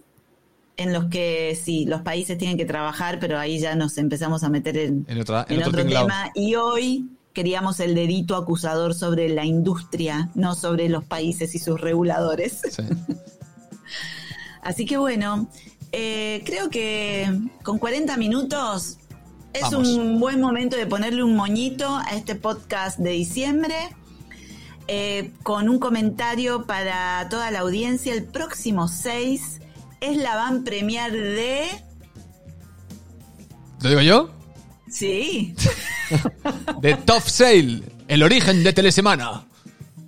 en 0.76 0.92
los 0.92 1.04
que 1.04 1.56
sí, 1.62 1.84
los 1.86 2.02
países 2.02 2.36
tienen 2.38 2.56
que 2.56 2.64
trabajar, 2.64 3.20
pero 3.20 3.38
ahí 3.38 3.60
ya 3.60 3.76
nos 3.76 3.96
empezamos 3.98 4.42
a 4.42 4.48
meter 4.48 4.76
en, 4.78 5.06
otro, 5.20 5.38
otro 5.38 5.86
tema. 5.86 6.32
Y 6.34 6.56
hoy 6.56 7.08
queríamos 7.32 7.78
el 7.78 7.94
dedito 7.94 8.34
acusador 8.34 8.94
sobre 8.94 9.28
la 9.28 9.44
industria, 9.44 10.28
no 10.34 10.56
sobre 10.56 10.88
los 10.88 11.04
países 11.04 11.54
y 11.54 11.60
sus 11.60 11.80
reguladores. 11.80 12.62
Así 14.60 14.86
que 14.86 14.96
bueno, 14.96 15.48
eh, 15.92 16.42
creo 16.44 16.70
que 16.70 17.30
con 17.62 17.78
40 17.78 18.16
minutos 18.16 18.98
es 19.52 19.72
un 19.72 20.18
buen 20.18 20.40
momento 20.40 20.76
de 20.76 20.86
ponerle 20.86 21.22
un 21.22 21.36
moñito 21.36 21.96
a 21.96 22.14
este 22.14 22.34
podcast 22.34 22.98
de 22.98 23.10
diciembre. 23.10 23.74
Eh, 24.88 25.30
con 25.42 25.68
un 25.68 25.78
comentario 25.78 26.66
para 26.66 27.28
toda 27.28 27.50
la 27.50 27.60
audiencia. 27.60 28.12
El 28.12 28.24
próximo 28.24 28.88
6 28.88 29.60
es 30.00 30.16
la 30.16 30.36
van 30.36 30.64
premier 30.64 31.12
de. 31.12 31.66
¿Lo 33.80 33.88
digo 33.88 34.00
yo? 34.00 34.30
Sí. 34.90 35.54
de 36.80 36.94
Top 36.94 37.22
Sale, 37.22 37.82
el 38.08 38.22
origen 38.22 38.62
de 38.64 38.72
Telesemana. 38.72 39.46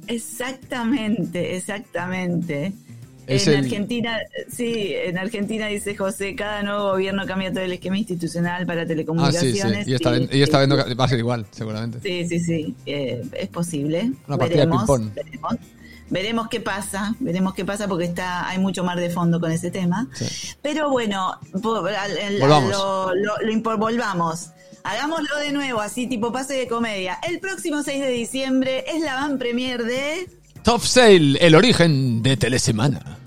Exactamente, 0.07 1.57
exactamente. 1.57 2.73
En 3.27 3.65
Argentina, 3.65 4.19
sí, 4.49 4.93
en 4.95 5.19
Argentina 5.19 5.67
dice 5.67 5.97
José, 5.97 6.35
cada 6.35 6.63
nuevo 6.63 6.91
gobierno 6.91 7.27
cambia 7.27 7.53
todo 7.53 7.65
el 7.65 7.73
esquema 7.73 7.99
institucional 7.99 8.67
para 8.67 8.87
telecomunicaciones. 8.87 9.65
Ah, 9.65 9.85
sí, 9.85 9.85
sí. 9.85 9.91
Y 9.91 10.11
vez, 10.11 10.29
y 10.33 10.43
esta 10.43 10.59
vez 10.59 10.99
va 10.99 11.05
a 11.05 11.09
ser 11.09 11.19
igual, 11.19 11.47
seguramente. 11.51 12.01
Sí, 12.03 12.29
sí, 12.29 12.41
sí. 12.41 12.75
Eh, 12.87 13.23
es 13.33 13.49
posible. 13.49 14.13
Una 14.27 14.39
partida 14.39 14.67
de 14.67 14.71
ping-pong. 14.71 15.11
Veremos 16.11 16.49
qué 16.49 16.61
pasa, 16.61 17.15
veremos 17.19 17.55
qué 17.55 17.65
pasa 17.65 17.89
porque 17.89 18.05
está 18.05 18.49
hay 18.49 18.59
mucho 18.59 18.85
más 18.85 18.97
de 18.97 19.11
fondo 19.11 19.41
con 19.41 19.51
ese 19.51 19.71
tema. 19.71 20.07
Pero 20.61 20.91
bueno, 20.91 21.39
volvamos. 21.53 22.71
Lo, 22.71 23.79
volvamos. 23.79 24.51
Hagámoslo 24.83 25.39
de 25.39 25.53
nuevo, 25.53 25.81
así 25.81 26.07
tipo 26.07 26.31
pase 26.31 26.55
de 26.55 26.69
comedia. 26.69 27.19
El 27.27 27.41
próximo 27.41 27.83
6 27.83 28.03
de 28.03 28.11
diciembre 28.11 28.85
es 28.87 29.03
la 29.03 29.15
van 29.15 29.39
premier 29.39 29.83
de... 29.83 30.29
Top 30.65 30.81
Sale, 30.81 31.37
el 31.47 31.55
origen 31.55 32.23
de 32.23 32.39
Telesemana. 32.39 33.19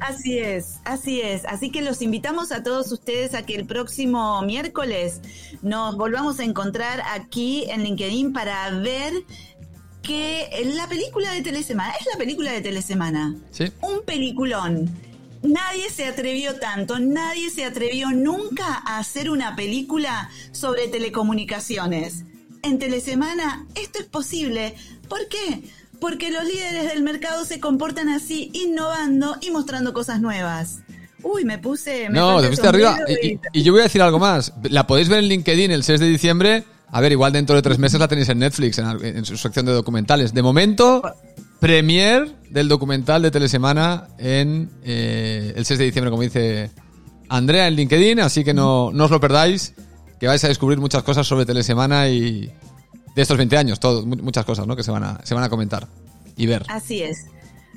Así 0.00 0.38
es, 0.38 0.78
así 0.86 1.20
es. 1.20 1.44
Así 1.44 1.70
que 1.70 1.82
los 1.82 2.00
invitamos 2.00 2.52
a 2.52 2.62
todos 2.62 2.90
ustedes 2.90 3.34
a 3.34 3.44
que 3.44 3.54
el 3.54 3.66
próximo 3.66 4.40
miércoles 4.40 5.20
nos 5.60 5.94
volvamos 5.98 6.40
a 6.40 6.44
encontrar 6.44 7.02
aquí 7.14 7.66
en 7.68 7.84
LinkedIn 7.84 8.32
para 8.32 8.70
ver 8.70 9.12
que 10.02 10.48
la 10.74 10.88
película 10.88 11.32
de 11.32 11.42
Telesemana, 11.42 11.92
es 12.00 12.06
la 12.10 12.16
película 12.16 12.50
de 12.50 12.62
Telesemana. 12.62 13.36
Sí. 13.50 13.64
Un 13.82 14.02
peliculón. 14.06 14.90
Nadie 15.42 15.90
se 15.90 16.06
atrevió 16.06 16.58
tanto, 16.58 16.98
nadie 16.98 17.50
se 17.50 17.66
atrevió 17.66 18.10
nunca 18.10 18.82
a 18.86 18.98
hacer 18.98 19.28
una 19.28 19.54
película 19.54 20.30
sobre 20.52 20.88
telecomunicaciones. 20.88 22.24
En 22.62 22.78
Telesemana 22.78 23.66
esto 23.74 23.98
es 23.98 24.06
posible. 24.06 24.74
¿Por 25.10 25.28
qué? 25.28 25.62
Porque 26.02 26.30
los 26.30 26.44
líderes 26.44 26.92
del 26.92 27.02
mercado 27.02 27.46
se 27.46 27.60
comportan 27.60 28.10
así, 28.10 28.50
innovando 28.52 29.38
y 29.40 29.50
mostrando 29.50 29.94
cosas 29.94 30.20
nuevas. 30.20 30.80
Uy, 31.22 31.46
me 31.46 31.56
puse... 31.56 32.10
no, 32.10 32.42
te 32.42 32.48
fuiste 32.48 32.68
arriba. 32.68 32.98
Y, 33.22 33.38
y, 33.54 33.62
yo 33.62 33.72
voy 33.72 33.80
a 33.80 33.84
decir 33.84 34.02
algo 34.02 34.18
más. 34.18 34.52
La 34.64 34.86
podéis 34.86 35.08
ver 35.08 35.20
en 35.20 35.26
LinkedIn 35.26 35.70
el 35.70 35.82
6 35.84 36.00
de 36.00 36.08
diciembre 36.08 36.64
a 36.94 37.00
ver, 37.00 37.10
igual 37.10 37.32
dentro 37.32 37.56
de 37.56 37.62
tres 37.62 37.78
meses 37.78 37.98
la 37.98 38.06
tenéis 38.06 38.28
en 38.28 38.38
Netflix, 38.38 38.76
en, 38.78 39.24
su 39.24 39.38
sección 39.38 39.64
de 39.64 39.72
documentales. 39.72 40.34
De 40.34 40.42
momento, 40.42 41.02
premier 41.58 42.30
del 42.50 42.68
documental 42.68 43.22
de 43.22 43.30
Telesemana 43.30 44.08
en 44.18 44.70
eh, 44.84 45.54
el 45.56 45.64
6 45.64 45.78
de 45.78 45.84
diciembre, 45.86 46.10
como 46.10 46.22
dice 46.22 46.70
Andrea 47.30 47.66
en 47.66 47.76
LinkedIn, 47.76 48.20
así 48.20 48.44
que 48.44 48.52
no, 48.52 48.92
no 48.92 49.06
os 49.06 49.10
lo 49.10 49.20
perdáis, 49.20 49.72
que 50.20 50.26
vais 50.26 50.44
a 50.44 50.48
descubrir 50.48 50.80
muchas 50.80 51.02
cosas 51.02 51.26
sobre 51.26 51.46
Telesemana 51.46 52.10
y 52.10 52.52
de 53.14 53.22
estos 53.22 53.36
20 53.36 53.56
años, 53.56 53.80
muchas 54.06 54.44
cosas 54.44 54.66
¿no? 54.66 54.76
que 54.76 54.82
se 54.82 54.90
van, 54.90 55.04
a, 55.04 55.20
se 55.24 55.34
van 55.34 55.44
a 55.44 55.48
comentar 55.48 55.86
y 56.36 56.46
ver. 56.46 56.64
Así 56.68 57.02
es. 57.02 57.26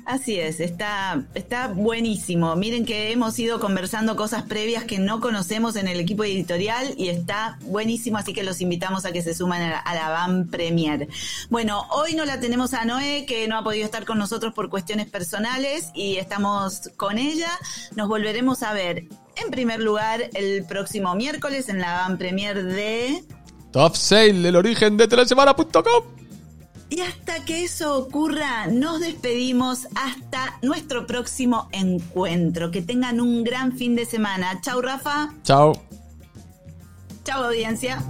Así 0.06 0.38
es, 0.38 0.60
está, 0.60 1.24
está 1.34 1.66
buenísimo. 1.66 2.54
Miren 2.54 2.86
que 2.86 3.10
hemos 3.10 3.36
ido 3.40 3.58
conversando 3.58 4.14
cosas 4.14 4.44
previas 4.44 4.84
que 4.84 5.00
no 5.00 5.20
conocemos 5.20 5.74
en 5.74 5.88
el 5.88 5.98
equipo 5.98 6.22
editorial 6.22 6.94
y 6.96 7.08
está 7.08 7.58
buenísimo, 7.62 8.16
así 8.16 8.32
que 8.32 8.44
los 8.44 8.60
invitamos 8.60 9.04
a 9.04 9.10
que 9.10 9.20
se 9.20 9.34
suman 9.34 9.62
a 9.62 9.94
la, 9.94 10.08
Van 10.08 10.46
Premier. 10.46 11.08
Bueno, 11.50 11.88
hoy 11.90 12.14
no 12.14 12.24
la 12.24 12.38
tenemos 12.38 12.72
a 12.72 12.84
Noé, 12.84 13.26
que 13.26 13.48
no 13.48 13.58
ha 13.58 13.64
podido 13.64 13.84
estar 13.84 14.04
con 14.04 14.16
nosotros 14.16 14.54
por 14.54 14.70
cuestiones 14.70 15.10
personales 15.10 15.90
y 15.92 16.18
estamos 16.18 16.88
con 16.96 17.18
ella. 17.18 17.50
Nos 17.96 18.06
volveremos 18.06 18.62
a 18.62 18.72
ver 18.74 19.08
en 19.34 19.50
primer 19.50 19.80
lugar 19.80 20.30
el 20.34 20.64
próximo 20.66 21.16
miércoles 21.16 21.68
en 21.68 21.80
la 21.80 21.94
Van 21.94 22.16
Premier 22.16 22.62
de... 22.62 23.24
Top 23.76 23.94
Sale, 23.94 24.48
el 24.48 24.56
origen 24.56 24.96
de 24.96 25.06
telesemana.com. 25.06 26.04
Y 26.88 27.02
hasta 27.02 27.44
que 27.44 27.62
eso 27.62 27.98
ocurra, 27.98 28.68
nos 28.68 29.00
despedimos 29.00 29.86
hasta 29.94 30.58
nuestro 30.62 31.06
próximo 31.06 31.68
encuentro. 31.72 32.70
Que 32.70 32.80
tengan 32.80 33.20
un 33.20 33.44
gran 33.44 33.76
fin 33.76 33.94
de 33.94 34.06
semana. 34.06 34.62
Chau, 34.62 34.80
Rafa. 34.80 35.34
Chao. 35.42 35.74
Chau, 37.22 37.44
audiencia. 37.44 38.02